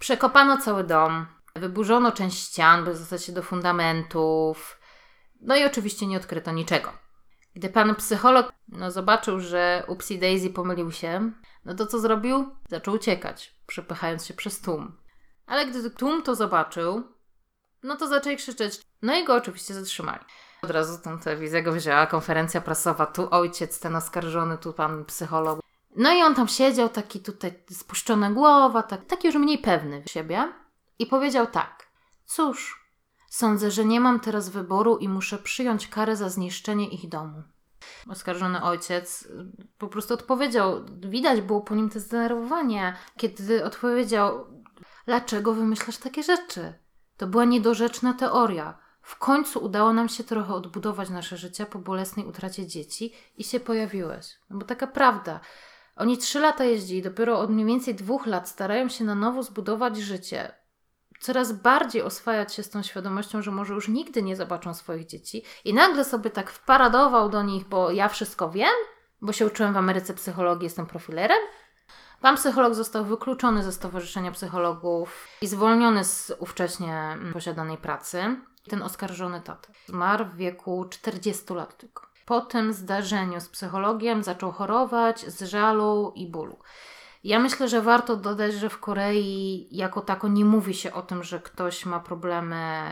Przekopano 0.00 0.58
cały 0.58 0.84
dom, 0.84 1.26
wyburzono 1.56 2.12
część 2.12 2.48
ścian, 2.48 2.84
by 2.84 2.96
zostać 2.96 3.24
się 3.24 3.32
do 3.32 3.42
fundamentów. 3.42 4.80
No 5.40 5.56
i 5.56 5.64
oczywiście 5.64 6.06
nie 6.06 6.16
odkryto 6.16 6.52
niczego. 6.52 6.92
Gdy 7.54 7.68
pan 7.68 7.94
psycholog 7.94 8.52
no, 8.68 8.90
zobaczył, 8.90 9.40
że 9.40 9.84
Upsi 9.86 10.18
Daisy 10.18 10.50
pomylił 10.50 10.92
się, 10.92 11.32
no 11.64 11.74
to 11.74 11.86
co 11.86 11.98
zrobił? 11.98 12.56
Zaczął 12.68 12.94
uciekać, 12.94 13.54
przepychając 13.66 14.26
się 14.26 14.34
przez 14.34 14.60
tłum. 14.60 14.96
Ale 15.46 15.66
gdy 15.66 15.90
tłum 15.90 16.22
to 16.22 16.34
zobaczył, 16.34 17.02
no 17.82 17.96
to 17.96 18.08
zaczęli 18.08 18.36
krzyczeć. 18.36 18.80
No 19.02 19.16
i 19.16 19.24
go 19.24 19.34
oczywiście 19.34 19.74
zatrzymali. 19.74 20.24
Od 20.62 20.70
razu 20.70 21.02
tą 21.02 21.18
telewizję 21.18 21.62
go 21.62 21.72
wzięła, 21.72 22.06
konferencja 22.06 22.60
prasowa, 22.60 23.06
tu 23.06 23.28
ojciec 23.30 23.80
ten 23.80 23.96
oskarżony, 23.96 24.58
tu 24.58 24.72
pan 24.72 25.04
psycholog. 25.04 25.61
No 25.96 26.12
i 26.12 26.22
on 26.22 26.34
tam 26.34 26.48
siedział, 26.48 26.88
taki 26.88 27.20
tutaj 27.20 27.64
spuszczona 27.70 28.30
głowa, 28.30 28.82
tak, 28.82 29.06
taki 29.06 29.26
już 29.26 29.36
mniej 29.36 29.58
pewny 29.58 30.02
siebie 30.06 30.52
i 30.98 31.06
powiedział 31.06 31.46
tak. 31.46 31.86
Cóż, 32.24 32.86
sądzę, 33.28 33.70
że 33.70 33.84
nie 33.84 34.00
mam 34.00 34.20
teraz 34.20 34.48
wyboru 34.48 34.96
i 34.96 35.08
muszę 35.08 35.38
przyjąć 35.38 35.88
karę 35.88 36.16
za 36.16 36.28
zniszczenie 36.28 36.88
ich 36.88 37.08
domu. 37.08 37.42
Oskarżony 38.08 38.62
ojciec 38.62 39.28
po 39.78 39.88
prostu 39.88 40.14
odpowiedział, 40.14 40.84
widać 41.00 41.40
było 41.40 41.60
po 41.60 41.74
nim 41.74 41.90
to 41.90 42.00
zdenerwowanie, 42.00 42.96
kiedy 43.16 43.64
odpowiedział, 43.64 44.46
dlaczego 45.06 45.54
wymyślasz 45.54 45.96
takie 45.96 46.22
rzeczy? 46.22 46.74
To 47.16 47.26
była 47.26 47.44
niedorzeczna 47.44 48.14
teoria. 48.14 48.78
W 49.02 49.18
końcu 49.18 49.64
udało 49.64 49.92
nam 49.92 50.08
się 50.08 50.24
trochę 50.24 50.54
odbudować 50.54 51.10
nasze 51.10 51.36
życie 51.36 51.66
po 51.66 51.78
bolesnej 51.78 52.26
utracie 52.26 52.66
dzieci 52.66 53.12
i 53.36 53.44
się 53.44 53.60
pojawiłeś. 53.60 54.38
No 54.50 54.58
bo 54.58 54.66
taka 54.66 54.86
prawda. 54.86 55.40
Oni 55.96 56.18
trzy 56.18 56.40
lata 56.40 56.64
jeździli, 56.64 57.02
dopiero 57.02 57.38
od 57.38 57.50
mniej 57.50 57.66
więcej 57.66 57.94
dwóch 57.94 58.26
lat 58.26 58.48
starają 58.48 58.88
się 58.88 59.04
na 59.04 59.14
nowo 59.14 59.42
zbudować 59.42 59.96
życie. 59.96 60.52
Coraz 61.20 61.52
bardziej 61.52 62.02
oswajać 62.02 62.54
się 62.54 62.62
z 62.62 62.70
tą 62.70 62.82
świadomością, 62.82 63.42
że 63.42 63.50
może 63.50 63.74
już 63.74 63.88
nigdy 63.88 64.22
nie 64.22 64.36
zobaczą 64.36 64.74
swoich 64.74 65.06
dzieci. 65.06 65.42
I 65.64 65.74
nagle 65.74 66.04
sobie 66.04 66.30
tak 66.30 66.50
wparadował 66.50 67.28
do 67.28 67.42
nich, 67.42 67.68
bo 67.68 67.90
ja 67.90 68.08
wszystko 68.08 68.50
wiem, 68.50 68.74
bo 69.20 69.32
się 69.32 69.46
uczyłem 69.46 69.74
w 69.74 69.76
Ameryce 69.76 70.14
psychologii, 70.14 70.64
jestem 70.64 70.86
profilerem. 70.86 71.38
Pan 72.20 72.36
psycholog 72.36 72.74
został 72.74 73.04
wykluczony 73.04 73.62
ze 73.62 73.72
Stowarzyszenia 73.72 74.30
Psychologów 74.32 75.28
i 75.40 75.46
zwolniony 75.46 76.04
z 76.04 76.32
ówcześnie 76.38 76.94
mm, 76.94 77.32
posiadanej 77.32 77.78
pracy. 77.78 78.36
Ten 78.70 78.82
oskarżony 78.82 79.40
tata 79.40 79.72
zmarł 79.86 80.24
w 80.24 80.36
wieku 80.36 80.84
40 80.90 81.54
lat 81.54 81.76
tylko. 81.76 82.11
Po 82.26 82.40
tym 82.40 82.72
zdarzeniu 82.72 83.40
z 83.40 83.48
psychologiem 83.48 84.22
zaczął 84.22 84.52
chorować 84.52 85.20
z 85.20 85.42
żalu 85.42 86.12
i 86.16 86.30
bólu. 86.30 86.58
Ja 87.24 87.38
myślę, 87.38 87.68
że 87.68 87.82
warto 87.82 88.16
dodać, 88.16 88.54
że 88.54 88.68
w 88.68 88.80
Korei 88.80 89.68
jako 89.70 90.00
tako 90.00 90.28
nie 90.28 90.44
mówi 90.44 90.74
się 90.74 90.92
o 90.92 91.02
tym, 91.02 91.24
że 91.24 91.40
ktoś 91.40 91.86
ma 91.86 92.00
problemy 92.00 92.82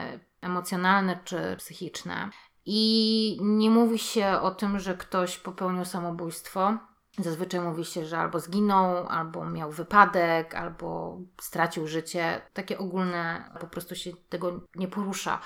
emocjonalne 0.41 1.18
czy 1.24 1.57
psychiczne. 1.59 2.31
I 2.66 3.39
nie 3.43 3.70
mówi 3.70 3.99
się 3.99 4.39
o 4.43 4.51
tym, 4.51 4.78
że 4.78 4.95
ktoś 4.95 5.39
popełnił 5.39 5.85
samobójstwo. 5.85 6.78
Zazwyczaj 7.18 7.61
mówi 7.61 7.85
się, 7.85 8.07
że 8.07 8.18
albo 8.18 8.41
zginął, 8.41 9.09
albo 9.09 9.45
miał 9.45 9.70
wypadek, 9.70 10.55
albo 10.55 11.18
stracił 11.41 11.87
życie. 11.87 12.41
Takie 12.53 12.78
ogólne 12.78 13.51
po 13.61 13.66
prostu 13.66 13.95
się 13.95 14.11
tego 14.28 14.61
nie 14.74 14.89
porusza. 14.89 15.41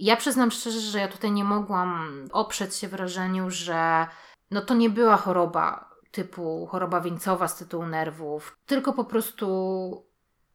Ja 0.00 0.16
przyznam 0.16 0.50
szczerze, 0.50 0.80
że 0.80 0.98
ja 0.98 1.08
tutaj 1.08 1.32
nie 1.32 1.44
mogłam 1.44 2.24
oprzeć 2.32 2.74
się 2.74 2.88
wrażeniu, 2.88 3.50
że 3.50 4.06
no 4.50 4.60
to 4.60 4.74
nie 4.74 4.90
była 4.90 5.16
choroba 5.16 5.90
typu 6.10 6.66
choroba 6.66 7.00
wieńcowa 7.00 7.48
z 7.48 7.56
tytułu 7.56 7.86
nerwów, 7.86 8.58
tylko 8.66 8.92
po 8.92 9.04
prostu 9.04 9.46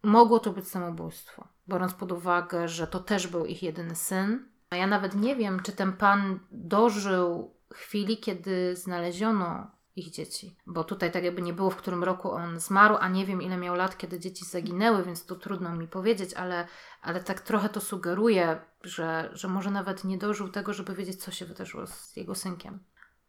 mogło 0.03 0.39
to 0.39 0.51
być 0.51 0.67
samobójstwo, 0.67 1.47
biorąc 1.67 1.93
pod 1.93 2.11
uwagę, 2.11 2.67
że 2.67 2.87
to 2.87 2.99
też 2.99 3.27
był 3.27 3.45
ich 3.45 3.63
jedyny 3.63 3.95
syn. 3.95 4.49
Ja 4.71 4.87
nawet 4.87 5.15
nie 5.15 5.35
wiem, 5.35 5.59
czy 5.63 5.71
ten 5.71 5.93
pan 5.93 6.39
dożył 6.51 7.55
chwili, 7.73 8.17
kiedy 8.17 8.75
znaleziono 8.75 9.71
ich 9.95 10.11
dzieci. 10.11 10.57
Bo 10.67 10.83
tutaj 10.83 11.11
tak 11.11 11.23
jakby 11.23 11.41
nie 11.41 11.53
było, 11.53 11.69
w 11.69 11.75
którym 11.75 12.03
roku 12.03 12.31
on 12.31 12.59
zmarł, 12.59 12.97
a 12.99 13.07
nie 13.09 13.25
wiem 13.25 13.41
ile 13.41 13.57
miał 13.57 13.75
lat, 13.75 13.97
kiedy 13.97 14.19
dzieci 14.19 14.45
zaginęły, 14.45 15.03
więc 15.03 15.25
to 15.25 15.35
trudno 15.35 15.75
mi 15.75 15.87
powiedzieć, 15.87 16.33
ale, 16.33 16.67
ale 17.01 17.23
tak 17.23 17.41
trochę 17.41 17.69
to 17.69 17.81
sugeruje, 17.81 18.61
że, 18.83 19.29
że 19.33 19.47
może 19.47 19.71
nawet 19.71 20.03
nie 20.03 20.17
dożył 20.17 20.49
tego, 20.49 20.73
żeby 20.73 20.95
wiedzieć, 20.95 21.23
co 21.23 21.31
się 21.31 21.45
wydarzyło 21.45 21.87
z 21.87 22.15
jego 22.15 22.35
synkiem. 22.35 22.79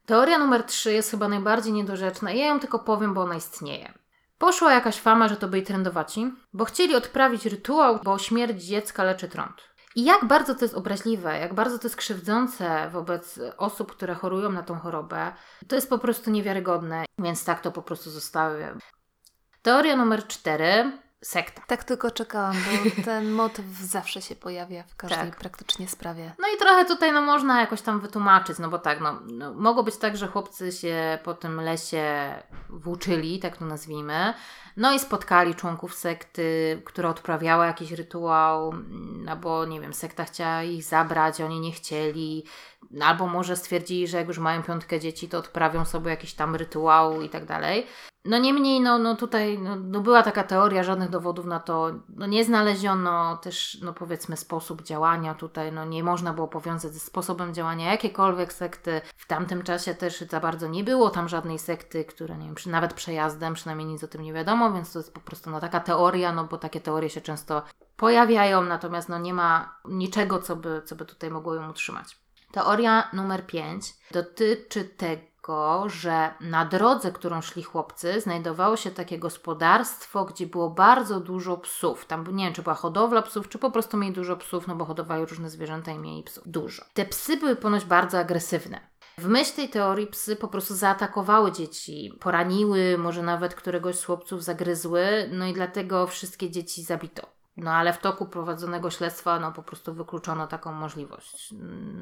Teoria 0.06 0.38
numer 0.38 0.64
3 0.64 0.92
jest 0.92 1.10
chyba 1.10 1.28
najbardziej 1.28 1.72
niedorzeczna 1.72 2.32
i 2.32 2.38
ja 2.38 2.46
ją 2.46 2.60
tylko 2.60 2.78
powiem, 2.78 3.14
bo 3.14 3.22
ona 3.22 3.34
istnieje. 3.34 3.92
Poszła 4.38 4.72
jakaś 4.72 5.00
fama, 5.00 5.28
że 5.28 5.36
to 5.36 5.48
byli 5.48 5.62
trendowaci, 5.62 6.32
bo 6.52 6.64
chcieli 6.64 6.94
odprawić 6.94 7.46
rytuał, 7.46 8.00
bo 8.04 8.18
śmierć 8.18 8.62
dziecka 8.62 9.04
leczy 9.04 9.28
trąd. 9.28 9.75
I 9.96 10.04
jak 10.04 10.24
bardzo 10.24 10.54
to 10.54 10.64
jest 10.64 10.74
obraźliwe, 10.74 11.38
jak 11.38 11.54
bardzo 11.54 11.78
to 11.78 11.86
jest 11.86 11.96
krzywdzące 11.96 12.90
wobec 12.90 13.40
osób, 13.56 13.92
które 13.92 14.14
chorują 14.14 14.52
na 14.52 14.62
tą 14.62 14.78
chorobę, 14.78 15.32
to 15.68 15.76
jest 15.76 15.88
po 15.88 15.98
prostu 15.98 16.30
niewiarygodne, 16.30 17.04
więc 17.18 17.44
tak 17.44 17.60
to 17.60 17.72
po 17.72 17.82
prostu 17.82 18.10
zostawię. 18.10 18.74
Teoria 19.62 19.96
numer 19.96 20.26
4. 20.26 20.98
Sekta. 21.26 21.62
Tak 21.66 21.84
tylko 21.84 22.10
czekałam, 22.10 22.56
bo 22.56 22.90
ten 23.10 23.30
motyw 23.30 23.64
zawsze 23.82 24.22
się 24.22 24.36
pojawia 24.36 24.82
w 24.82 24.96
każdej 24.96 25.30
Tak. 25.30 25.38
praktycznie 25.38 25.88
sprawie. 25.88 26.32
No 26.38 26.48
i 26.56 26.58
trochę 26.58 26.84
tutaj 26.84 27.12
no, 27.12 27.22
można 27.22 27.60
jakoś 27.60 27.82
tam 27.82 28.00
wytłumaczyć, 28.00 28.58
no 28.58 28.68
bo 28.68 28.78
tak, 28.78 29.00
no, 29.00 29.20
no, 29.32 29.54
mogło 29.54 29.82
być 29.82 29.96
tak, 29.96 30.16
że 30.16 30.26
chłopcy 30.26 30.72
się 30.72 31.18
po 31.24 31.34
tym 31.34 31.60
lesie 31.60 32.34
włóczyli, 32.68 33.38
tak 33.38 33.56
to 33.56 33.64
nazwijmy, 33.64 34.34
no 34.76 34.92
i 34.92 34.98
spotkali 34.98 35.54
członków 35.54 35.94
sekty, 35.94 36.82
która 36.84 37.08
odprawiała 37.08 37.66
jakiś 37.66 37.92
rytuał, 37.92 38.70
mm, 38.70 39.28
albo 39.28 39.64
nie 39.64 39.80
wiem, 39.80 39.94
sekta 39.94 40.24
chciała 40.24 40.62
ich 40.62 40.84
zabrać, 40.84 41.40
oni 41.40 41.60
nie 41.60 41.72
chcieli, 41.72 42.44
albo 43.02 43.26
może 43.26 43.56
stwierdzili, 43.56 44.08
że 44.08 44.16
jak 44.16 44.28
już 44.28 44.38
mają 44.38 44.62
piątkę 44.62 45.00
dzieci, 45.00 45.28
to 45.28 45.38
odprawią 45.38 45.84
sobie 45.84 46.10
jakiś 46.10 46.34
tam 46.34 46.56
rytuał 46.56 47.22
i 47.22 47.28
tak 47.28 47.44
dalej. 47.44 47.86
No 48.26 48.38
niemniej, 48.38 48.80
no, 48.80 48.98
no 48.98 49.16
tutaj 49.16 49.58
no, 49.58 49.76
no 49.76 50.00
była 50.00 50.22
taka 50.22 50.44
teoria, 50.44 50.82
żadnych 50.82 51.10
dowodów 51.10 51.46
na 51.46 51.60
to 51.60 51.90
no 52.08 52.26
nie 52.26 52.44
znaleziono, 52.44 53.36
też 53.36 53.78
no 53.82 53.92
powiedzmy 53.92 54.36
sposób 54.36 54.82
działania 54.82 55.34
tutaj, 55.34 55.72
no 55.72 55.84
nie 55.84 56.04
można 56.04 56.32
było 56.32 56.48
powiązać 56.48 56.92
ze 56.92 57.00
sposobem 57.00 57.54
działania 57.54 57.90
jakiekolwiek 57.90 58.52
sekty. 58.52 59.00
W 59.16 59.26
tamtym 59.26 59.62
czasie 59.62 59.94
też 59.94 60.20
za 60.20 60.40
bardzo 60.40 60.68
nie 60.68 60.84
było 60.84 61.10
tam 61.10 61.28
żadnej 61.28 61.58
sekty, 61.58 62.04
która, 62.04 62.36
nie 62.36 62.46
wiem, 62.46 62.54
przy, 62.54 62.70
nawet 62.70 62.94
przejazdem, 62.94 63.54
przynajmniej 63.54 63.88
nic 63.88 64.04
o 64.04 64.08
tym 64.08 64.22
nie 64.22 64.32
wiadomo, 64.32 64.72
więc 64.72 64.92
to 64.92 64.98
jest 64.98 65.14
po 65.14 65.20
prostu 65.20 65.50
no 65.50 65.60
taka 65.60 65.80
teoria, 65.80 66.32
no 66.32 66.44
bo 66.44 66.58
takie 66.58 66.80
teorie 66.80 67.10
się 67.10 67.20
często 67.20 67.62
pojawiają, 67.96 68.62
natomiast 68.62 69.08
no 69.08 69.18
nie 69.18 69.34
ma 69.34 69.78
niczego, 69.84 70.38
co 70.38 70.56
by, 70.56 70.82
co 70.84 70.96
by 70.96 71.04
tutaj 71.04 71.30
mogło 71.30 71.54
ją 71.54 71.70
utrzymać. 71.70 72.18
Teoria 72.52 73.10
numer 73.12 73.46
5 73.46 73.94
dotyczy 74.10 74.84
tego, 74.84 75.22
że 75.86 76.34
na 76.40 76.64
drodze, 76.64 77.12
którą 77.12 77.40
szli 77.40 77.62
chłopcy, 77.62 78.20
znajdowało 78.20 78.76
się 78.76 78.90
takie 78.90 79.18
gospodarstwo, 79.18 80.24
gdzie 80.24 80.46
było 80.46 80.70
bardzo 80.70 81.20
dużo 81.20 81.56
psów. 81.56 82.06
Tam 82.06 82.36
nie 82.36 82.44
wiem, 82.44 82.54
czy 82.54 82.62
była 82.62 82.74
hodowla 82.74 83.22
psów, 83.22 83.48
czy 83.48 83.58
po 83.58 83.70
prostu 83.70 83.96
mieli 83.96 84.14
dużo 84.14 84.36
psów, 84.36 84.66
no 84.66 84.76
bo 84.76 84.84
hodowali 84.84 85.26
różne 85.26 85.50
zwierzęta 85.50 85.92
i 85.92 85.98
mieli 85.98 86.22
psów. 86.22 86.44
Dużo. 86.46 86.84
Te 86.94 87.04
psy 87.04 87.36
były 87.36 87.56
ponoć 87.56 87.84
bardzo 87.84 88.18
agresywne. 88.18 88.80
W 89.18 89.28
myśl 89.28 89.56
tej 89.56 89.68
teorii 89.68 90.06
psy 90.06 90.36
po 90.36 90.48
prostu 90.48 90.74
zaatakowały 90.74 91.52
dzieci, 91.52 92.18
poraniły, 92.20 92.98
może 92.98 93.22
nawet 93.22 93.54
któregoś 93.54 93.98
z 93.98 94.04
chłopców 94.04 94.44
zagryzły, 94.44 95.30
no 95.32 95.46
i 95.46 95.52
dlatego 95.52 96.06
wszystkie 96.06 96.50
dzieci 96.50 96.82
zabito. 96.82 97.36
No 97.56 97.70
ale 97.70 97.92
w 97.92 97.98
toku 97.98 98.26
prowadzonego 98.26 98.90
śledztwa 98.90 99.40
no 99.40 99.52
po 99.52 99.62
prostu 99.62 99.94
wykluczono 99.94 100.46
taką 100.46 100.72
możliwość. 100.72 101.54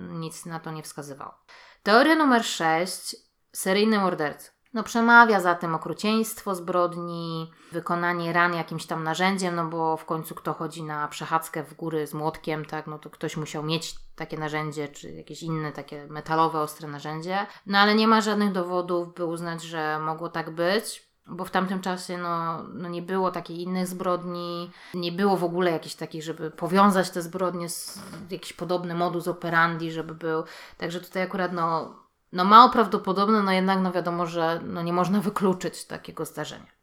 Nic 0.08 0.46
na 0.46 0.60
to 0.60 0.70
nie 0.70 0.82
wskazywało. 0.82 1.34
Teoria 1.82 2.14
numer 2.14 2.44
6. 2.44 3.16
Seryjny 3.54 3.98
morderca. 3.98 4.50
No 4.72 4.82
przemawia 4.82 5.40
za 5.40 5.54
tym 5.54 5.74
okrucieństwo 5.74 6.54
zbrodni, 6.54 7.52
wykonanie 7.72 8.32
ran 8.32 8.54
jakimś 8.54 8.86
tam 8.86 9.04
narzędziem, 9.04 9.54
no 9.54 9.64
bo 9.64 9.96
w 9.96 10.04
końcu 10.04 10.34
kto 10.34 10.52
chodzi 10.52 10.82
na 10.82 11.08
przechadzkę 11.08 11.64
w 11.64 11.74
góry 11.74 12.06
z 12.06 12.14
młotkiem, 12.14 12.64
tak, 12.64 12.86
no 12.86 12.98
to 12.98 13.10
ktoś 13.10 13.36
musiał 13.36 13.62
mieć 13.62 13.94
takie 14.16 14.38
narzędzie, 14.38 14.88
czy 14.88 15.12
jakieś 15.12 15.42
inne 15.42 15.72
takie 15.72 16.06
metalowe, 16.06 16.60
ostre 16.60 16.88
narzędzie. 16.88 17.46
No 17.66 17.78
ale 17.78 17.94
nie 17.94 18.08
ma 18.08 18.20
żadnych 18.20 18.52
dowodów, 18.52 19.14
by 19.14 19.24
uznać, 19.24 19.62
że 19.62 19.98
mogło 19.98 20.28
tak 20.28 20.50
być 20.50 21.14
bo 21.26 21.44
w 21.44 21.50
tamtym 21.50 21.80
czasie 21.80 22.18
no, 22.18 22.62
no 22.62 22.88
nie 22.88 23.02
było 23.02 23.30
takich 23.30 23.58
innych 23.58 23.86
zbrodni, 23.86 24.70
nie 24.94 25.12
było 25.12 25.36
w 25.36 25.44
ogóle 25.44 25.70
jakichś 25.70 25.94
takich, 25.94 26.22
żeby 26.22 26.50
powiązać 26.50 27.10
te 27.10 27.22
zbrodnie 27.22 27.68
z 27.68 28.00
jakiś 28.30 28.52
podobny 28.52 28.94
modus 28.94 29.28
operandi, 29.28 29.92
żeby 29.92 30.14
był. 30.14 30.44
Także 30.78 31.00
tutaj 31.00 31.22
akurat 31.22 31.52
no, 31.52 31.94
no 32.34 32.44
mało 32.44 32.70
prawdopodobne, 32.70 33.42
no 33.42 33.52
jednak 33.52 33.80
no 33.80 33.92
wiadomo, 33.92 34.26
że 34.26 34.60
no 34.64 34.82
nie 34.82 34.92
można 34.92 35.20
wykluczyć 35.20 35.84
takiego 35.84 36.24
zdarzenia. 36.24 36.74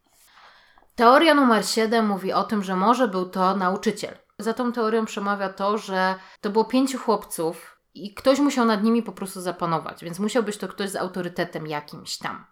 Teoria 0.94 1.34
numer 1.34 1.66
7 1.66 2.06
mówi 2.06 2.32
o 2.32 2.42
tym, 2.42 2.62
że 2.62 2.76
może 2.76 3.08
był 3.08 3.28
to 3.28 3.56
nauczyciel. 3.56 4.14
Za 4.38 4.54
tą 4.54 4.72
teorią 4.72 5.04
przemawia 5.04 5.48
to, 5.48 5.78
że 5.78 6.14
to 6.40 6.50
było 6.50 6.64
pięciu 6.64 6.98
chłopców 6.98 7.78
i 7.94 8.14
ktoś 8.14 8.38
musiał 8.38 8.64
nad 8.64 8.82
nimi 8.82 9.02
po 9.02 9.12
prostu 9.12 9.40
zapanować, 9.40 10.04
więc 10.04 10.18
musiał 10.18 10.42
być 10.42 10.56
to 10.56 10.68
ktoś 10.68 10.90
z 10.90 10.96
autorytetem 10.96 11.66
jakimś 11.66 12.18
tam. 12.18 12.46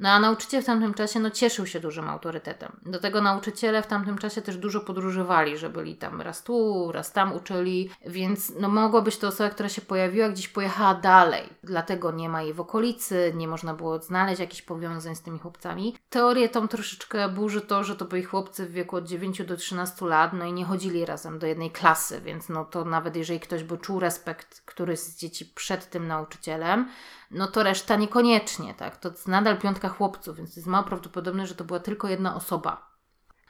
No 0.00 0.08
a 0.08 0.20
nauczyciel 0.20 0.62
w 0.62 0.66
tamtym 0.66 0.94
czasie 0.94 1.20
no, 1.20 1.30
cieszył 1.30 1.66
się 1.66 1.80
dużym 1.80 2.08
autorytetem. 2.08 2.80
Do 2.86 2.98
tego 2.98 3.20
nauczyciele 3.20 3.82
w 3.82 3.86
tamtym 3.86 4.18
czasie 4.18 4.42
też 4.42 4.56
dużo 4.56 4.80
podróżowali, 4.80 5.58
że 5.58 5.70
byli 5.70 5.96
tam 5.96 6.20
raz 6.20 6.42
tu, 6.42 6.90
raz 6.92 7.12
tam 7.12 7.32
uczyli, 7.32 7.90
więc 8.06 8.52
no, 8.60 8.68
mogła 8.68 9.00
być 9.00 9.18
to 9.18 9.28
osoba, 9.28 9.50
która 9.50 9.68
się 9.68 9.82
pojawiła, 9.82 10.28
gdzieś 10.28 10.48
pojechała 10.48 10.94
dalej. 10.94 11.48
Dlatego 11.62 12.12
nie 12.12 12.28
ma 12.28 12.42
jej 12.42 12.54
w 12.54 12.60
okolicy, 12.60 13.32
nie 13.36 13.48
można 13.48 13.74
było 13.74 13.98
znaleźć 13.98 14.40
jakichś 14.40 14.62
powiązań 14.62 15.16
z 15.16 15.22
tymi 15.22 15.38
chłopcami. 15.38 15.96
Teorię 16.10 16.48
tą 16.48 16.68
troszeczkę 16.68 17.28
burzy 17.28 17.60
to, 17.60 17.84
że 17.84 17.96
to 17.96 18.04
byli 18.04 18.22
chłopcy 18.22 18.66
w 18.66 18.72
wieku 18.72 18.96
od 18.96 19.08
9 19.08 19.42
do 19.42 19.56
13 19.56 20.06
lat, 20.06 20.32
no 20.32 20.44
i 20.44 20.52
nie 20.52 20.64
chodzili 20.64 21.04
razem 21.04 21.38
do 21.38 21.46
jednej 21.46 21.70
klasy, 21.70 22.20
więc 22.20 22.48
no 22.48 22.64
to 22.64 22.84
nawet 22.84 23.16
jeżeli 23.16 23.40
ktoś 23.40 23.64
by 23.64 23.78
czuł 23.78 24.00
respekt 24.00 24.62
któryś 24.66 24.98
z 24.98 25.16
dzieci 25.16 25.46
przed 25.54 25.90
tym 25.90 26.06
nauczycielem, 26.06 26.88
no 27.30 27.46
to 27.46 27.62
reszta 27.62 27.96
niekoniecznie, 27.96 28.74
tak? 28.74 28.96
To 28.96 29.10
nadal 29.26 29.58
piątka 29.58 29.88
chłopców, 29.90 30.36
więc 30.36 30.56
jest 30.56 30.68
mało 30.68 30.84
prawdopodobne, 30.84 31.46
że 31.46 31.54
to 31.54 31.64
była 31.64 31.80
tylko 31.80 32.08
jedna 32.08 32.34
osoba. 32.34 32.90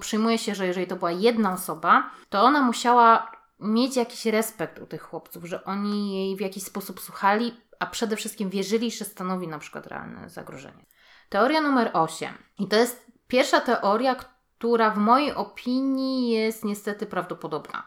Przyjmuje 0.01 0.39
się, 0.39 0.55
że 0.55 0.67
jeżeli 0.67 0.87
to 0.87 0.97
była 0.97 1.11
jedna 1.11 1.53
osoba, 1.53 2.11
to 2.29 2.43
ona 2.43 2.63
musiała 2.63 3.33
mieć 3.61 3.97
jakiś 3.97 4.27
respekt 4.27 4.79
u 4.79 4.87
tych 4.87 5.03
chłopców, 5.03 5.45
że 5.45 5.65
oni 5.65 6.15
jej 6.15 6.37
w 6.37 6.41
jakiś 6.41 6.63
sposób 6.63 7.01
słuchali, 7.01 7.61
a 7.79 7.87
przede 7.87 8.17
wszystkim 8.17 8.51
wierzyli, 8.51 8.91
że 8.91 9.05
stanowi 9.05 9.49
na 9.49 9.59
przykład 9.59 9.87
realne 9.87 10.29
zagrożenie. 10.29 10.87
Teoria 11.29 11.61
numer 11.61 11.91
8. 11.93 12.35
I 12.59 12.69
to 12.69 12.77
jest 12.77 13.07
pierwsza 13.29 13.61
teoria, 13.61 14.15
która 14.15 14.91
w 14.91 14.99
mojej 14.99 15.35
opinii 15.35 16.31
jest 16.31 16.65
niestety 16.65 17.07
prawdopodobna. 17.07 17.87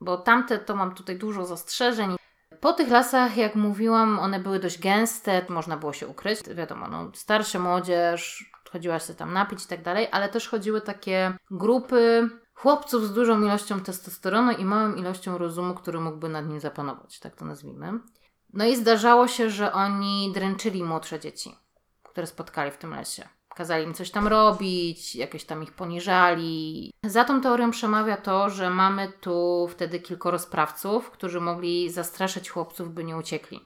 Bo 0.00 0.18
tamte 0.18 0.58
to 0.58 0.76
mam 0.76 0.94
tutaj 0.94 1.18
dużo 1.18 1.46
zastrzeżeń. 1.46 2.16
Po 2.60 2.72
tych 2.72 2.88
lasach, 2.88 3.36
jak 3.36 3.54
mówiłam, 3.54 4.18
one 4.18 4.40
były 4.40 4.58
dość 4.58 4.78
gęste, 4.78 5.46
można 5.48 5.76
było 5.76 5.92
się 5.92 6.08
ukryć. 6.08 6.40
Wiadomo, 6.54 6.88
no, 6.88 7.10
starsza 7.14 7.58
młodzież, 7.58 8.50
chodziła 8.72 8.98
się 8.98 9.14
tam 9.14 9.32
napić 9.32 9.64
i 9.64 9.68
tak 9.68 9.82
dalej, 9.82 10.08
ale 10.12 10.28
też 10.28 10.48
chodziły 10.48 10.80
takie 10.80 11.34
grupy 11.50 12.28
chłopców 12.54 13.06
z 13.06 13.12
dużą 13.14 13.42
ilością 13.42 13.80
testosteronu 13.80 14.52
i 14.52 14.64
małą 14.64 14.94
ilością 14.94 15.38
rozumu, 15.38 15.74
który 15.74 16.00
mógłby 16.00 16.28
nad 16.28 16.48
nim 16.48 16.60
zapanować, 16.60 17.20
tak 17.20 17.36
to 17.36 17.44
nazwijmy. 17.44 17.92
No 18.52 18.64
i 18.64 18.76
zdarzało 18.76 19.28
się, 19.28 19.50
że 19.50 19.72
oni 19.72 20.32
dręczyli 20.34 20.84
młodsze 20.84 21.20
dzieci, 21.20 21.58
które 22.02 22.26
spotkali 22.26 22.70
w 22.70 22.76
tym 22.76 22.90
lesie. 22.90 23.28
Kazali 23.54 23.84
im 23.84 23.94
coś 23.94 24.10
tam 24.10 24.28
robić, 24.28 25.16
jakoś 25.16 25.44
tam 25.44 25.62
ich 25.62 25.72
poniżali. 25.72 26.92
Za 27.04 27.24
tą 27.24 27.40
teorią 27.40 27.70
przemawia 27.70 28.16
to, 28.16 28.50
że 28.50 28.70
mamy 28.70 29.12
tu 29.20 29.68
wtedy 29.70 30.00
kilkoro 30.00 30.38
sprawców, 30.38 31.10
którzy 31.10 31.40
mogli 31.40 31.90
zastraszyć 31.90 32.50
chłopców, 32.50 32.94
by 32.94 33.04
nie 33.04 33.16
uciekli. 33.16 33.60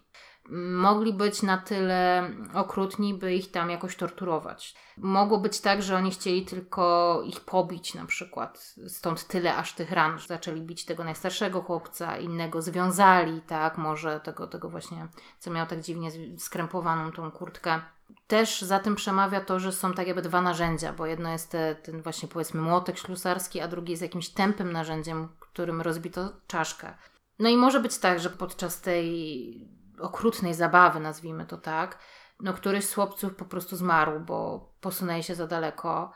Mogli 0.73 1.13
być 1.13 1.43
na 1.43 1.59
tyle 1.59 2.31
okrutni, 2.55 3.15
by 3.15 3.35
ich 3.35 3.51
tam 3.51 3.71
jakoś 3.71 3.97
torturować. 3.97 4.75
Mogło 4.97 5.39
być 5.39 5.61
tak, 5.61 5.83
że 5.83 5.97
oni 5.97 6.11
chcieli 6.11 6.45
tylko 6.45 7.23
ich 7.25 7.41
pobić, 7.41 7.95
na 7.95 8.05
przykład. 8.05 8.75
Stąd 8.87 9.27
tyle 9.27 9.57
aż 9.57 9.73
tych 9.73 9.93
ran. 9.93 10.19
Zaczęli 10.19 10.61
bić 10.61 10.85
tego 10.85 11.05
najstarszego 11.05 11.63
chłopca, 11.63 12.19
innego 12.19 12.63
związali, 12.63 13.41
tak, 13.41 13.79
może 13.79 14.21
tego, 14.21 14.47
tego 14.47 14.69
właśnie, 14.69 15.09
co 15.39 15.51
miał 15.51 15.67
tak 15.67 15.81
dziwnie 15.81 16.11
skrępowaną 16.39 17.13
tą 17.13 17.31
kurtkę 17.31 17.81
też 18.27 18.63
za 18.63 18.79
tym 18.79 18.95
przemawia 18.95 19.41
to, 19.41 19.61
że 19.61 19.73
są 19.73 19.93
tak 19.93 20.07
jakby 20.07 20.23
dwa 20.23 20.43
narzędzia, 20.43 20.93
bo 20.93 21.07
jedno 21.07 21.31
jest 21.33 21.51
te, 21.51 21.75
ten 21.75 22.03
właśnie 22.03 22.29
powiedzmy 22.29 22.61
młotek 22.61 22.99
ślusarski, 22.99 23.61
a 23.61 23.69
drugi 23.69 23.91
jest 23.91 24.03
jakimś 24.03 24.29
tępym 24.29 24.73
narzędziem, 24.73 25.29
którym 25.41 25.81
rozbito 25.81 26.33
czaszkę. 26.47 26.95
No 27.39 27.49
i 27.49 27.57
może 27.57 27.81
być 27.81 27.99
tak, 27.99 28.21
że 28.21 28.31
podczas 28.31 28.81
tej 28.81 29.69
okrutnej 30.01 30.55
zabawy, 30.55 31.01
nazwijmy 31.01 31.47
to 31.47 31.57
tak, 31.57 31.99
no 32.41 32.53
któryś 32.53 32.85
z 32.85 32.95
chłopców 32.95 33.35
po 33.35 33.45
prostu 33.45 33.77
zmarł, 33.77 34.21
bo 34.21 34.69
posunęli 34.81 35.23
się 35.23 35.35
za 35.35 35.47
daleko 35.47 36.13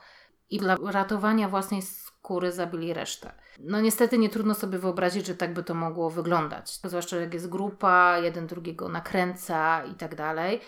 i 0.50 0.58
dla 0.58 0.76
ratowania 0.90 1.48
własnej 1.48 1.82
skóry 1.82 2.52
zabili 2.52 2.94
resztę. 2.94 3.32
No 3.60 3.80
niestety 3.80 4.18
nie 4.18 4.28
trudno 4.28 4.54
sobie 4.54 4.78
wyobrazić, 4.78 5.26
że 5.26 5.34
tak 5.34 5.54
by 5.54 5.64
to 5.64 5.74
mogło 5.74 6.10
wyglądać. 6.10 6.80
Zwłaszcza 6.84 7.16
jak 7.16 7.34
jest 7.34 7.48
grupa, 7.48 8.18
jeden 8.18 8.46
drugiego 8.46 8.88
nakręca 8.88 9.84
i 9.84 9.94
tak 9.94 10.14
dalej 10.14 10.60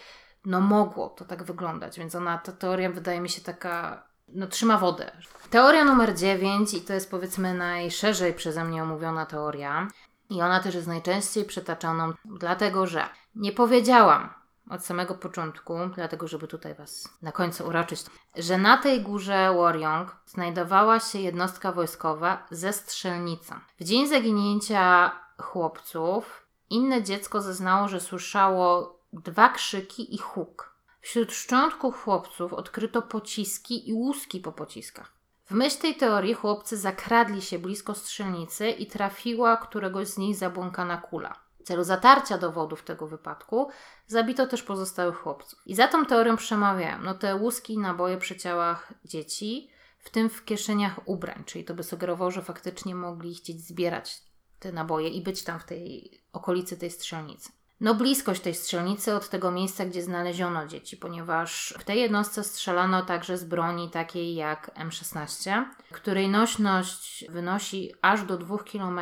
no 0.45 0.61
mogło 0.61 1.09
to 1.09 1.25
tak 1.25 1.43
wyglądać, 1.43 1.99
więc 1.99 2.15
ona, 2.15 2.39
ta 2.39 2.53
teoria 2.53 2.91
wydaje 2.91 3.21
mi 3.21 3.29
się 3.29 3.41
taka, 3.41 4.03
no 4.29 4.47
trzyma 4.47 4.79
wodę. 4.79 5.13
Teoria 5.51 5.85
numer 5.85 6.15
9 6.15 6.75
i 6.75 6.81
to 6.81 6.93
jest 6.93 7.11
powiedzmy 7.11 7.55
najszerzej 7.55 8.35
przeze 8.35 8.65
mnie 8.65 8.83
omówiona 8.83 9.27
teoria 9.27 9.89
i 10.31 10.43
ona 10.43 10.61
też 10.61 10.75
jest 10.75 10.87
najczęściej 10.87 11.45
przytaczaną, 11.45 12.13
dlatego 12.25 12.87
że 12.87 13.09
nie 13.35 13.53
powiedziałam 13.53 14.29
od 14.71 14.85
samego 14.85 15.15
początku, 15.15 15.75
dlatego 15.95 16.29
żeby 16.29 16.49
tutaj 16.49 16.75
Was 16.75 17.09
na 17.23 17.33
końcu 17.33 17.67
uraczyć, 17.67 18.01
że 18.37 18.59
na 18.59 18.79
tej 18.79 19.03
górze 19.03 19.55
Warjong 19.55 20.17
znajdowała 20.27 21.01
się 21.01 21.19
jednostka 21.19 21.73
wojskowa 21.73 22.47
ze 22.51 22.73
strzelnicą. 22.73 23.55
W 23.81 23.85
dzień 23.85 24.09
zaginięcia 24.09 25.13
chłopców 25.39 26.47
inne 26.71 27.03
dziecko 27.03 27.43
zeznało, 27.43 27.89
że 27.89 28.01
słyszało 28.01 28.99
dwa 29.21 29.49
krzyki 29.49 30.15
i 30.15 30.19
huk. 30.19 30.75
Wśród 31.01 31.33
szczątków 31.33 32.03
chłopców 32.03 32.53
odkryto 32.53 33.03
pociski 33.03 33.89
i 33.89 33.93
łuski 33.93 34.41
po 34.41 34.53
pociskach. 34.53 35.13
W 35.45 35.51
myśl 35.51 35.79
tej 35.79 35.97
teorii 35.97 36.35
chłopcy 36.35 36.77
zakradli 36.77 37.43
się 37.43 37.59
blisko 37.59 37.95
strzelnicy 37.95 38.71
i 38.71 38.87
trafiła 38.87 39.57
któregoś 39.57 40.09
z 40.09 40.19
nich 40.19 40.37
zabłąkana 40.37 40.97
kula. 40.97 41.41
W 41.61 41.63
celu 41.63 41.85
zatarcia 41.85 42.39
dowodów 42.39 42.83
tego 42.83 43.07
wypadku 43.07 43.69
zabito 44.07 44.47
też 44.47 44.63
pozostałych 44.63 45.17
chłopców. 45.17 45.63
I 45.67 45.75
za 45.75 45.89
tą 45.89 46.07
teorią 46.07 46.37
przemawiają 46.37 46.99
no 47.03 47.15
te 47.15 47.37
łuski 47.37 47.73
i 47.75 47.79
naboje 47.79 48.19
przy 48.19 48.37
ciałach 48.37 48.93
dzieci, 49.05 49.71
w 49.99 50.11
tym 50.11 50.31
w 50.31 50.45
kieszeniach 50.45 51.01
ubrań, 51.09 51.43
czyli 51.47 51.65
to 51.65 51.75
by 51.75 51.83
sugerowało, 51.83 52.31
że 52.31 52.43
faktycznie 52.43 52.95
mogli 52.95 53.35
chcieć 53.35 53.67
zbierać 53.67 54.23
te 54.59 54.73
naboje 54.73 55.09
i 55.09 55.23
być 55.23 55.45
tam 55.45 55.61
w 55.61 55.65
tej 55.65 56.11
okolicy 56.33 56.77
tej 56.77 56.91
strzelnicy 56.91 57.53
no 57.85 57.95
bliskość 57.95 58.41
tej 58.41 58.55
strzelnicy 58.55 59.15
od 59.15 59.29
tego 59.29 59.51
miejsca, 59.51 59.85
gdzie 59.85 60.03
znaleziono 60.03 60.67
dzieci, 60.67 60.97
ponieważ 60.97 61.75
w 61.79 61.85
tej 61.85 62.01
jednostce 62.01 62.45
strzelano 62.45 63.03
także 63.03 63.39
z 63.39 63.45
broni 63.45 63.91
takiej 63.91 64.35
jak 64.35 64.75
M16, 64.79 65.65
której 65.93 66.29
nośność 66.29 67.25
wynosi 67.29 67.93
aż 68.03 68.23
do 68.23 68.39
2 68.39 68.59
km, 68.59 69.01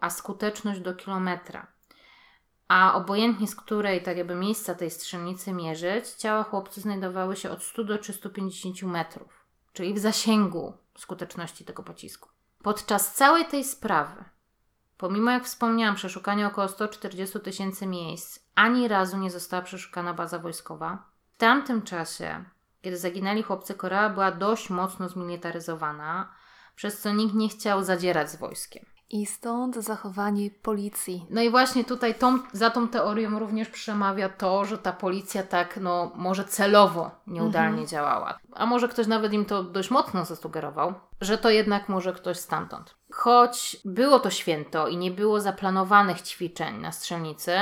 a 0.00 0.10
skuteczność 0.10 0.80
do 0.80 0.94
kilometra. 0.94 1.66
A 2.68 2.94
obojętnie 2.94 3.48
z 3.48 3.56
której 3.56 4.02
tak 4.02 4.16
jakby 4.16 4.34
miejsca 4.34 4.74
tej 4.74 4.90
strzelnicy 4.90 5.52
mierzyć, 5.52 6.08
ciała 6.08 6.42
chłopcy 6.42 6.80
znajdowały 6.80 7.36
się 7.36 7.50
od 7.50 7.62
100 7.62 7.84
do 7.84 7.98
350 7.98 8.82
metrów, 8.82 9.46
czyli 9.72 9.94
w 9.94 9.98
zasięgu 9.98 10.72
skuteczności 10.98 11.64
tego 11.64 11.82
pocisku. 11.82 12.28
Podczas 12.62 13.14
całej 13.14 13.44
tej 13.44 13.64
sprawy 13.64 14.24
Pomimo, 14.98 15.30
jak 15.30 15.44
wspomniałam, 15.44 15.94
przeszukania 15.94 16.46
około 16.46 16.68
140 16.68 17.40
tysięcy 17.40 17.86
miejsc, 17.86 18.38
ani 18.54 18.88
razu 18.88 19.18
nie 19.18 19.30
została 19.30 19.62
przeszukana 19.62 20.14
baza 20.14 20.38
wojskowa. 20.38 20.98
W 21.34 21.36
tamtym 21.36 21.82
czasie, 21.82 22.44
kiedy 22.82 22.96
zaginęli 22.96 23.42
chłopcy, 23.42 23.74
Korea 23.74 24.10
była 24.10 24.32
dość 24.32 24.70
mocno 24.70 25.08
zmilitaryzowana, 25.08 26.32
przez 26.76 27.00
co 27.00 27.12
nikt 27.12 27.34
nie 27.34 27.48
chciał 27.48 27.84
zadzierać 27.84 28.30
z 28.30 28.36
wojskiem. 28.36 28.95
I 29.10 29.26
stąd 29.26 29.76
zachowanie 29.76 30.50
policji. 30.50 31.26
No 31.30 31.42
i 31.42 31.50
właśnie 31.50 31.84
tutaj 31.84 32.14
tą, 32.14 32.38
za 32.52 32.70
tą 32.70 32.88
teorią 32.88 33.38
również 33.38 33.68
przemawia 33.68 34.28
to, 34.28 34.64
że 34.64 34.78
ta 34.78 34.92
policja 34.92 35.42
tak, 35.42 35.78
no, 35.82 36.12
może 36.14 36.44
celowo 36.44 37.10
nieudalnie 37.26 37.68
mhm. 37.68 37.86
działała. 37.86 38.38
A 38.52 38.66
może 38.66 38.88
ktoś 38.88 39.06
nawet 39.06 39.32
im 39.32 39.44
to 39.44 39.62
dość 39.62 39.90
mocno 39.90 40.24
zasugerował, 40.24 40.94
że 41.20 41.38
to 41.38 41.50
jednak 41.50 41.88
może 41.88 42.12
ktoś 42.12 42.36
stamtąd. 42.36 42.94
Choć 43.12 43.76
było 43.84 44.20
to 44.20 44.30
święto 44.30 44.88
i 44.88 44.96
nie 44.96 45.10
było 45.10 45.40
zaplanowanych 45.40 46.22
ćwiczeń 46.22 46.76
na 46.80 46.92
strzelnicy, 46.92 47.52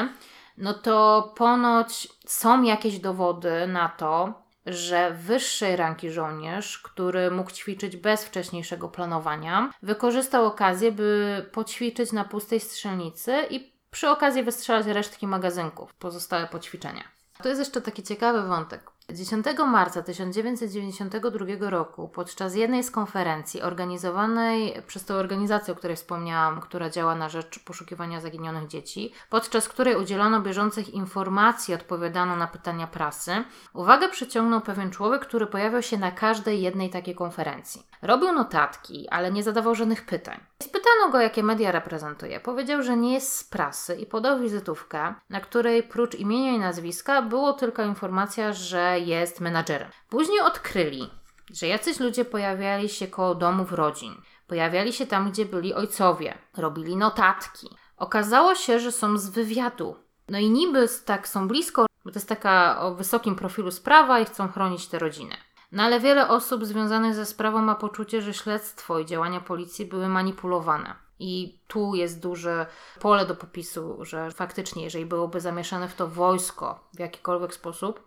no 0.58 0.74
to 0.74 1.32
ponoć 1.36 2.08
są 2.26 2.62
jakieś 2.62 2.98
dowody 2.98 3.66
na 3.66 3.88
to, 3.88 4.43
że 4.66 5.10
wyższej 5.10 5.76
ranki 5.76 6.10
żołnierz, 6.10 6.78
który 6.78 7.30
mógł 7.30 7.50
ćwiczyć 7.50 7.96
bez 7.96 8.24
wcześniejszego 8.24 8.88
planowania, 8.88 9.70
wykorzystał 9.82 10.46
okazję, 10.46 10.92
by 10.92 11.46
poćwiczyć 11.52 12.12
na 12.12 12.24
pustej 12.24 12.60
strzelnicy 12.60 13.34
i 13.50 13.74
przy 13.90 14.08
okazji 14.08 14.42
wystrzelać 14.42 14.86
resztki 14.86 15.26
magazynków 15.26 15.94
pozostałe 15.94 16.46
po 16.46 16.58
ćwiczeniach. 16.58 17.08
To 17.42 17.48
jest 17.48 17.58
jeszcze 17.58 17.80
taki 17.80 18.02
ciekawy 18.02 18.42
wątek. 18.42 18.93
10 19.12 19.46
marca 19.66 20.02
1992 20.02 21.70
roku, 21.70 22.08
podczas 22.08 22.54
jednej 22.54 22.84
z 22.84 22.90
konferencji 22.90 23.62
organizowanej 23.62 24.82
przez 24.86 25.04
tę 25.04 25.14
organizację, 25.14 25.74
o 25.74 25.76
której 25.76 25.96
wspomniałam, 25.96 26.60
która 26.60 26.90
działa 26.90 27.14
na 27.14 27.28
rzecz 27.28 27.58
poszukiwania 27.64 28.20
zaginionych 28.20 28.68
dzieci, 28.68 29.12
podczas 29.30 29.68
której 29.68 29.96
udzielono 29.96 30.40
bieżących 30.40 30.94
informacji, 30.94 31.74
odpowiadano 31.74 32.36
na 32.36 32.46
pytania 32.46 32.86
prasy, 32.86 33.44
uwagę 33.74 34.08
przyciągnął 34.08 34.60
pewien 34.60 34.90
człowiek, 34.90 35.22
który 35.22 35.46
pojawiał 35.46 35.82
się 35.82 35.98
na 35.98 36.12
każdej 36.12 36.62
jednej 36.62 36.90
takiej 36.90 37.14
konferencji. 37.14 37.86
Robił 38.02 38.32
notatki, 38.32 39.08
ale 39.08 39.32
nie 39.32 39.42
zadawał 39.42 39.74
żadnych 39.74 40.06
pytań. 40.06 40.40
Spytano 40.62 41.12
go, 41.12 41.20
jakie 41.20 41.42
media 41.42 41.72
reprezentuje. 41.72 42.40
Powiedział, 42.40 42.82
że 42.82 42.96
nie 42.96 43.12
jest 43.12 43.36
z 43.36 43.44
prasy 43.44 43.96
i 43.96 44.06
podał 44.06 44.40
wizytówkę, 44.40 45.14
na 45.30 45.40
której 45.40 45.82
prócz 45.82 46.14
imienia 46.14 46.52
i 46.52 46.58
nazwiska 46.58 47.22
było 47.22 47.52
tylko 47.52 47.82
informacja, 47.82 48.52
że 48.52 48.93
jest 48.98 49.40
menadżerem. 49.40 49.90
Później 50.08 50.40
odkryli, 50.40 51.10
że 51.52 51.66
jacyś 51.66 52.00
ludzie 52.00 52.24
pojawiali 52.24 52.88
się 52.88 53.06
koło 53.06 53.34
domów 53.34 53.72
rodzin. 53.72 54.14
Pojawiali 54.46 54.92
się 54.92 55.06
tam, 55.06 55.30
gdzie 55.30 55.44
byli 55.44 55.74
ojcowie. 55.74 56.38
Robili 56.56 56.96
notatki. 56.96 57.68
Okazało 57.96 58.54
się, 58.54 58.80
że 58.80 58.92
są 58.92 59.18
z 59.18 59.28
wywiadu. 59.28 59.96
No 60.28 60.38
i 60.38 60.50
niby 60.50 60.88
tak 61.04 61.28
są 61.28 61.48
blisko, 61.48 61.86
bo 62.04 62.10
to 62.10 62.18
jest 62.18 62.28
taka 62.28 62.80
o 62.80 62.94
wysokim 62.94 63.36
profilu 63.36 63.70
sprawa 63.70 64.20
i 64.20 64.24
chcą 64.24 64.48
chronić 64.48 64.88
tę 64.88 64.98
rodzinę. 64.98 65.36
No 65.72 65.82
ale 65.82 66.00
wiele 66.00 66.28
osób 66.28 66.64
związanych 66.64 67.14
ze 67.14 67.26
sprawą 67.26 67.62
ma 67.62 67.74
poczucie, 67.74 68.22
że 68.22 68.34
śledztwo 68.34 68.98
i 68.98 69.06
działania 69.06 69.40
policji 69.40 69.86
były 69.86 70.08
manipulowane. 70.08 70.94
I 71.18 71.58
tu 71.68 71.94
jest 71.94 72.20
duże 72.20 72.66
pole 73.00 73.26
do 73.26 73.34
popisu, 73.34 73.98
że 74.00 74.30
faktycznie, 74.30 74.84
jeżeli 74.84 75.06
byłoby 75.06 75.40
zamieszane 75.40 75.88
w 75.88 75.94
to 75.94 76.08
wojsko 76.08 76.88
w 76.94 76.98
jakikolwiek 76.98 77.54
sposób, 77.54 78.00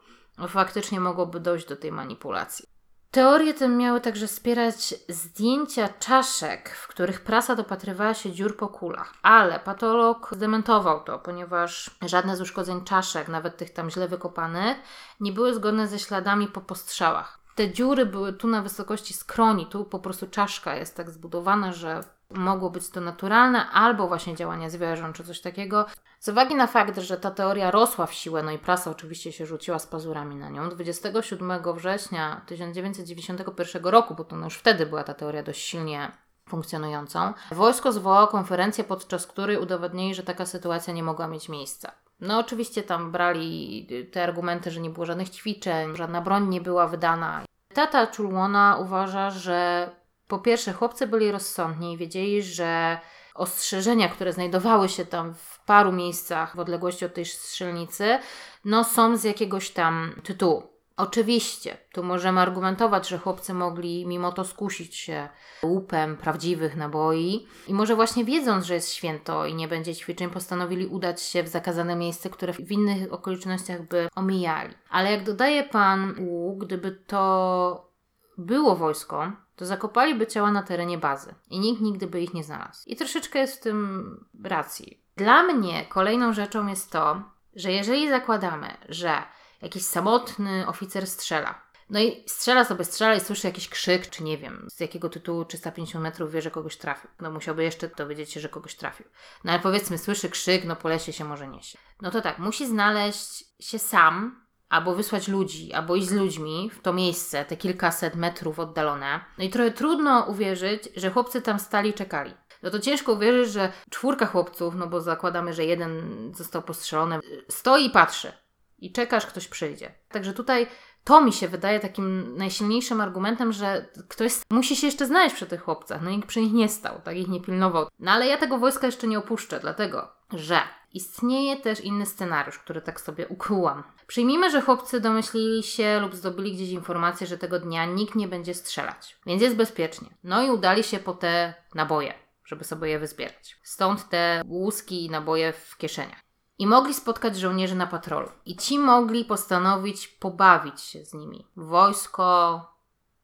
faktycznie 0.47 0.99
mogłoby 0.99 1.39
dojść 1.39 1.67
do 1.67 1.75
tej 1.75 1.91
manipulacji. 1.91 2.65
Teorie 3.11 3.53
te 3.53 3.67
miały 3.67 4.01
także 4.01 4.27
wspierać 4.27 4.95
zdjęcia 5.09 5.89
czaszek, 5.99 6.69
w 6.69 6.87
których 6.87 7.21
prasa 7.21 7.55
dopatrywała 7.55 8.13
się 8.13 8.31
dziur 8.31 8.57
po 8.57 8.67
kulach, 8.67 9.13
ale 9.21 9.59
patolog 9.59 10.29
zdementował 10.31 11.03
to, 11.03 11.19
ponieważ 11.19 11.91
żadne 12.01 12.37
z 12.37 12.41
uszkodzeń 12.41 12.83
czaszek, 12.83 13.27
nawet 13.27 13.57
tych 13.57 13.73
tam 13.73 13.89
źle 13.89 14.07
wykopanych, 14.07 14.77
nie 15.19 15.31
były 15.31 15.53
zgodne 15.53 15.87
ze 15.87 15.99
śladami 15.99 16.47
po 16.47 16.61
postrzałach. 16.61 17.39
Te 17.55 17.71
dziury 17.71 18.05
były 18.05 18.33
tu 18.33 18.47
na 18.47 18.61
wysokości 18.61 19.13
skroni, 19.13 19.65
tu 19.65 19.85
po 19.85 19.99
prostu 19.99 20.27
czaszka 20.27 20.75
jest 20.75 20.95
tak 20.95 21.09
zbudowana, 21.09 21.73
że 21.73 22.03
mogło 22.31 22.69
być 22.69 22.89
to 22.89 23.01
naturalne, 23.01 23.69
albo 23.69 24.07
właśnie 24.07 24.35
działania 24.35 24.69
zwierząt, 24.69 25.15
czy 25.15 25.23
coś 25.23 25.41
takiego. 25.41 25.85
Z 26.19 26.27
uwagi 26.27 26.55
na 26.55 26.67
fakt, 26.67 26.99
że 26.99 27.17
ta 27.17 27.31
teoria 27.31 27.71
rosła 27.71 28.05
w 28.05 28.13
siłę, 28.13 28.43
no 28.43 28.51
i 28.51 28.59
prasa 28.59 28.91
oczywiście 28.91 29.31
się 29.31 29.45
rzuciła 29.45 29.79
z 29.79 29.87
pazurami 29.87 30.35
na 30.35 30.49
nią, 30.49 30.69
27 30.69 31.51
września 31.75 32.41
1991 32.45 33.85
roku, 33.85 34.15
bo 34.15 34.23
to 34.23 34.35
no 34.35 34.45
już 34.45 34.55
wtedy 34.57 34.85
była 34.85 35.03
ta 35.03 35.13
teoria 35.13 35.43
dość 35.43 35.61
silnie 35.61 36.11
funkcjonującą, 36.49 37.33
wojsko 37.51 37.91
zwołało 37.91 38.27
konferencję, 38.27 38.83
podczas 38.83 39.27
której 39.27 39.57
udowodnili, 39.57 40.15
że 40.15 40.23
taka 40.23 40.45
sytuacja 40.45 40.93
nie 40.93 41.03
mogła 41.03 41.27
mieć 41.27 41.49
miejsca. 41.49 41.91
No 42.19 42.39
oczywiście 42.39 42.83
tam 42.83 43.11
brali 43.11 43.87
te 44.11 44.23
argumenty, 44.23 44.71
że 44.71 44.81
nie 44.81 44.89
było 44.89 45.05
żadnych 45.05 45.29
ćwiczeń, 45.29 45.95
żadna 45.95 46.21
broń 46.21 46.47
nie 46.47 46.61
była 46.61 46.87
wydana. 46.87 47.41
Tata 47.73 48.07
Czulłona 48.07 48.77
uważa, 48.81 49.29
że 49.29 49.89
po 50.27 50.39
pierwsze 50.39 50.73
chłopcy 50.73 51.07
byli 51.07 51.31
rozsądni 51.31 51.93
i 51.93 51.97
wiedzieli, 51.97 52.43
że 52.43 52.99
ostrzeżenia, 53.35 54.09
które 54.09 54.33
znajdowały 54.33 54.89
się 54.89 55.05
tam 55.05 55.33
w 55.33 55.59
paru 55.65 55.91
miejscach 55.91 56.55
w 56.55 56.59
odległości 56.59 57.05
od 57.05 57.13
tej 57.13 57.25
strzelnicy, 57.25 58.19
no 58.65 58.83
są 58.83 59.17
z 59.17 59.23
jakiegoś 59.23 59.69
tam 59.69 60.11
tytułu. 60.23 60.77
Oczywiście, 60.97 61.77
tu 61.91 62.03
możemy 62.03 62.41
argumentować, 62.41 63.07
że 63.07 63.17
chłopcy 63.17 63.53
mogli 63.53 64.05
mimo 64.07 64.31
to 64.31 64.43
skusić 64.43 64.95
się 64.95 65.29
łupem 65.63 66.17
prawdziwych 66.17 66.75
naboi 66.75 67.47
i 67.67 67.73
może 67.73 67.95
właśnie 67.95 68.25
wiedząc, 68.25 68.65
że 68.65 68.73
jest 68.73 68.93
święto 68.93 69.45
i 69.45 69.55
nie 69.55 69.67
będzie 69.67 69.95
ćwiczeń, 69.95 70.29
postanowili 70.29 70.87
udać 70.87 71.21
się 71.21 71.43
w 71.43 71.47
zakazane 71.47 71.95
miejsce, 71.95 72.29
które 72.29 72.53
w 72.53 72.71
innych 72.71 73.13
okolicznościach 73.13 73.87
by 73.87 74.07
omijali. 74.15 74.73
Ale 74.89 75.11
jak 75.11 75.23
dodaje 75.23 75.63
pan 75.63 76.13
Wu, 76.13 76.57
gdyby 76.57 76.91
to 76.91 77.91
było 78.37 78.75
wojsko, 78.75 79.31
to 79.57 79.65
zakopaliby 79.65 80.27
ciała 80.27 80.51
na 80.51 80.63
terenie 80.63 80.97
bazy 80.97 81.35
i 81.49 81.59
nikt 81.59 81.81
nigdy 81.81 82.07
by 82.07 82.21
ich 82.21 82.33
nie 82.33 82.43
znalazł. 82.43 82.83
I 82.85 82.95
troszeczkę 82.95 83.39
jest 83.39 83.57
w 83.57 83.63
tym 83.63 84.25
racji. 84.43 85.03
Dla 85.15 85.43
mnie 85.43 85.85
kolejną 85.85 86.33
rzeczą 86.33 86.67
jest 86.67 86.91
to, 86.91 87.21
że 87.55 87.71
jeżeli 87.71 88.09
zakładamy, 88.09 88.77
że 88.89 89.23
jakiś 89.61 89.83
samotny 89.83 90.67
oficer 90.67 91.07
strzela. 91.07 91.61
No 91.89 91.99
i 91.99 92.23
strzela 92.27 92.65
sobie, 92.65 92.85
strzela 92.85 93.15
i 93.15 93.19
słyszy 93.19 93.47
jakiś 93.47 93.69
krzyk, 93.69 94.09
czy 94.09 94.23
nie 94.23 94.37
wiem, 94.37 94.67
z 94.69 94.79
jakiego 94.79 95.09
tytułu 95.09 95.45
350 95.45 96.03
metrów 96.03 96.31
wie, 96.31 96.41
że 96.41 96.51
kogoś 96.51 96.77
trafił. 96.77 97.09
No 97.19 97.31
musiałby 97.31 97.63
jeszcze 97.63 97.87
dowiedzieć 97.87 98.31
się, 98.31 98.39
że 98.39 98.49
kogoś 98.49 98.75
trafił. 98.75 99.05
No 99.43 99.51
ale 99.51 99.61
powiedzmy, 99.61 99.97
słyszy 99.97 100.29
krzyk, 100.29 100.65
no 100.65 100.75
po 100.75 100.89
lesie 100.89 101.13
się 101.13 101.25
może 101.25 101.47
niesie. 101.47 101.77
No 102.01 102.11
to 102.11 102.21
tak, 102.21 102.39
musi 102.39 102.67
znaleźć 102.67 103.45
się 103.59 103.79
sam, 103.79 104.46
albo 104.69 104.95
wysłać 104.95 105.27
ludzi, 105.27 105.73
albo 105.73 105.95
iść 105.95 106.07
z 106.07 106.11
ludźmi 106.13 106.69
w 106.73 106.81
to 106.81 106.93
miejsce, 106.93 107.45
te 107.45 107.57
kilkaset 107.57 108.15
metrów 108.15 108.59
oddalone. 108.59 109.19
No 109.37 109.43
i 109.43 109.49
trochę 109.49 109.71
trudno 109.71 110.25
uwierzyć, 110.27 110.89
że 110.95 111.11
chłopcy 111.11 111.41
tam 111.41 111.59
stali 111.59 111.89
i 111.89 111.93
czekali. 111.93 112.33
No 112.63 112.69
to 112.69 112.79
ciężko 112.79 113.13
uwierzyć, 113.13 113.53
że 113.53 113.71
czwórka 113.89 114.25
chłopców, 114.25 114.75
no 114.75 114.87
bo 114.87 115.01
zakładamy, 115.01 115.53
że 115.53 115.65
jeden 115.65 116.01
został 116.35 116.61
postrzelony, 116.61 117.19
stoi 117.49 117.85
i 117.85 117.89
patrzy 117.89 118.31
i 118.79 118.91
czekasz, 118.91 119.25
ktoś 119.25 119.47
przyjdzie. 119.47 119.91
Także 120.09 120.33
tutaj 120.33 120.67
to 121.03 121.21
mi 121.21 121.33
się 121.33 121.47
wydaje 121.47 121.79
takim 121.79 122.37
najsilniejszym 122.37 123.01
argumentem, 123.01 123.53
że 123.53 123.85
ktoś 124.07 124.33
musi 124.49 124.75
się 124.75 124.87
jeszcze 124.87 125.05
znaleźć 125.05 125.35
przy 125.35 125.45
tych 125.45 125.61
chłopcach. 125.61 126.01
No 126.01 126.09
nikt 126.09 126.27
przy 126.27 126.41
nich 126.41 126.53
nie 126.53 126.69
stał, 126.69 127.01
tak 127.01 127.17
ich 127.17 127.27
nie 127.27 127.41
pilnował. 127.41 127.87
No 127.99 128.11
ale 128.11 128.27
ja 128.27 128.37
tego 128.37 128.57
wojska 128.57 128.85
jeszcze 128.85 129.07
nie 129.07 129.19
opuszczę, 129.19 129.59
dlatego 129.59 130.11
że 130.33 130.59
istnieje 130.93 131.57
też 131.57 131.79
inny 131.79 132.05
scenariusz, 132.05 132.59
który 132.59 132.81
tak 132.81 133.01
sobie 133.01 133.27
ukułam. 133.27 133.83
Przyjmijmy, 134.07 134.51
że 134.51 134.61
chłopcy 134.61 134.99
domyślili 134.99 135.63
się 135.63 135.99
lub 135.99 136.15
zdobyli 136.15 136.53
gdzieś 136.53 136.69
informację, 136.69 137.27
że 137.27 137.37
tego 137.37 137.59
dnia 137.59 137.85
nikt 137.85 138.15
nie 138.15 138.27
będzie 138.27 138.53
strzelać, 138.53 139.17
więc 139.25 139.41
jest 139.41 139.55
bezpiecznie. 139.55 140.09
No 140.23 140.43
i 140.43 140.49
udali 140.49 140.83
się 140.83 140.99
po 140.99 141.13
te 141.13 141.53
naboje, 141.75 142.13
żeby 142.45 142.63
sobie 142.63 142.89
je 142.89 142.99
wyzbierać. 142.99 143.57
Stąd 143.63 144.09
te 144.09 144.41
łuski 144.45 145.05
i 145.05 145.09
naboje 145.09 145.53
w 145.53 145.77
kieszeniach 145.77 146.27
i 146.59 146.67
mogli 146.67 146.93
spotkać 146.93 147.37
żołnierzy 147.37 147.75
na 147.75 147.87
patrolu. 147.87 148.29
I 148.45 148.55
ci 148.55 148.79
mogli 148.79 149.25
postanowić 149.25 150.07
pobawić 150.07 150.81
się 150.81 151.05
z 151.05 151.13
nimi. 151.13 151.47
Wojsko, 151.55 152.61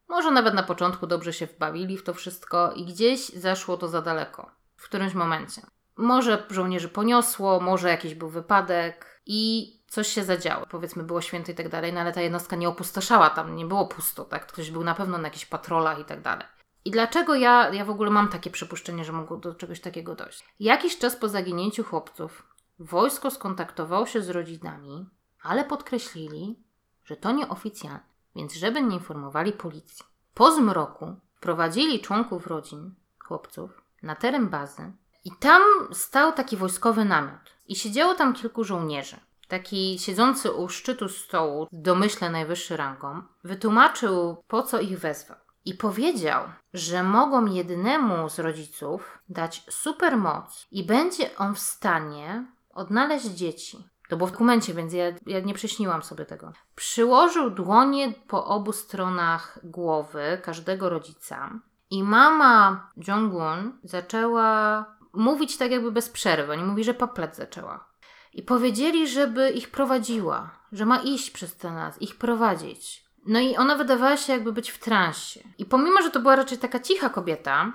może 0.07 0.31
nawet 0.31 0.53
na 0.53 0.63
początku 0.63 1.07
dobrze 1.07 1.33
się 1.33 1.47
wbawili 1.47 1.97
w 1.97 2.03
to 2.03 2.13
wszystko 2.13 2.71
i 2.71 2.85
gdzieś 2.85 3.29
zaszło 3.29 3.77
to 3.77 3.87
za 3.87 4.01
daleko. 4.01 4.51
W 4.75 4.83
którymś 4.83 5.13
momencie. 5.13 5.61
Może 5.97 6.45
żołnierzy 6.49 6.89
poniosło, 6.89 7.59
może 7.59 7.89
jakiś 7.89 8.15
był 8.15 8.29
wypadek 8.29 9.21
i 9.25 9.73
coś 9.93 10.07
się 10.07 10.23
zadziało. 10.23 10.65
Powiedzmy, 10.65 11.03
było 11.03 11.21
święto 11.21 11.51
i 11.51 11.55
tak 11.55 11.69
dalej, 11.69 11.93
no 11.93 11.99
ale 12.01 12.11
ta 12.11 12.21
jednostka 12.21 12.55
nie 12.55 12.69
opustoszała, 12.69 13.29
tam 13.29 13.55
nie 13.55 13.65
było 13.65 13.87
pusto, 13.87 14.25
tak? 14.25 14.47
Ktoś 14.47 14.71
był 14.71 14.83
na 14.83 14.95
pewno 14.95 15.17
na 15.17 15.27
jakichś 15.27 15.45
patrolach 15.45 15.99
i 15.99 16.05
tak 16.05 16.21
dalej. 16.21 16.47
I 16.85 16.91
dlaczego 16.91 17.35
ja, 17.35 17.69
ja 17.73 17.85
w 17.85 17.89
ogóle 17.89 18.09
mam 18.09 18.27
takie 18.27 18.49
przypuszczenie, 18.49 19.05
że 19.05 19.11
mogło 19.11 19.37
do 19.37 19.55
czegoś 19.55 19.81
takiego 19.81 20.15
dojść? 20.15 20.45
Jakiś 20.59 20.97
czas 20.97 21.15
po 21.15 21.29
zaginięciu 21.29 21.83
chłopców 21.83 22.43
Wojsko 22.79 23.31
skontaktowało 23.31 24.05
się 24.05 24.21
z 24.21 24.29
rodzinami, 24.29 25.05
ale 25.43 25.65
podkreślili, 25.65 26.59
że 27.05 27.15
to 27.17 27.31
nieoficjalne, 27.31 27.99
więc 28.35 28.53
żeby 28.53 28.81
nie 28.81 28.95
informowali 28.95 29.51
policji. 29.51 30.05
Po 30.33 30.51
zmroku 30.51 31.15
wprowadzili 31.35 32.01
członków 32.01 32.47
rodzin, 32.47 32.95
chłopców, 33.19 33.81
na 34.03 34.15
teren 34.15 34.49
bazy 34.49 34.91
i 35.25 35.31
tam 35.39 35.61
stał 35.91 36.31
taki 36.31 36.57
wojskowy 36.57 37.05
namiot. 37.05 37.53
I 37.67 37.75
siedziało 37.75 38.15
tam 38.15 38.33
kilku 38.33 38.63
żołnierzy. 38.63 39.17
Taki 39.53 39.99
siedzący 39.99 40.51
u 40.51 40.69
szczytu 40.69 41.09
stołu, 41.09 41.67
domyśle 41.71 42.29
najwyższy 42.29 42.77
rangą, 42.77 43.21
wytłumaczył, 43.43 44.43
po 44.47 44.63
co 44.63 44.79
ich 44.79 44.99
wezwał. 44.99 45.37
I 45.65 45.73
powiedział, 45.73 46.43
że 46.73 47.03
mogą 47.03 47.45
jednemu 47.45 48.29
z 48.29 48.39
rodziców 48.39 49.19
dać 49.29 49.63
supermoc 49.69 50.67
i 50.71 50.85
będzie 50.85 51.37
on 51.37 51.55
w 51.55 51.59
stanie 51.59 52.45
odnaleźć 52.73 53.25
dzieci. 53.25 53.89
To 54.09 54.17
było 54.17 54.27
w 54.27 54.31
dokumencie, 54.31 54.73
więc 54.73 54.93
ja, 54.93 55.05
ja 55.25 55.39
nie 55.39 55.53
prześniłam 55.53 56.03
sobie 56.03 56.25
tego. 56.25 56.53
Przyłożył 56.75 57.49
dłonie 57.49 58.13
po 58.27 58.45
obu 58.45 58.71
stronach 58.71 59.59
głowy 59.63 60.41
każdego 60.43 60.89
rodzica 60.89 61.59
i 61.89 62.03
mama 62.03 62.91
Jong-un 63.07 63.79
zaczęła 63.83 64.85
mówić 65.13 65.57
tak 65.57 65.71
jakby 65.71 65.91
bez 65.91 66.09
przerwy. 66.09 66.57
Nie 66.57 66.63
mówi, 66.63 66.83
że 66.83 66.93
paplet 66.93 67.35
zaczęła. 67.35 67.92
I 68.33 68.43
powiedzieli, 68.43 69.07
żeby 69.07 69.49
ich 69.49 69.71
prowadziła, 69.71 70.51
że 70.71 70.85
ma 70.85 70.97
iść 70.97 71.31
przez 71.31 71.55
ten 71.55 71.75
las, 71.75 72.01
ich 72.01 72.15
prowadzić. 72.15 73.03
No 73.25 73.39
i 73.39 73.55
ona 73.55 73.75
wydawała 73.75 74.17
się 74.17 74.33
jakby 74.33 74.53
być 74.53 74.71
w 74.71 74.79
transie. 74.79 75.39
I 75.57 75.65
pomimo, 75.65 76.01
że 76.01 76.11
to 76.11 76.19
była 76.19 76.35
raczej 76.35 76.57
taka 76.57 76.79
cicha 76.79 77.09
kobieta, 77.09 77.73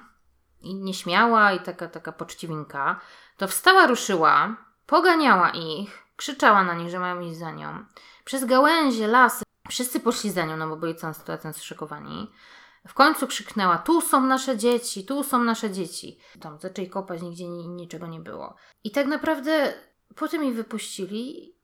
i 0.61 0.75
nieśmiała, 0.75 1.53
i 1.53 1.61
taka, 1.61 1.89
taka 1.89 2.13
poczciwinka, 2.13 3.01
to 3.37 3.49
wstała, 3.49 3.87
ruszyła, 3.87 4.57
Poganiała 4.89 5.51
ich, 5.51 6.03
krzyczała 6.17 6.65
na 6.65 6.75
nich, 6.75 6.91
że 6.91 6.99
mają 6.99 7.21
iść 7.21 7.39
za 7.39 7.51
nią. 7.51 7.85
Przez 8.25 8.45
gałęzie, 8.45 9.07
lasy 9.07 9.45
Wszyscy 9.69 10.01
poszli 10.01 10.31
za 10.31 10.45
nią, 10.45 10.57
no 10.57 10.69
bo 10.69 10.77
byli 10.77 10.95
całą 10.95 11.15
sytuacją 11.15 11.53
zszokowani. 11.53 12.31
W 12.87 12.95
końcu 12.95 13.27
krzyknęła: 13.27 13.79
Tu 13.79 14.01
są 14.01 14.27
nasze 14.27 14.57
dzieci, 14.57 15.05
tu 15.05 15.25
są 15.25 15.45
nasze 15.45 15.71
dzieci. 15.71 16.19
Tam 16.41 16.59
zaczęli 16.59 16.89
kopać, 16.89 17.23
nigdzie 17.23 17.49
ni- 17.49 17.69
niczego 17.69 18.07
nie 18.07 18.21
było. 18.21 18.55
I 18.85 18.91
tak 18.91 19.07
naprawdę 19.07 19.75
potem 20.15 20.45
jej 20.45 20.53
wypuścili 20.53 21.55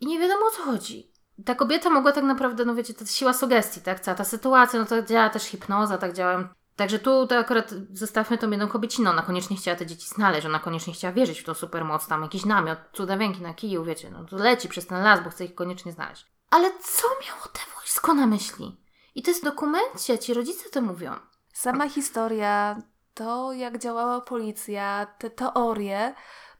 i 0.00 0.06
nie 0.06 0.18
wiadomo 0.18 0.46
o 0.46 0.50
co 0.50 0.62
chodzi. 0.62 1.12
Ta 1.44 1.54
kobieta 1.54 1.90
mogła 1.90 2.12
tak 2.12 2.24
naprawdę, 2.24 2.64
no 2.64 2.74
wiecie, 2.74 2.94
to 2.94 3.06
siła 3.06 3.32
sugestii, 3.32 3.80
tak? 3.80 4.00
Cała 4.00 4.14
ta 4.14 4.24
sytuacja, 4.24 4.80
no 4.80 4.86
to 4.86 5.02
działa 5.02 5.30
też 5.30 5.42
hipnoza, 5.42 5.98
tak 5.98 6.12
działa. 6.12 6.54
Także 6.76 6.98
tu 6.98 7.26
to 7.26 7.38
akurat 7.38 7.74
zostawmy 7.92 8.38
tą 8.38 8.50
jedną 8.50 8.68
kobieciną. 8.68 9.10
Ona 9.10 9.22
koniecznie 9.22 9.56
chciała 9.56 9.76
te 9.76 9.86
dzieci 9.86 10.08
znaleźć, 10.08 10.46
ona 10.46 10.58
koniecznie 10.58 10.92
chciała 10.92 11.12
wierzyć 11.14 11.40
w 11.40 11.44
tą 11.44 11.54
supermoc, 11.54 12.06
tam 12.06 12.22
jakiś 12.22 12.44
namiot, 12.44 12.78
cudawianki 12.92 13.42
na 13.42 13.54
kiju, 13.54 13.84
wiecie, 13.84 14.10
no 14.10 14.24
to 14.24 14.36
leci 14.36 14.68
przez 14.68 14.86
ten 14.86 15.02
las, 15.02 15.24
bo 15.24 15.30
chce 15.30 15.44
ich 15.44 15.54
koniecznie 15.54 15.92
znaleźć. 15.92 16.26
Ale 16.50 16.70
co 16.70 17.08
miało 17.08 17.42
te 17.52 17.60
wojsko 17.76 18.14
na 18.14 18.26
myśli? 18.26 18.80
I 19.14 19.22
to 19.22 19.30
jest 19.30 19.40
w 19.40 19.44
dokumencie, 19.44 20.18
ci 20.18 20.34
rodzice 20.34 20.70
to 20.70 20.80
mówią. 20.80 21.12
Sama 21.52 21.88
historia, 21.88 22.82
to 23.14 23.52
jak 23.52 23.78
działała 23.78 24.20
policja, 24.20 25.06
te 25.18 25.30
teorie, 25.30 26.14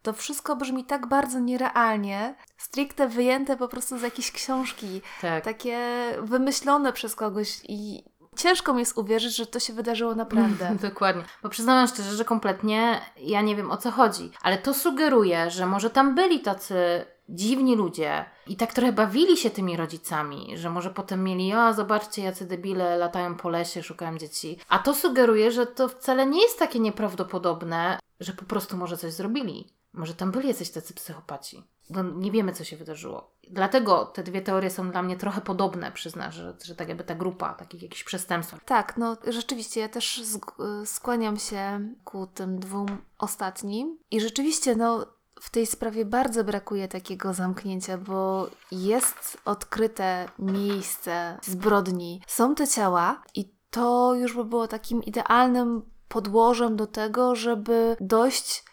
to 0.09 0.13
wszystko 0.13 0.57
brzmi 0.57 0.85
tak 0.85 1.07
bardzo 1.07 1.41
nierealnie, 1.41 2.35
stricte 2.59 3.09
wyjęte 3.09 3.57
po 3.57 3.69
prostu 3.69 3.99
z 3.99 4.03
jakiejś 4.03 4.33
książki, 4.33 5.01
Tak. 5.21 5.45
takie 5.45 5.79
wymyślone 6.23 6.93
przez 6.93 7.15
kogoś 7.15 7.61
i 7.69 8.05
ciężko 8.37 8.73
mi 8.73 8.81
jest 8.81 8.99
uwierzyć, 8.99 9.37
że 9.37 9.47
to 9.47 9.61
się 9.61 9.73
wydarzyło 9.73 10.15
naprawdę. 10.15 10.77
Dokładnie. 10.89 11.23
Bo 11.43 11.49
przyznam 11.49 11.87
szczerze, 11.89 12.17
że 12.17 12.25
kompletnie 12.25 13.01
ja 13.17 13.43
nie 13.43 13.57
wiem 13.57 13.71
o 13.71 13.77
co 13.77 13.91
chodzi. 13.91 14.31
Ale 14.43 14.59
to 14.59 14.75
sugeruje, 14.75 15.51
że 15.51 15.67
może 15.67 15.91
tam 15.91 16.15
byli 16.15 16.41
tacy 16.41 17.05
dziwni 17.29 17.77
ludzie 17.77 18.25
i 18.47 18.57
tak 18.57 18.73
trochę 18.73 18.93
bawili 18.93 19.37
się 19.37 19.51
tymi 19.51 19.77
rodzicami, 19.77 20.53
że 20.57 20.71
może 20.71 20.91
potem 20.91 21.25
mieli, 21.25 21.55
o 21.55 21.73
zobaczcie 21.73 22.23
jacy 22.23 22.47
debile 22.47 22.97
latają 22.97 23.35
po 23.35 23.49
lesie, 23.49 23.83
szukają 23.83 24.19
dzieci. 24.19 24.59
A 24.69 24.79
to 24.79 24.95
sugeruje, 24.95 25.51
że 25.51 25.67
to 25.67 25.89
wcale 25.89 26.27
nie 26.27 26.43
jest 26.43 26.59
takie 26.59 26.81
nieprawdopodobne, 26.81 27.99
że 28.21 28.33
po 28.33 28.45
prostu 28.45 28.77
może 28.77 28.97
coś 28.97 29.13
zrobili. 29.13 29.78
Może 29.99 30.15
tam 30.15 30.31
byli 30.31 30.49
jacyś 30.49 30.71
tacy 30.71 30.95
psychopaci. 30.95 31.65
Bo 31.91 32.03
nie 32.03 32.31
wiemy, 32.31 32.53
co 32.53 32.65
się 32.65 32.77
wydarzyło. 32.77 33.31
Dlatego 33.51 34.07
te 34.07 34.23
dwie 34.23 34.43
teorie 34.43 34.71
są 34.71 34.91
dla 34.91 35.03
mnie 35.03 35.17
trochę 35.17 35.41
podobne, 35.41 35.93
przyznam, 35.93 36.33
że, 36.33 36.57
że 36.65 36.75
tak 36.75 36.89
jakby 36.89 37.05
ta 37.05 37.15
grupa 37.15 37.55
takich 37.55 37.83
jakichś 37.83 38.05
przestępstw. 38.05 38.65
Tak, 38.65 38.97
no 38.97 39.17
rzeczywiście, 39.29 39.81
ja 39.81 39.89
też 39.89 40.21
sk- 40.25 40.87
skłaniam 40.87 41.37
się 41.37 41.81
ku 42.05 42.27
tym 42.27 42.59
dwóm 42.61 42.87
ostatnim. 43.19 43.99
I 44.11 44.21
rzeczywiście, 44.21 44.77
no 44.77 45.07
w 45.41 45.51
tej 45.51 45.67
sprawie 45.67 46.05
bardzo 46.05 46.45
brakuje 46.45 46.89
takiego 46.89 47.35
zamknięcia, 47.35 47.99
bo 47.99 48.51
jest 48.73 49.39
odkryte 49.45 50.29
miejsce 50.39 51.39
zbrodni, 51.43 52.23
są 52.27 52.55
te 52.55 52.69
ciała 52.69 53.23
i 53.35 53.55
to 53.71 54.15
już 54.15 54.35
by 54.35 54.45
było 54.45 54.69
takim 54.69 55.03
idealnym 55.03 55.83
podłożem 56.09 56.77
do 56.77 56.87
tego, 56.87 57.35
żeby 57.35 57.97
dojść, 58.01 58.65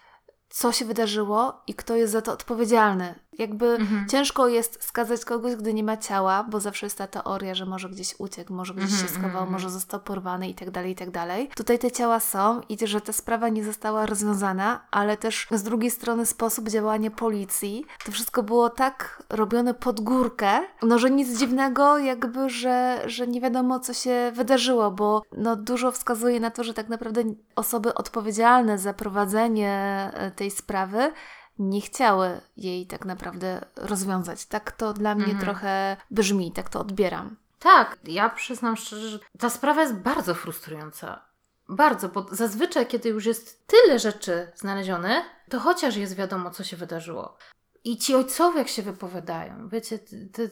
co 0.55 0.71
się 0.71 0.85
wydarzyło 0.85 1.61
i 1.67 1.73
kto 1.73 1.95
jest 1.95 2.13
za 2.13 2.21
to 2.21 2.31
odpowiedzialny. 2.31 3.15
Jakby 3.37 3.65
Mhm. 3.65 4.07
ciężko 4.09 4.47
jest 4.47 4.83
skazać 4.83 5.25
kogoś, 5.25 5.55
gdy 5.55 5.73
nie 5.73 5.83
ma 5.83 5.97
ciała, 5.97 6.43
bo 6.43 6.59
zawsze 6.59 6.85
jest 6.85 6.97
ta 6.97 7.07
teoria, 7.07 7.55
że 7.55 7.65
może 7.65 7.89
gdzieś 7.89 8.15
uciekł, 8.17 8.53
może 8.53 8.73
gdzieś 8.73 8.91
Mhm, 8.91 9.07
się 9.07 9.13
schował, 9.13 9.31
mhm, 9.31 9.51
może 9.51 9.69
został 9.69 9.99
porwany 9.99 10.49
i 10.49 10.53
tak 10.55 10.71
dalej, 10.71 10.91
i 10.91 10.95
tak 10.95 11.11
dalej. 11.11 11.49
Tutaj 11.55 11.79
te 11.79 11.91
ciała 11.91 12.19
są 12.19 12.61
i 12.69 12.87
że 12.87 13.01
ta 13.01 13.13
sprawa 13.13 13.49
nie 13.49 13.63
została 13.63 14.05
rozwiązana, 14.05 14.87
ale 14.91 15.17
też 15.17 15.47
z 15.51 15.63
drugiej 15.63 15.91
strony 15.91 16.25
sposób 16.25 16.69
działania 16.69 17.11
policji, 17.11 17.85
to 18.05 18.11
wszystko 18.11 18.43
było 18.43 18.69
tak 18.69 19.23
robione 19.29 19.73
pod 19.73 20.01
górkę, 20.01 20.49
no 20.81 20.99
że 20.99 21.09
nic 21.11 21.39
dziwnego 21.39 21.97
jakby, 21.97 22.49
że, 22.49 23.01
że 23.05 23.27
nie 23.27 23.41
wiadomo 23.41 23.79
co 23.79 23.93
się 23.93 24.31
wydarzyło, 24.35 24.91
bo 24.91 25.21
no 25.37 25.55
dużo 25.55 25.91
wskazuje 25.91 26.39
na 26.39 26.51
to, 26.51 26.63
że 26.63 26.73
tak 26.73 26.89
naprawdę 26.89 27.23
osoby 27.55 27.93
odpowiedzialne 27.93 28.77
za 28.77 28.93
prowadzenie 28.93 29.71
e, 30.13 30.31
tej 30.31 30.51
sprawy 30.51 31.11
nie 31.59 31.81
chciały 31.81 32.41
jej 32.57 32.87
tak 32.87 33.05
naprawdę 33.05 33.65
rozwiązać. 33.75 34.45
Tak 34.45 34.71
to 34.71 34.93
dla 34.93 35.15
mnie 35.15 35.25
Mhm. 35.25 35.41
trochę 35.41 35.97
brzmi, 36.11 36.51
tak 36.51 36.69
to 36.69 36.79
odbieram. 36.79 37.35
Tak, 37.59 37.97
ja 38.03 38.29
przyznam 38.29 38.75
szczerze, 38.75 39.09
że 39.09 39.19
ta 39.39 39.49
sprawa 39.49 39.81
jest 39.81 39.95
bardzo 39.95 40.33
frustrująca. 40.33 41.25
Bardzo, 41.69 42.09
bo 42.09 42.25
zazwyczaj, 42.31 42.87
kiedy 42.87 43.09
już 43.09 43.25
jest 43.25 43.67
tyle 43.67 43.99
rzeczy 43.99 44.51
znalezionych, 44.55 45.23
to 45.49 45.59
chociaż 45.59 45.95
jest 45.95 46.15
wiadomo, 46.15 46.51
co 46.51 46.63
się 46.63 46.77
wydarzyło. 46.77 47.37
I 47.83 47.97
ci 47.97 48.15
ojcowie, 48.15 48.57
jak 48.59 48.67
się 48.67 48.81
wypowiadają, 48.81 49.69
wiecie, 49.69 49.99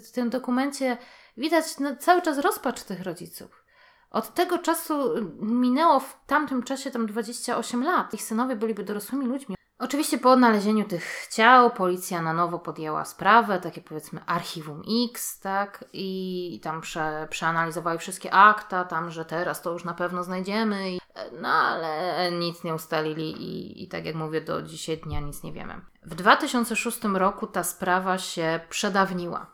w 0.06 0.12
tym 0.12 0.30
dokumencie 0.30 0.98
widać 1.38 1.66
no, 1.80 1.96
cały 1.96 2.22
czas 2.22 2.38
rozpacz 2.38 2.84
tych 2.84 3.02
rodziców. 3.04 3.64
Od 4.12 4.34
tego 4.34 4.58
czasu 4.58 5.14
minęło 5.42 6.00
w 6.00 6.18
tamtym 6.28 6.64
czasie 6.64 6.92
tam 6.92 7.06
28 7.06 7.84
lat. 7.84 8.14
Ich 8.14 8.22
synowie 8.24 8.56
byliby 8.56 8.84
dorosłymi 8.84 9.26
ludźmi. 9.26 9.56
Oczywiście 9.84 10.18
po 10.18 10.32
odnalezieniu 10.32 10.86
tych 10.86 11.28
ciał 11.32 11.72
policja 11.72 12.22
na 12.22 12.34
nowo 12.34 12.60
podjęła 12.60 13.06
sprawę, 13.06 13.60
takie 13.60 13.82
powiedzmy 13.82 14.26
archiwum 14.26 14.82
X, 15.10 15.40
tak, 15.40 15.86
i 15.94 16.60
tam 16.64 16.82
prze, 16.82 17.28
przeanalizowali 17.30 18.00
wszystkie 18.00 18.32
akta, 18.32 18.86
tam, 18.86 19.12
że 19.12 19.26
teraz 19.26 19.62
to 19.62 19.72
już 19.72 19.84
na 19.84 19.94
pewno 19.94 20.24
znajdziemy, 20.24 20.92
i, 20.92 21.00
no 21.42 21.48
ale 21.48 22.32
nic 22.32 22.64
nie 22.64 22.74
ustalili 22.74 23.32
i, 23.32 23.84
i 23.84 23.88
tak 23.88 24.06
jak 24.06 24.16
mówię, 24.16 24.42
do 24.42 24.62
dzisiaj 24.62 24.98
dnia 24.98 25.20
nic 25.20 25.44
nie 25.44 25.54
wiemy. 25.54 25.82
W 26.04 26.16
2006 26.16 27.04
roku 27.04 27.48
ta 27.48 27.64
sprawa 27.64 28.18
się 28.18 28.60
przedawniła. 28.70 29.52